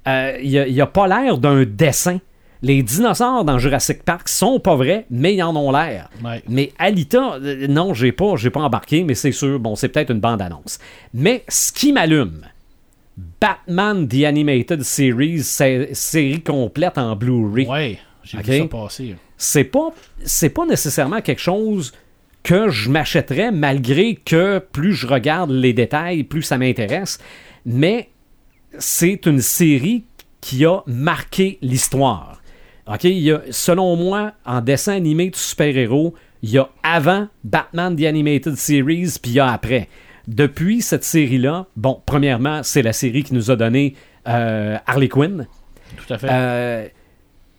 [0.09, 2.19] Euh, il, a, il a pas l'air d'un dessin.
[2.62, 6.11] Les dinosaures dans Jurassic Park sont pas vrais, mais ils en ont l'air.
[6.23, 6.43] Ouais.
[6.49, 10.11] Mais Alita, euh, non, j'ai pas, j'ai pas embarqué, mais c'est sûr, bon, c'est peut-être
[10.11, 10.78] une bande-annonce.
[11.15, 12.43] Mais ce qui m'allume,
[13.41, 19.16] Batman The Animated Series, sé- série complète en Blu-ray Ouais, j'ai vu ça passer.
[19.37, 19.93] c'est pas
[20.24, 21.93] c'est pas nécessairement quelque chose
[22.43, 27.19] que je m'achèterais malgré que plus je regarde les détails, plus ça m'intéresse,
[27.66, 28.09] mais
[28.78, 30.05] c'est une série
[30.41, 32.40] qui a marqué l'histoire.
[32.93, 37.29] OK, il y a, selon moi, en dessin animé de super-héros, il y a avant
[37.45, 39.89] Batman The Animated Series, puis il y a après.
[40.27, 43.95] Depuis cette série-là, bon, premièrement, c'est la série qui nous a donné
[44.27, 45.47] euh, Harley Quinn.
[45.97, 46.29] Tout à fait.
[46.31, 46.89] Euh,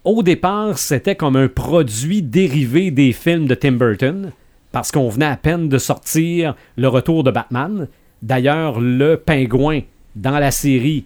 [0.04, 4.32] au départ, c'était comme un produit dérivé des films de Tim Burton,
[4.74, 7.88] parce qu'on venait à peine de sortir Le Retour de Batman.
[8.22, 9.82] D'ailleurs, le pingouin
[10.16, 11.06] dans la série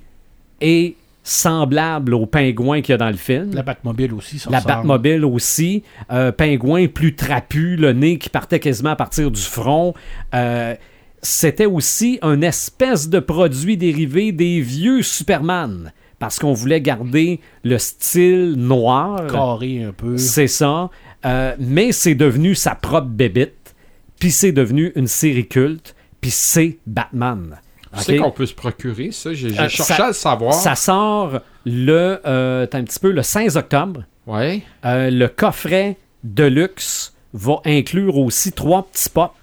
[0.62, 0.96] est
[1.28, 3.52] semblable au pingouin qu'il y a dans le film.
[3.54, 4.76] la Batmobile aussi, ça La ressemble.
[4.76, 5.84] Batmobile aussi.
[6.12, 9.94] Euh, pingouin plus trapu, le nez qui partait quasiment à partir du front.
[10.36, 10.76] Euh,
[11.24, 15.92] C'était aussi un espèce de produit dérivé des vieux Superman.
[16.20, 19.26] Parce qu'on voulait garder le style noir.
[19.28, 20.18] Carré un peu.
[20.18, 20.90] C'est ça.
[21.26, 23.76] Euh, mais c'est devenu sa propre bébite.
[24.20, 25.96] Puis c'est devenu une série culte.
[26.22, 27.58] Puis c'est Batman.
[27.98, 29.34] Tu sais qu'on peut se procurer ça?
[29.34, 30.54] J'ai Euh, cherché ça- à le savoir.
[30.54, 34.04] Ça sort le, euh, un petit peu, le 16 octobre.
[34.28, 34.62] Ouais.
[34.86, 39.34] Euh, le coffret Deluxe va inclure aussi trois petits pops.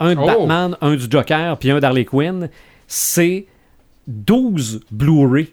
[0.00, 0.26] Un de Oh.
[0.26, 2.48] Batman, un du Joker, puis un d'Harley Quinn.
[2.88, 3.46] C'est
[4.08, 5.52] 12 Blu-ray.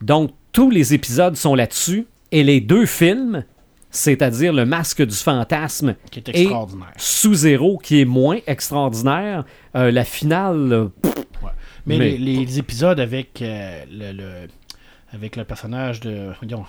[0.00, 2.06] Donc, tous les épisodes sont là-dessus.
[2.30, 3.44] Et les deux films,
[3.92, 6.92] c'est-à-dire Le Masque du Fantasme Qui est et extraordinaire.
[6.96, 9.44] Sous-Zéro, qui est moins extraordinaire,
[9.76, 10.88] euh, la finale, euh,
[11.86, 14.48] Mais, Mais- Les, les épisodes avec euh, le, le-
[15.12, 16.64] avec le personnage de voyons,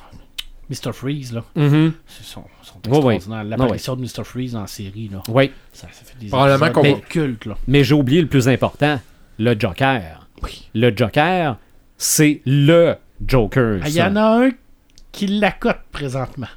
[0.70, 0.92] Mr.
[0.92, 3.44] Freeze, là, mhm, ils sont, sont extraordinaires.
[3.44, 4.24] L'apparition de Mr.
[4.24, 5.52] Freeze en série, là, oui.
[5.72, 7.56] ça, ça fait des Probablement de culte, là.
[7.68, 9.00] Mais j'ai oublié le plus important,
[9.40, 10.28] le Joker.
[10.42, 10.68] Oui.
[10.74, 11.58] Le Joker,
[11.98, 12.96] c'est le
[13.26, 13.80] Joker.
[13.84, 14.50] Ah, Il y en a un
[15.14, 16.48] qui l'accote présentement.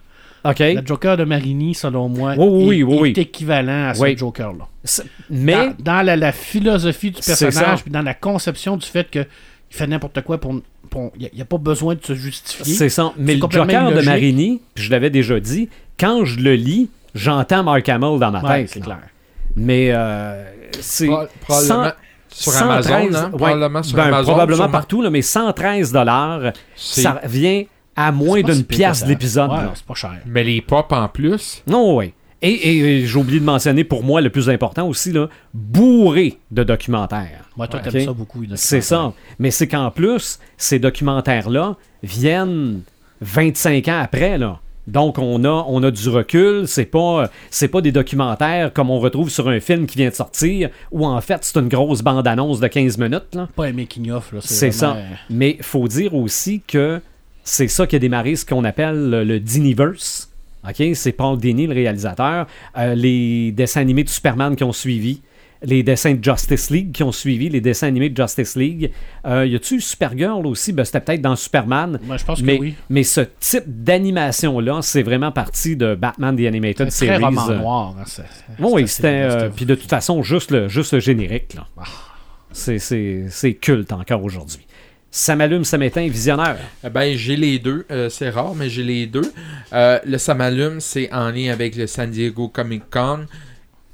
[0.50, 0.58] OK.
[0.60, 3.08] Le Joker de Marini, selon moi, Oui, oui, est, oui, oui.
[3.10, 4.16] est équivalent à ce Oui.
[4.16, 4.66] Joker-là.
[5.30, 9.26] Mais, Dans, dans la, la philosophie du personnage, puis dans la conception du fait qu'il
[9.70, 10.60] fait n'importe quoi pour.
[11.18, 12.72] Il n'y a, pas besoin de se justifier.
[12.74, 13.12] c'est ça.
[13.18, 14.00] Mais le Joker de.
[14.02, 15.68] Marini, puis je l'avais déjà dit,
[15.98, 18.70] quand je le lis, j'entends Mark Hamill dans ma Ouais, tête.
[18.70, 19.00] c'est clair.
[19.56, 20.44] Mais euh,
[20.80, 21.06] c'est.
[21.06, 21.92] Pro- probablement cent-
[22.28, 23.30] sur 113, Amazon, hein?
[23.32, 24.24] ouais, Probablement sur ben, Amazon.
[24.24, 24.70] probablement sûrement.
[24.72, 27.66] partout, là, mais 113 dollars, ça revient
[27.96, 29.06] à moins d'une pièce ça.
[29.06, 29.50] l'épisode.
[29.50, 30.12] Ouais, c'est pas cher.
[30.14, 31.62] Euh, Mais les pop en plus.
[31.66, 32.12] Non, oui.
[32.42, 36.62] Et, et j'ai oublié de mentionner pour moi le plus important aussi, là, bourré de
[36.64, 37.48] documentaires.
[37.56, 37.90] Moi, toi, Ok?
[37.90, 38.44] t'aimes ça beaucoup.
[38.56, 39.12] C'est ça.
[39.38, 42.82] Mais c'est qu'en plus, ces documentaires-là viennent
[43.22, 44.60] 25 ans après, là.
[44.86, 46.68] Donc, on a, on a du recul.
[46.68, 50.14] C'est pas, c'est pas des documentaires comme on retrouve sur un film qui vient de
[50.14, 53.48] sortir, où en fait, c'est une grosse bande-annonce de 15 minutes, là.
[53.56, 54.38] Pas un making-of, là.
[54.42, 54.90] C'est ça.
[54.90, 57.00] vraiment- Mais faut dire aussi que
[57.48, 60.30] c'est ça qui a démarré ce qu'on appelle le, Diniverse.
[60.68, 60.82] OK?
[60.94, 62.46] C'est Paul Dini, le réalisateur.
[62.76, 65.22] Euh, les dessins animés de Superman qui ont suivi.
[65.62, 67.48] Les dessins de Justice League qui ont suivi.
[67.48, 68.90] Les dessins animés de Justice League.
[69.26, 70.72] Euh, y a-tu Supergirl aussi?
[70.72, 71.98] Ben, C'était peut-être dans Superman.
[72.02, 72.74] Moi, je pense Mais, que oui.
[72.90, 77.22] mais ce type d'animation-là, c'est vraiment parti de Batman The Animated C'est Series.
[77.24, 77.94] roman euh, noir.
[77.98, 78.22] hein, c'est-
[78.58, 79.08] oui, c'est- c'était.
[79.08, 81.54] euh, c'était- puis de toute façon, juste le, juste le générique.
[81.54, 81.66] là.
[81.78, 81.82] Ah.
[82.52, 84.66] C'est- C'est c'est culte encore aujourd'hui.
[85.16, 86.58] Ça m'allume, ça m'éteint, visionnaire.
[86.84, 87.86] Eh Ben, j'ai les deux.
[87.90, 89.32] Euh, c'est rare, mais j'ai les deux.
[89.72, 93.24] Euh, le Ça m'allume, c'est en lien avec le San Diego Comic Con.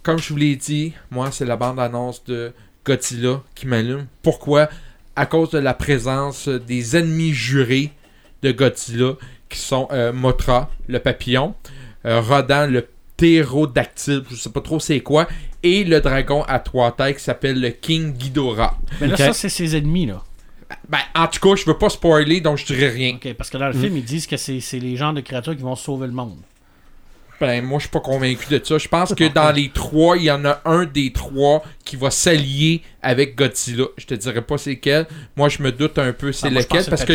[0.03, 2.53] Comme je vous l'ai dit, moi, c'est la bande-annonce de
[2.85, 4.07] Godzilla qui m'allume.
[4.25, 4.69] Pourquoi?
[5.15, 7.93] À cause de la présence des ennemis jurés
[8.43, 9.13] de Godzilla,
[9.49, 11.55] qui sont euh, Mothra, le papillon,
[12.05, 15.29] euh, Rodan, le ptérodactyle, je sais pas trop c'est quoi,
[15.63, 18.77] et le dragon à trois têtes qui s'appelle le King Ghidorah.
[19.01, 20.25] Mais là, ça, c'est ses ennemis, là.
[20.89, 23.15] Ben, en tout cas, je veux pas spoiler, donc je dirais rien.
[23.15, 25.63] Ok, parce que dans le film, ils disent que c'est les genres de créatures qui
[25.63, 26.39] vont sauver le monde.
[27.41, 28.79] Ben, moi, je suis pas convaincu de ça.
[28.79, 32.11] Je pense que dans les trois, il y en a un des trois qui va
[32.11, 33.87] s'allier avec Godzilla.
[33.99, 35.07] Je te dirais pas c'est quel.
[35.37, 37.15] Moi, je me doute un peu c'est Ah, lequel, parce que...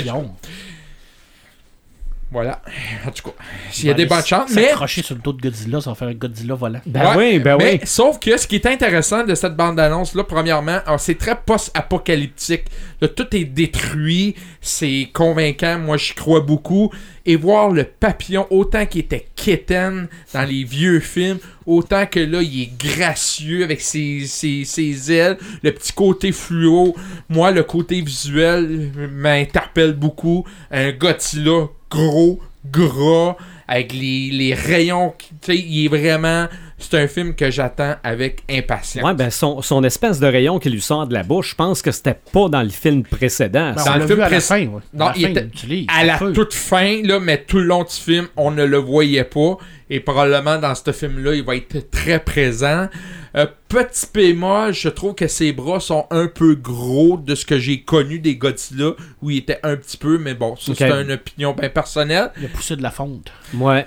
[2.29, 2.61] Voilà.
[3.07, 3.35] En tout cas,
[3.79, 4.65] il y a des bonnes chances, mais...
[4.67, 6.81] S'accrocher sur le dos de Godzilla, ça va faire un Godzilla volant.
[6.85, 7.87] Ben Ouais, oui, ben mais oui.
[7.87, 12.65] sauf que ce qui est intéressant de cette bande-annonce-là, premièrement, alors, c'est très post-apocalyptique.
[13.01, 16.91] Là, tout est détruit, c'est convaincant, moi j'y crois beaucoup.
[17.25, 22.41] Et voir le papillon, autant qu'il était quétaine dans les vieux films, autant que là,
[22.41, 26.95] il est gracieux avec ses, ses, ses ailes, le petit côté fluo.
[27.29, 30.45] Moi, le côté visuel m'interpelle beaucoup.
[30.71, 32.39] Un Godzilla gros,
[32.71, 33.35] gras,
[33.67, 35.13] avec les, les rayons.
[35.17, 36.47] qui- Tu sais, il est vraiment.
[36.79, 39.03] C'est un film que j'attends avec impatience.
[39.03, 41.81] Ouais, ben son, son espèce de rayon qui lui sort de la bouche, je pense
[41.81, 43.73] que c'était pas dans le film précédent.
[43.75, 44.81] Ben, on le film vu à la fin, ouais.
[44.93, 46.33] Non, à la il fin, était- à la feu.
[46.33, 49.57] toute fin, là, mais tout le long du film, on ne le voyait pas.
[49.89, 52.89] Et probablement dans ce film-là, il va être très présent.
[53.35, 57.57] Euh, petit bémol, je trouve que ses bras sont un peu gros de ce que
[57.57, 58.91] j'ai connu des Godzilla,
[59.21, 62.31] où il était un petit peu, mais bon, ça c'est une opinion bien personnelle.
[62.37, 63.31] Il a poussé de la fonte.
[63.53, 63.85] Ouais.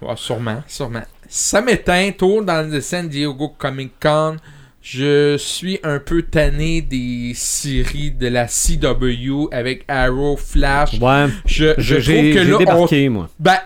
[0.00, 1.02] Ouais, sûrement, sûrement.
[1.28, 4.36] Ça m'éteint, tour dans le San Diego Comic Con.
[4.82, 10.98] Je suis un peu tanné des séries de la CW avec Arrow, Flash.
[10.98, 11.26] Ouais.
[11.44, 13.28] Je, je J'ai trouve que là, on moi.
[13.38, 13.58] ben,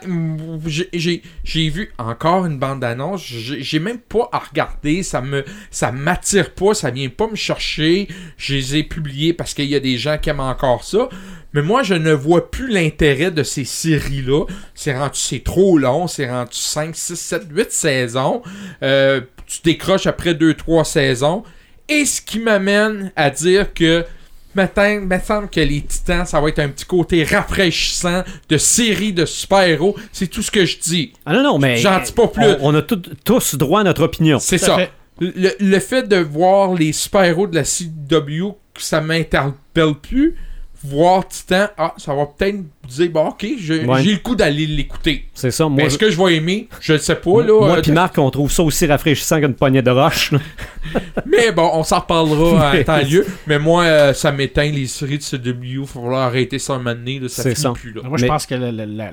[0.67, 3.25] j'ai- j'ai j'ai vu encore une bande-annonce.
[3.25, 5.05] J'ai j'ai même pas à regarder.
[5.05, 6.75] Ça me ça m'attire pas.
[6.75, 8.09] Ça vient pas me chercher.
[8.37, 11.09] Je les ai publiés parce qu'il y a des gens qui aiment encore ça.
[11.53, 14.45] Mais moi, je ne vois plus l'intérêt de ces séries-là.
[14.75, 16.09] C'est rendu, c'est trop long.
[16.09, 18.43] C'est rendu 5, 6, 7, 8 saisons.
[18.83, 19.21] Euh,
[19.57, 21.43] tu décroches après 2-3 saisons.
[21.89, 24.05] Et ce qui m'amène à dire que
[24.57, 28.57] Maintenant, il me semble que les Titans, ça va être un petit côté rafraîchissant de
[28.57, 29.97] série de super-héros.
[30.13, 31.13] C'est tout ce que je dis.
[31.27, 31.79] Ah non, non, mais.
[31.79, 32.45] J'en dis pas plus.
[32.61, 34.39] On, on a tout- tous droit à notre opinion.
[34.39, 34.77] C'est ça.
[34.77, 34.93] fait.
[35.19, 40.37] Le, le fait de voir les super-héros de la CW, ça m'interpelle plus.
[40.87, 42.59] Voir Titan, ah, ça va peut-être
[42.89, 44.03] dire, bon, ok, j'ai Ouais.
[44.03, 45.25] le coup d'aller l'écouter.
[45.33, 45.65] C'est ça.
[45.69, 46.69] Mais Moi, est-ce que je vais aimer?
[46.81, 47.59] Je ne sais pas, là.
[47.59, 50.33] moi euh, puis Marc, on trouve ça aussi rafraîchissant qu'une poignée de roche.
[51.27, 53.27] Mais bon, on s'en reparlera à Mais- temps lieu.
[53.47, 55.65] Mais moi, euh, ça m'éteint les séries de CW.
[55.65, 57.19] Il va falloir arrêter ça un moment donné.
[57.19, 57.71] là, ça finit ça.
[57.73, 57.93] plus.
[57.93, 58.03] Là.
[58.05, 59.11] Moi, je Mais- pense que la, la, la,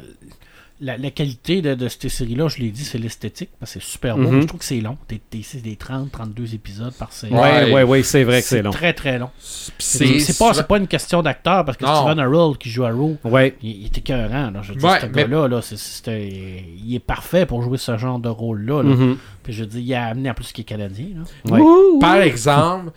[0.82, 3.86] la- la qualité de, de cette série-là, je l'ai dit, c'est l'esthétique, parce que c'est
[3.86, 4.24] super beau.
[4.24, 4.36] Mhm.
[4.36, 4.98] mais Je trouve que c'est long.
[5.08, 7.34] Des, c'est des 30, 32 épisodes par série.
[7.34, 7.72] Ouais.
[7.72, 8.72] Ouais, ouais, c'est vrai que c'est long.
[8.72, 9.30] très, très long.
[9.78, 11.96] C'est pas, c'est pas une question d'acteur, parce que Non.
[12.02, 13.56] Steven Arrow, qui joue Arrow, Ouais.
[13.62, 14.52] il, il est écœurant.
[14.52, 14.62] Là.
[14.64, 15.60] Je veux dire, Ouais, ce mais- gars-là, là,
[16.08, 18.84] il est parfait pour jouer ce genre de rôle-là.
[18.84, 18.90] là.
[18.96, 19.18] Mhm.
[19.44, 21.08] Puis je dis, il a amené en plus qu'il est canadien.
[21.16, 21.58] Là.
[21.58, 22.00] Ouais.
[22.00, 22.92] Par exemple,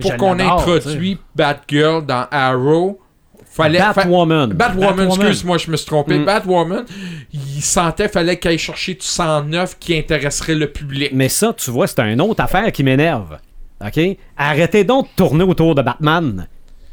[0.00, 3.00] pour qu'on introduit Batgirl dans Arrow,
[3.64, 3.78] fallait.
[3.78, 4.52] fa- Batwoman.
[4.52, 6.18] Batwoman, excuse-moi, je me suis trompé.
[6.18, 6.24] Mm.
[6.24, 6.84] Batwoman,
[7.32, 11.10] il sentait fallait qu'il aille chercher du 109 qui intéresserait le public.
[11.12, 13.38] Mais ça, tu vois, c'est une autre affaire qui m'énerve.
[13.84, 14.00] OK?
[14.36, 16.46] Arrêtez donc de tourner autour de Batman.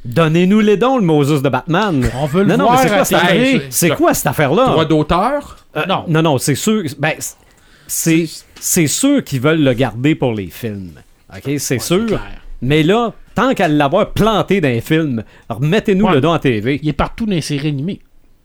[0.06, 2.10] Donnez-nous les dons, le Moses de Batman.
[2.15, 3.56] On veut le non, non, mais c'est quoi cette télé.
[3.56, 3.61] affaire?
[3.72, 4.65] C'est quoi cette affaire-là?
[4.68, 5.57] Droit d'auteur?
[5.76, 6.06] Euh, Non.
[6.07, 6.84] Non, non, c'est sûr.
[6.98, 7.14] Ben,
[7.88, 8.26] c'est,
[8.60, 10.94] c'est sûr qu'ils veulent le garder pour les films.
[11.35, 11.60] OK?
[11.60, 12.07] C'est sûr.
[12.62, 16.14] Mais là, tant qu'à l'avoir planté dans les films, remettez-nous Ouais.
[16.16, 16.80] le don à TV.
[16.82, 18.00] Il est partout dans les séries animées.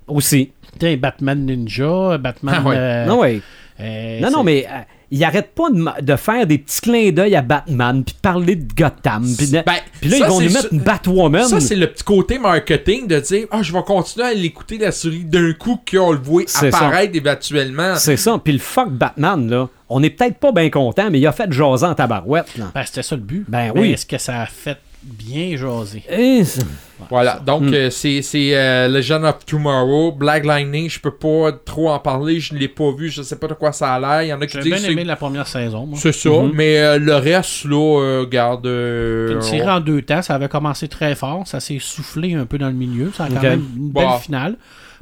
[0.06, 0.50] Aussi.
[0.78, 2.54] T'sais, Batman Ninja, Batman.
[2.58, 2.76] Ah ouais.
[2.76, 3.40] euh, non, ouais.
[3.80, 4.80] euh, non, c'est- non, mais euh,
[5.14, 5.68] il arrête pas
[6.00, 9.22] de, faire des petits clins d'œil à Batman, puis de parler de Gotham.
[9.36, 11.44] Puis de- Ben, puis là, ça, ils vont ça- mettre une Batwoman.
[11.46, 14.90] Ça, c'est le petit côté marketing de dire Ah, je vais continuer à l'écouter la
[14.90, 16.78] série d'un coup qu'on le voit C'est ça.
[16.78, 17.94] apparaître éventuellement.
[17.96, 18.40] C'est ça.
[18.42, 21.52] Puis le fuck Batman, là, on est peut-être pas bien content, mais il a fait
[21.52, 22.70] jaser en tabarouette, là.
[22.74, 23.44] Ben, c'était ça le but.
[23.46, 23.92] Ben Mais oui.
[23.92, 25.56] Est-ce que ça a fait bien
[25.86, 26.64] c'est-
[27.10, 27.74] Voilà, donc Mm.
[27.74, 32.38] euh, c'est c'est, euh, Legend of Tomorrow, Black Lightning, je peux pas trop en parler,
[32.38, 34.22] je l'ai pas vu, je sais pas de quoi ça a l'air.
[34.22, 35.86] Il y en a qui J'ai bien aimé c'est- la première saison.
[35.86, 35.98] moi.
[36.00, 36.52] c'est ça, Mhm.
[36.54, 38.66] mais euh, le reste là, euh, garde.
[38.66, 40.22] euh, C'est une série en deux temps.
[40.22, 41.42] Ça avait commencé très fort.
[41.46, 43.10] Ça s'est soufflé un peu dans le milieu.
[43.12, 44.18] Ça a quand même une belle Bah.
[44.22, 44.56] finale.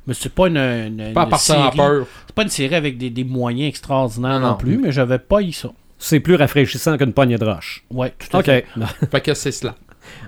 [0.07, 1.77] Mais c'est pas une, une- pas une série.
[1.77, 2.07] peur.
[2.27, 5.53] C'est pas une série avec des, des moyens extraordinaires Non, plus, mais j'avais pas eu
[5.53, 5.71] ça.
[5.99, 7.85] c'est plus rafraîchissant qu'une poignée de roche.
[7.91, 8.47] Ouais, tout à OK.
[8.47, 8.65] fait.
[9.11, 9.75] Fait que c'est cela.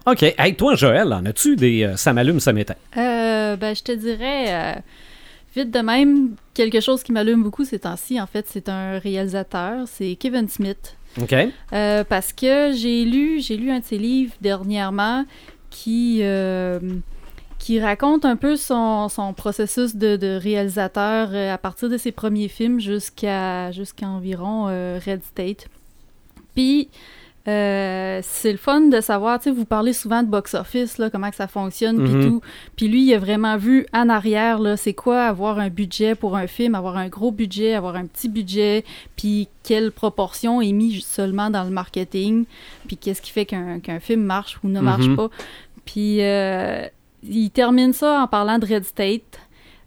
[0.07, 0.23] OK.
[0.23, 2.77] Hey, toi, Joël, en as-tu des euh, ça m'allume, ça m'éteint?
[2.97, 4.81] Euh, ben, je te dirais, euh,
[5.55, 9.87] vite de même, quelque chose qui m'allume beaucoup ces temps-ci, en fait, c'est un réalisateur,
[9.87, 10.97] c'est Kevin Smith.
[11.21, 11.35] OK.
[11.71, 15.25] Parce que j'ai lu, j'ai lu un de ses livres dernièrement,
[15.71, 16.23] qui,
[17.59, 22.49] qui raconte un peu son, son processus de, de réalisateur à partir de ses premiers
[22.49, 25.69] films jusqu'à jusqu'à environ euh, Red State.
[26.55, 26.89] Puis,
[27.49, 31.29] euh, c'est le fun de savoir, tu sais, vous parlez souvent de box-office, là, comment
[31.31, 32.23] que ça fonctionne, puis Mhm.
[32.29, 32.41] tout.
[32.77, 36.37] Puis lui, il a vraiment vu en arrière, là, c'est quoi avoir un budget pour
[36.37, 38.85] un film, avoir un gros budget, avoir un petit budget,
[39.17, 42.45] puis quelle proportion est mise seulement dans le marketing,
[42.87, 45.17] puis qu'est-ce qui fait qu'un qu'un film marche ou ne marche Mhm.
[45.17, 45.29] pas.
[45.85, 46.87] Puis euh,
[47.29, 49.41] il termine ça en parlant de Red State.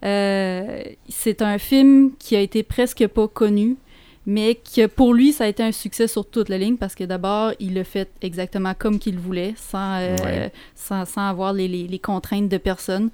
[0.04, 3.78] Euh, c'est un film qui a été presque pas connu,
[4.26, 7.04] mais que pour lui, ça a été un succès sur toute la ligne parce que
[7.04, 10.52] d'abord, il l'a fait exactement comme qu'il voulait, sans, euh, Ouais.
[10.76, 13.10] sans, sans avoir les, les- les contraintes de personne.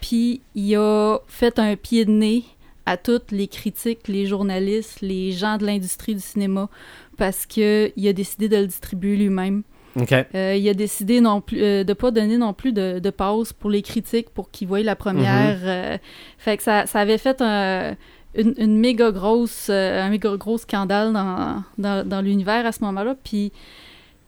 [0.00, 2.44] Puis il a fait un pied de nez
[2.84, 6.68] à toutes les critiques, les journalistes, les gens de l'industrie du cinéma,
[7.16, 9.62] parce qu'il a décidé de le distribuer lui-même.
[9.98, 10.12] OK.
[10.12, 13.54] Euh, il a décidé non plus euh, de pas donner non plus de, de pause
[13.54, 15.58] pour les critiques pour qu'ils voient la première.
[15.62, 15.96] euh,
[16.38, 17.96] fait que ça, ça avait fait un-
[18.36, 22.82] une, une méga grosse, euh, un méga gros scandale dans, dans, dans l'univers à ce
[22.84, 23.16] moment-là.
[23.24, 23.52] Puis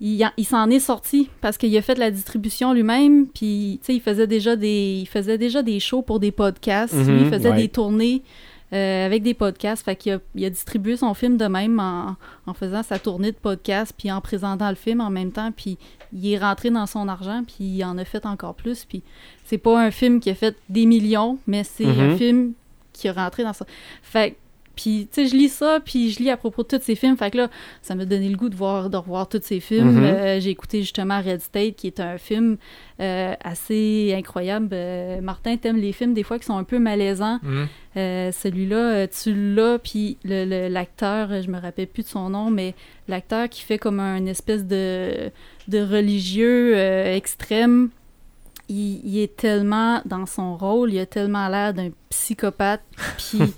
[0.01, 3.27] il, il s'en est sorti parce qu'il a fait la distribution lui-même.
[3.27, 6.95] Puis tu sais, il faisait déjà des, il faisait déjà des shows pour des podcasts.
[6.95, 7.57] Mhm, Lui, il faisait ouais.
[7.57, 8.23] des tournées.
[8.75, 12.17] euh, avec des podcasts, fait qu'il a, il a distribué son film de même en,
[12.47, 15.79] en faisant sa tournée de podcast, puis en présentant le film en même temps, puis
[16.13, 19.03] il est rentré dans son argent, puis il en a fait encore plus, puis
[19.47, 22.17] c'est pas un film qui a fait des millions, mais c'est un Mhm.
[22.19, 22.53] film
[22.99, 23.67] qui est rentré dans ça.
[24.03, 24.37] Fait
[24.79, 27.17] puis, tu sais, je lis ça, puis je lis à propos de tous ces films.
[27.17, 27.49] Fait que là,
[27.83, 29.91] ça m'a donné le goût de voir, de revoir tous ces films.
[29.91, 30.05] Mhm.
[30.05, 32.59] Euh, J'ai écouté justement Red State, qui est un film
[33.01, 34.69] euh, assez incroyable.
[34.73, 37.41] Euh, Martin, t'aimes les films des fois qui sont un peu malaisants.
[37.43, 37.67] Mhm.
[37.97, 42.77] Euh, Celui-là, tu l'as, puis l'acteur, je me rappelle plus de son nom, mais
[43.09, 45.33] l'acteur qui fait comme un espèce de,
[45.67, 47.91] de religieux extrême,
[48.69, 52.83] il, il est tellement dans son rôle, il a tellement l'air d'un psychopathe,
[53.17, 53.39] puis...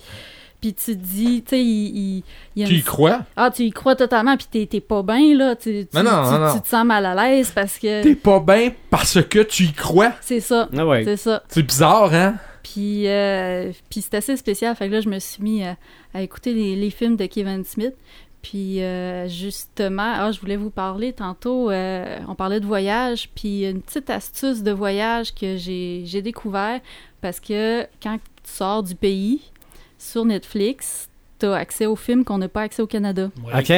[0.60, 1.86] Puis tu te dis, tu sais, il,
[2.18, 2.22] il,
[2.54, 3.20] il y Tu une- y crois?
[3.34, 5.56] Ah, tu y crois totalement, puis t'es- t'es pas bien, là.
[5.56, 6.52] Tu, tu, Non, non, tu- non, non.
[6.54, 8.02] tu te sens mal à l'aise parce que...
[8.02, 10.12] T'es pas bien parce que tu y crois?
[10.20, 11.02] C'est ça, Ah ouais.
[11.04, 11.42] c'est ça.
[11.48, 12.34] C'est bizarre, hein?
[12.62, 14.76] Puis, euh, puis c'est assez spécial.
[14.76, 15.78] Fait que là, je me suis mis à,
[16.12, 17.94] à écouter les, les films de Kevin Smith.
[18.42, 23.64] Puis, euh, justement, ah, je voulais vous parler tantôt, euh, on parlait de voyage, puis
[23.68, 26.80] une petite astuce de voyage que j'ai j'ai découvert,
[27.20, 29.40] parce que quand tu sors du pays,
[30.00, 31.08] sur Netflix,
[31.38, 33.30] tu as accès aux films qu'on n'a pas accès au Canada.
[33.54, 33.72] OK.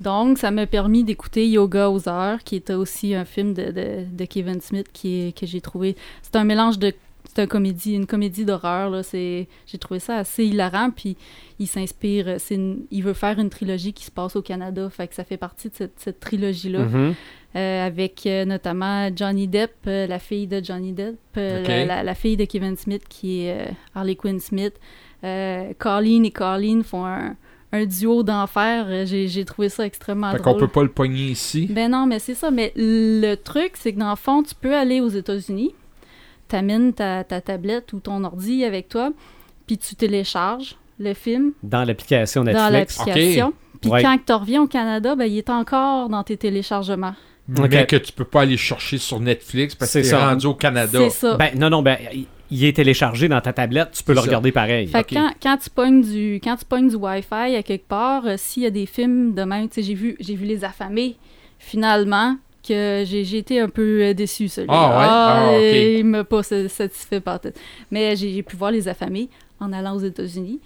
[0.00, 4.06] Donc, ça m'a permis d'écouter Yoga aux heures, qui était aussi un film de, de,
[4.10, 5.94] de Kevin Smith qui que j'ai trouvé.
[6.22, 6.92] C'est un mélange de.
[7.34, 8.92] C'est un comédie, une comédie d'horreur.
[9.12, 9.46] j'ai
[9.80, 10.90] trouvé ça assez hilarant.
[10.90, 11.16] Puis
[11.58, 12.36] il s'inspire.
[12.90, 14.88] Il veut faire une trilogie qui se passe au Canada.
[14.90, 16.80] Fait que ça fait partie de cette, cette trilogie-là.
[16.84, 17.14] Mhm.
[17.54, 22.14] Euh, avec euh, notamment Johnny Depp, euh, la fille de Johnny Depp, la, la- la
[22.14, 24.72] fille de Kevin Smith qui est Harley Quinn Smith.
[25.78, 27.36] Colleen et Colleen font un,
[27.72, 29.06] un duo d'enfer.
[29.06, 30.60] J'ai, trouvé ça extrêmement Fait qu'on drôle.
[30.62, 31.66] peut pas le pogner ici.
[31.70, 32.50] Ben non, mais c'est ça.
[32.50, 35.74] Mais le truc, c'est que dans le fond, tu peux aller aux États-Unis,
[36.52, 39.10] t'amènes ta, ta tablette ou ton ordi avec toi,
[39.66, 42.98] puis tu télécharges le film Dans l'application dans Netflix.
[42.98, 43.52] l'application.
[43.80, 44.02] Puis Ouais.
[44.02, 47.14] quand tu reviens au Canada, ben, il est encore dans tes téléchargements.
[47.58, 47.68] Ok.
[47.70, 50.98] Mais que tu peux pas aller chercher sur Netflix parce que C'est rendu au Canada.
[51.00, 51.36] C'est ça.
[51.36, 51.96] Ben non, non, ben
[52.50, 54.26] il- est téléchargé dans ta tablette, tu peux le ça.
[54.26, 54.86] regarder pareil.
[54.86, 58.34] Fait quand, quand tu pognes du quand tu pognes du Wi-Fi à quelque part, euh,
[58.36, 61.16] s'il y a des films de même, tu sais, j'ai vu j'ai vu les affamés
[61.58, 64.74] finalement que j'ai été un peu euh, déçue celui-là.
[64.74, 65.06] Ah ouais?
[65.08, 65.98] Ah, ok.
[65.98, 67.52] Il m'a pas sa- satisfait par tout.
[67.90, 69.28] Mais j'ai j'ai pu voir les affamés
[69.60, 70.60] en allant aux États-Unis.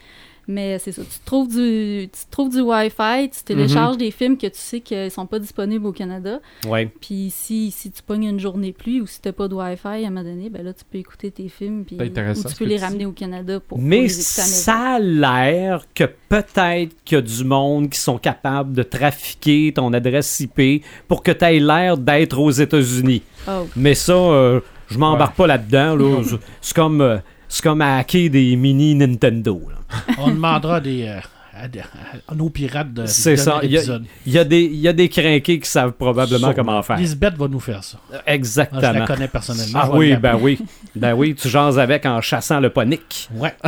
[0.49, 4.47] Mais c'est ça, tu trouves du tu trouves du Wi-Fi, tu télécharges des films que
[4.47, 6.39] tu sais qu'ils sont pas disponibles au Canada.
[6.69, 6.89] Ouais.
[7.01, 9.93] Puis si, si tu pognes une journée pluie ou si t'as pas de Wi-Fi à
[10.07, 12.59] un moment donné, ben là tu peux écouter tes films puis C'est intéressant, ou tu
[12.59, 14.23] peux les ramener au Canada pour, pour Mais les la maison.
[14.45, 19.73] ça a l'air que peut-être qu'il y a du monde qui sont capables de trafiquer
[19.75, 23.23] ton adresse IP pour que tu aies l'air d'être aux États-Unis.
[23.49, 23.67] Oh.
[23.75, 25.97] Mais ça, euh, je m'embarque pas là-dedans.
[25.97, 26.23] là.
[26.23, 27.19] C'est- C'est comme, euh,
[27.49, 29.61] c'est comme à hacker des mini Nintendo.
[29.71, 29.77] là.
[30.19, 31.21] On demandera des, euh,
[31.59, 33.61] à, des- à nos pirates de C'est ça.
[33.63, 33.83] Il y, a,
[34.27, 36.55] il y a des- il y a des crinqués qui savent probablement Sûrement.
[36.55, 36.97] comment faire.
[36.99, 37.99] Lisbeth va nous faire ça.
[38.13, 38.81] Ah, je Exactement.
[38.93, 39.81] la connais personnellement.
[39.83, 40.59] Ah oui, ben oui.
[40.95, 43.29] Ben oui, tu jases avec en chassant le ponique.
[43.35, 43.55] Ouais.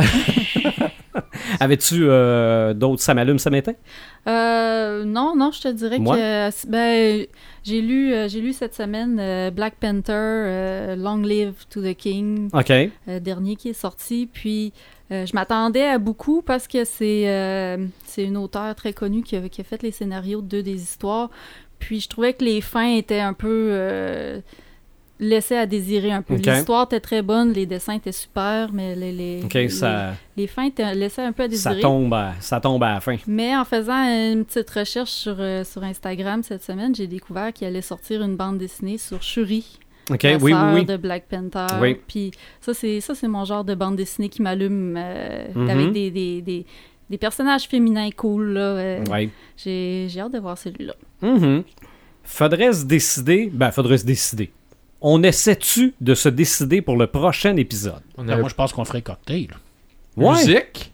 [1.59, 3.73] Avais-tu euh, d'autres ça m'allume, ça m'éteint?
[4.27, 6.15] Euh, non, non, je te dirais Moi?
[6.15, 7.25] que euh, ben,
[7.63, 11.93] j'ai lu, euh, j'ai lu cette semaine euh, Black Panther, euh, Long Live to the
[11.95, 12.69] King, OK.
[12.71, 14.27] euh, dernier qui est sorti.
[14.31, 14.73] Puis
[15.11, 17.23] je m'attendais à beaucoup parce que c'est
[18.05, 20.81] c'est une auteure très connue qui a, qui a fait les scénarios de deux des
[20.83, 21.31] histoires.
[21.79, 24.41] Puis je trouvais que les fins étaient un peu.
[25.19, 26.35] Laissait à désirer un peu.
[26.35, 30.69] L'histoire était très bonne, les dessins étaient super, mais les, les, les, ça, les fins
[30.93, 31.81] laissaient un peu à ça, désirer.
[31.81, 33.17] tombe à, ça tombe à la fin.
[33.27, 37.67] Mais en faisant une petite recherche sur, euh, sur Instagram cette semaine, j'ai découvert qu'il
[37.67, 39.79] allait sortir une bande dessinée sur Shuri,
[40.09, 40.85] OK, la oui, oui, sœur oui.
[40.85, 41.67] de Black Panther.
[41.81, 41.97] Oui.
[42.07, 42.31] Puis
[42.61, 45.69] ça, c'est ça, c'est mon genre de bande dessinée qui m'allume euh, Mhm.
[45.69, 46.65] avec des, des, des,
[47.09, 48.53] des personnages féminins cool.
[48.53, 49.29] Là, euh, Ouais.
[49.57, 50.93] j'ai, j'ai hâte de voir celui-là.
[51.21, 51.63] Mhm.
[52.23, 53.49] Faudrait se décider.
[53.53, 54.51] Ben, faudrait se décider.
[55.01, 58.01] On essaie-tu de se décider pour le prochain épisode?
[58.17, 59.47] On Ben, avait moi, je pense qu'on ferait cocktail.
[60.17, 60.31] Ouais.
[60.33, 60.91] musique?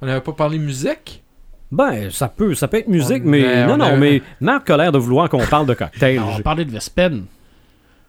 [0.00, 1.22] On n'avait pas parlé musique?
[1.70, 4.70] Ben, ça peut, ça peut être musique, On mais a- non, on non, mais Marc
[4.70, 6.20] a l'air de vouloir qu'on parle de cocktail.
[6.20, 7.24] On parlait de Vespen,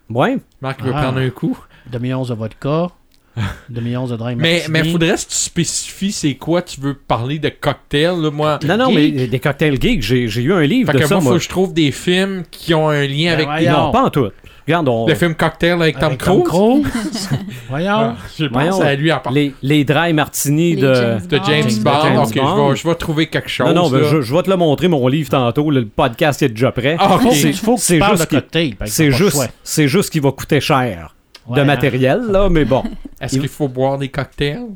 [0.08, 0.38] Ouais.
[0.62, 1.02] Marc veut Ah.
[1.02, 1.58] prendre un coup.
[1.90, 2.88] demi-once de vodka,
[3.68, 7.48] demi-once de dry Mais, mais faudrait que tu spécifies c'est quoi tu veux parler de
[7.48, 8.20] cocktail.
[8.22, 11.02] Là, moi, Non, non, mais des cocktails geeks, j'ai j'ai eu un livre fait de
[11.02, 11.38] que ça, moi, faut moi.
[11.38, 13.72] que je trouve des films qui ont un lien avec voyons.
[13.72, 14.30] Non, pas en tout.
[14.66, 15.06] Regarde, on...
[15.06, 16.84] le film Cocktail avec, Avec Tom Cruise?
[17.68, 17.88] Voyons.
[17.92, 18.80] Ah, je pense Voyons.
[18.80, 19.34] à lui en parlant.
[19.36, 20.94] les, les dry martini Les de...
[20.94, 21.90] James De James Bond.
[21.92, 22.02] Bond.
[22.02, 22.56] James ok, Bond.
[22.56, 23.66] Je, vais, je vais trouver quelque chose.
[23.68, 25.70] Non, non, ben, je, je vais te le montrer, mon livre, tantôt.
[25.70, 26.96] Le podcast est déjà prêt.
[26.98, 27.22] Ah, ok.
[27.22, 28.74] Faut, C'est- il faut que c'est tu parles de juste qu'il- cocktail.
[28.86, 31.14] C'est juste, c'est juste qu'il va coûter cher
[31.46, 31.64] Ouais, de hein.
[31.64, 32.82] matériel, là, mais bon.
[33.20, 34.66] Est-ce qu'il faut boire des cocktails?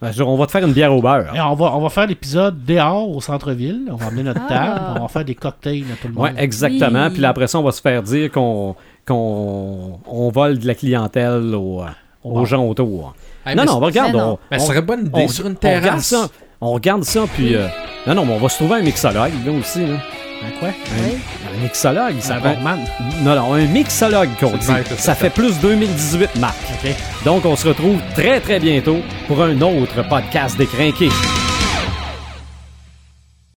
[0.00, 1.34] On va te faire une bière au beurre.
[1.34, 3.88] Et on, va, on va faire l'épisode dehors au centre-ville.
[3.90, 4.48] On va amener notre Ah.
[4.48, 4.80] table.
[4.96, 6.22] On va faire des cocktails à tout le monde.
[6.22, 7.06] Ouais, exactement.
[7.06, 7.10] Oui.
[7.14, 8.76] Puis là, après ça, on va se faire dire qu'on
[9.08, 11.82] qu'on on vole de la clientèle aux,
[12.24, 13.14] Au aux gens autour.
[13.46, 14.12] Hey, non, non, regarde.
[14.14, 14.38] Mais On, non.
[14.50, 16.04] Mais on- ce serait bonne idée on- sur une on regarde terrasse.
[16.06, 16.28] ça.
[16.60, 17.54] On regarde ça, puis...
[17.54, 17.66] euh,
[18.06, 19.86] non, non, mais on va se trouver un mixologue, là, aussi.
[19.86, 19.94] Là.
[20.44, 20.68] Un quoi?
[20.68, 21.18] Oui.
[21.56, 22.78] Un mixologue, ça Un barman.
[23.22, 24.66] Non, non, un mixologue qu'on dit.
[24.66, 25.14] Ça ça.
[25.14, 26.56] fait plus 2018, Marc.
[27.24, 28.98] Donc, on se retrouve très, très bientôt
[29.28, 31.08] pour un autre podcast décrinqué.